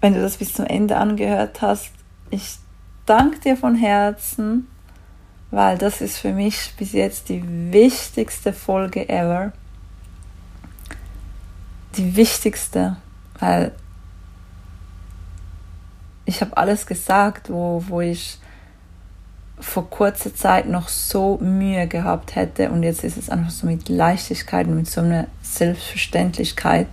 wenn 0.01 0.13
du 0.13 0.21
das 0.21 0.37
bis 0.37 0.53
zum 0.53 0.67
Ende 0.67 0.97
angehört 0.97 1.63
hast, 1.63 1.89
ich 2.29 2.57
danke 3.07 3.39
dir 3.39 3.57
von 3.57 3.73
Herzen, 3.73 4.67
weil 5.49 5.79
das 5.79 5.99
ist 5.99 6.19
für 6.19 6.31
mich 6.31 6.75
bis 6.77 6.91
jetzt 6.91 7.29
die 7.29 7.43
wichtigste 7.73 8.53
Folge 8.53 9.09
ever. 9.09 9.51
Die 11.97 12.15
wichtigste, 12.15 12.97
weil 13.39 13.71
ich 16.25 16.41
habe 16.41 16.55
alles 16.55 16.85
gesagt, 16.85 17.49
wo, 17.49 17.83
wo 17.87 18.01
ich 18.01 18.37
vor 19.59 19.89
kurzer 19.89 20.35
Zeit 20.35 20.69
noch 20.69 20.87
so 20.87 21.39
Mühe 21.39 21.87
gehabt 21.87 22.35
hätte 22.35 22.69
und 22.69 22.83
jetzt 22.83 23.03
ist 23.03 23.17
es 23.17 23.31
einfach 23.31 23.49
so 23.49 23.65
mit 23.65 23.89
Leichtigkeit 23.89 24.67
und 24.67 24.75
mit 24.75 24.87
so 24.87 25.01
einer 25.01 25.25
Selbstverständlichkeit. 25.41 26.85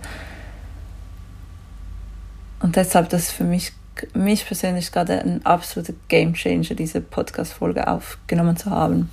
Und 2.61 2.75
deshalb 2.75 3.09
das 3.09 3.31
für 3.31 3.43
mich, 3.43 3.73
mich 4.13 4.45
persönlich 4.45 4.91
gerade 4.91 5.19
ein 5.19 5.45
absoluter 5.45 5.93
Game 6.07 6.33
Changer, 6.33 6.75
diese 6.75 7.01
Podcast-Folge 7.01 7.87
aufgenommen 7.87 8.57
zu 8.57 8.69
haben. 8.69 9.09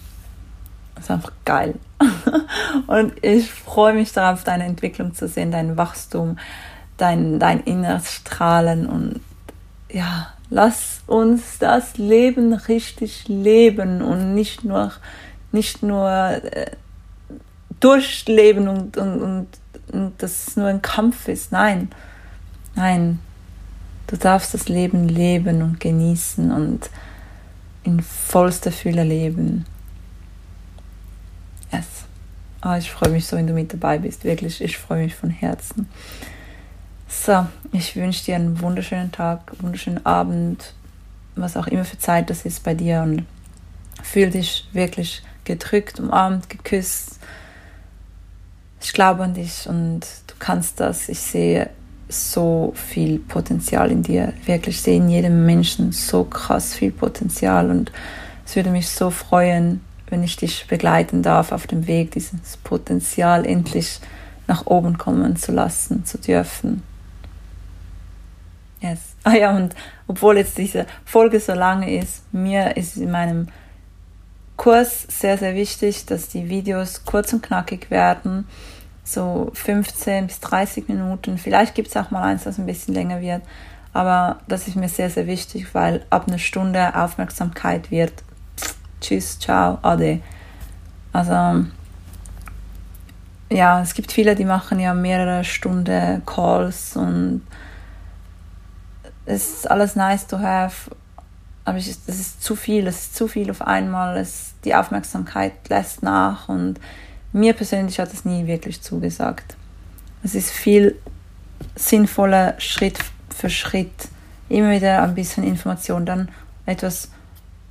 Das 0.95 1.05
ist 1.05 1.11
einfach 1.11 1.33
geil. 1.45 1.75
und 2.87 3.13
ich 3.25 3.51
freue 3.51 3.95
mich 3.95 4.13
darauf, 4.13 4.45
deine 4.45 4.65
Entwicklung 4.65 5.15
zu 5.15 5.29
sehen, 5.29 5.51
dein 5.51 5.77
Wachstum, 5.77 6.39
dein, 6.97 7.39
dein 7.39 7.61
inneres 7.61 8.13
Strahlen 8.13 8.87
und 8.87 9.21
ja, 9.91 10.29
lass 10.51 11.01
uns 11.07 11.59
das 11.59 11.97
Leben 11.97 12.53
richtig 12.53 13.29
leben 13.29 14.03
und 14.03 14.35
nicht 14.35 14.65
nur, 14.65 14.93
nicht 15.53 15.83
nur 15.83 16.11
äh, 16.11 16.73
durchleben 17.81 18.69
und, 18.69 18.97
und, 18.97 19.23
und, 19.23 19.47
und 19.93 20.23
dass 20.23 20.49
es 20.49 20.57
nur 20.57 20.67
ein 20.67 20.83
Kampf 20.83 21.29
ist. 21.29 21.53
Nein, 21.53 21.91
nein, 22.75 23.21
du 24.09 24.17
darfst 24.17 24.53
das 24.55 24.69
Leben 24.69 25.09
leben 25.09 25.63
und 25.63 25.79
genießen 25.79 26.51
und 26.51 26.91
in 27.85 28.03
vollster 28.03 28.73
Fülle 28.73 29.05
leben. 29.05 29.65
Yes. 31.73 31.87
Oh, 32.65 32.75
ich 32.75 32.91
freue 32.91 33.11
mich 33.11 33.27
so, 33.27 33.37
wenn 33.37 33.47
du 33.47 33.53
mit 33.53 33.73
dabei 33.73 33.99
bist. 33.99 34.25
Wirklich, 34.25 34.61
ich 34.61 34.77
freue 34.77 35.05
mich 35.05 35.15
von 35.15 35.31
Herzen. 35.31 35.89
So, 37.07 37.47
ich 37.73 37.95
wünsche 37.97 38.25
dir 38.25 38.35
einen 38.35 38.61
wunderschönen 38.61 39.13
Tag, 39.13 39.53
wunderschönen 39.61 40.05
Abend, 40.05 40.75
was 41.37 41.57
auch 41.57 41.67
immer 41.69 41.85
für 41.85 41.99
Zeit 41.99 42.29
das 42.31 42.45
ist 42.45 42.65
bei 42.65 42.75
dir 42.75 43.03
und 43.03 43.25
fühl 44.03 44.31
dich 44.31 44.69
wirklich 44.73 45.23
gedrückt, 45.45 46.01
umarmt, 46.01 46.51
geküsst. 46.51 47.19
Ich 48.81 48.93
glaube 48.93 49.23
an 49.25 49.35
dich 49.35 49.69
und 49.69 50.01
du 50.27 50.35
kannst 50.39 50.81
das. 50.81 51.09
Ich 51.09 51.21
sehe 51.21 51.71
so 52.09 52.73
viel 52.75 53.19
Potenzial 53.19 53.91
in 53.91 54.03
dir. 54.03 54.33
Wirklich 54.47 54.77
ich 54.77 54.83
sehe 54.83 54.97
in 54.97 55.09
jedem 55.09 55.45
Menschen 55.47 55.93
so 55.93 56.25
krass 56.25 56.75
viel 56.75 56.91
Potenzial 56.91 57.71
und 57.71 57.93
es 58.47 58.57
würde 58.57 58.71
mich 58.71 58.89
so 58.89 59.11
freuen, 59.11 59.83
wenn 60.09 60.23
ich 60.23 60.37
dich 60.37 60.67
begleiten 60.67 61.23
darf 61.23 61.53
auf 61.53 61.67
dem 61.67 61.87
Weg, 61.87 62.13
dieses 62.13 62.57
Potenzial 62.65 63.45
endlich 63.45 64.01
nach 64.47 64.67
oben 64.67 64.97
kommen 64.97 65.37
zu 65.37 65.53
lassen, 65.53 66.05
zu 66.05 66.19
dürfen. 66.19 66.83
Yes. 68.81 69.01
Ah 69.25 69.35
ja, 69.35 69.55
und 69.55 69.75
obwohl 70.07 70.39
jetzt 70.39 70.57
diese 70.57 70.87
Folge 71.05 71.39
so 71.41 71.53
lange 71.53 71.99
ist, 71.99 72.23
mir 72.33 72.79
ist 72.79 72.97
in 72.97 73.11
meinem 73.11 73.49
Kurs 74.57 75.07
sehr, 75.09 75.37
sehr 75.37 75.55
wichtig, 75.55 76.07
dass 76.07 76.29
die 76.29 76.49
Videos 76.49 77.05
kurz 77.05 77.33
und 77.33 77.43
knackig 77.43 77.91
werden. 77.91 78.47
So 79.11 79.51
15 79.55 80.27
bis 80.27 80.41
30 80.41 80.89
Minuten. 80.89 81.39
Vielleicht 81.39 81.75
gibt 81.75 81.89
es 81.89 81.97
auch 81.97 82.11
mal 82.11 82.23
eins, 82.23 82.45
das 82.45 82.59
ein 82.59 82.67
bisschen 82.67 82.93
länger 82.93 83.23
wird. 83.23 83.43
Aber 83.95 84.41
das 84.49 84.69
ist 84.69 84.77
mir 84.77 84.89
sehr, 84.91 85.09
sehr 85.09 85.27
wichtig, 85.27 85.75
weil 85.75 86.05
ab 86.11 86.29
einer 86.29 86.39
Stunde 86.39 86.95
Aufmerksamkeit 86.95 87.91
wird. 87.91 88.13
Tschüss, 89.01 89.39
ciao, 89.39 89.79
ade. 89.81 90.21
Also, 91.13 91.65
ja, 93.51 93.81
es 93.81 93.95
gibt 93.95 94.13
viele, 94.13 94.35
die 94.35 94.45
machen 94.45 94.79
ja 94.79 94.93
mehrere 94.93 95.43
Stunden 95.43 96.23
Calls 96.27 96.95
und 96.95 97.47
es 99.25 99.49
ist 99.49 99.71
alles 99.71 99.97
nice 99.97 100.27
to 100.27 100.39
have, 100.39 100.91
aber 101.65 101.79
es 101.79 101.87
ist 101.87 102.43
zu 102.43 102.57
viel, 102.57 102.87
es 102.87 103.01
ist 103.01 103.17
zu 103.17 103.27
viel 103.27 103.51
auf 103.51 103.63
einmal, 103.63 104.19
es, 104.19 104.55
die 104.65 104.75
Aufmerksamkeit 104.75 105.53
lässt 105.69 106.03
nach 106.03 106.49
und 106.49 106.79
mir 107.33 107.53
persönlich 107.53 107.99
hat 107.99 108.13
es 108.13 108.25
nie 108.25 108.47
wirklich 108.47 108.81
zugesagt. 108.83 109.57
Es 110.23 110.35
ist 110.35 110.51
viel 110.51 110.97
sinnvoller, 111.75 112.55
Schritt 112.59 112.99
für 113.35 113.51
Schritt, 113.51 114.09
immer 114.49 114.71
wieder 114.71 115.03
ein 115.03 115.15
bisschen 115.15 115.45
Information, 115.45 116.07
dann 116.07 116.29
etwas 116.67 117.11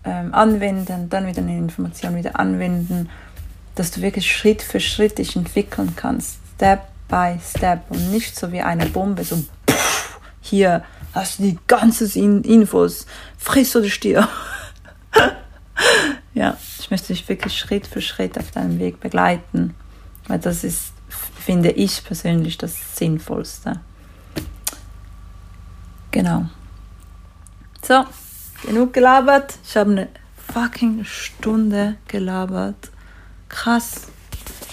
ähm, 0.03 0.33
anwenden, 0.33 1.09
dann 1.09 1.27
wieder 1.27 1.41
eine 1.41 1.57
Information 1.57 2.15
wieder 2.15 2.39
anwenden, 2.39 3.09
dass 3.75 3.91
du 3.91 4.01
wirklich 4.01 4.31
Schritt 4.31 4.61
für 4.61 4.79
Schritt 4.79 5.17
dich 5.17 5.35
entwickeln 5.35 5.93
kannst, 5.95 6.37
Step 6.55 6.87
by 7.07 7.37
Step 7.43 7.81
und 7.89 8.11
nicht 8.11 8.37
so 8.37 8.51
wie 8.51 8.61
eine 8.61 8.85
Bombe, 8.87 9.23
so 9.23 9.37
pff, 9.69 10.19
hier 10.41 10.83
hast 11.13 11.39
du 11.39 11.43
die 11.43 11.59
ganzen 11.67 12.43
Infos, 12.43 13.05
friss 13.37 13.75
oder 13.75 13.89
stirb. 13.89 14.27
Ich 16.87 16.91
möchte 16.91 17.07
dich 17.07 17.27
wirklich 17.27 17.59
Schritt 17.59 17.85
für 17.85 17.99
Schritt 17.99 18.37
auf 18.37 18.51
deinem 18.51 18.79
Weg 18.79 19.01
begleiten, 19.01 19.75
weil 20.29 20.39
das 20.39 20.63
ist, 20.63 20.93
finde 21.09 21.71
ich 21.71 22.01
persönlich, 22.05 22.57
das 22.57 22.95
Sinnvollste. 22.95 23.81
genau. 26.11 26.45
So, 27.85 28.05
genug 28.65 28.93
gelabert. 28.93 29.55
Ich 29.65 29.75
habe 29.75 29.91
eine 29.91 30.07
fucking 30.53 31.03
Stunde 31.03 31.97
gelabert. 32.07 32.89
Krass. 33.49 34.03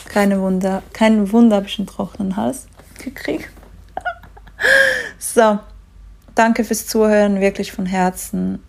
Keine 0.04 0.40
Wunder, 0.40 0.84
kein 0.92 1.32
Wunder 1.32 1.56
habe 1.56 1.66
ich 1.66 1.80
einen 1.80 1.88
trockenen 1.88 2.36
Hals 2.36 2.68
gekriegt. 3.02 3.50
so, 5.18 5.58
danke 6.36 6.62
fürs 6.62 6.86
Zuhören, 6.86 7.40
wirklich 7.40 7.72
von 7.72 7.86
Herzen. 7.86 8.62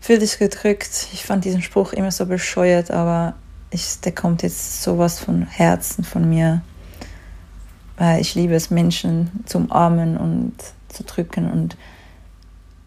Fühl 0.00 0.18
dich 0.18 0.38
gedrückt. 0.38 1.08
Ich 1.12 1.24
fand 1.24 1.44
diesen 1.44 1.62
Spruch 1.62 1.92
immer 1.92 2.10
so 2.10 2.26
bescheuert, 2.26 2.90
aber 2.90 3.34
ich, 3.70 4.00
der 4.00 4.12
kommt 4.12 4.42
jetzt 4.42 4.82
sowas 4.82 5.20
von 5.20 5.46
Herzen 5.46 6.04
von 6.04 6.28
mir. 6.28 6.62
Weil 7.96 8.20
ich 8.20 8.34
liebe 8.34 8.54
es, 8.54 8.70
Menschen 8.70 9.30
zu 9.44 9.58
umarmen 9.58 10.16
und 10.16 10.54
zu 10.88 11.04
drücken 11.04 11.50
und 11.50 11.76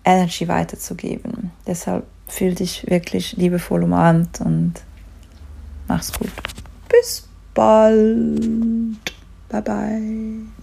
Energy 0.03 0.47
weiterzugeben. 0.47 1.51
Deshalb 1.67 2.05
fühl 2.27 2.55
dich 2.55 2.89
wirklich 2.89 3.33
liebevoll 3.33 3.83
umarmt 3.83 4.41
und 4.41 4.73
mach's 5.87 6.11
gut. 6.11 6.31
Bis 6.89 7.27
bald. 7.53 9.13
Bye 9.49 9.61
bye. 9.61 10.62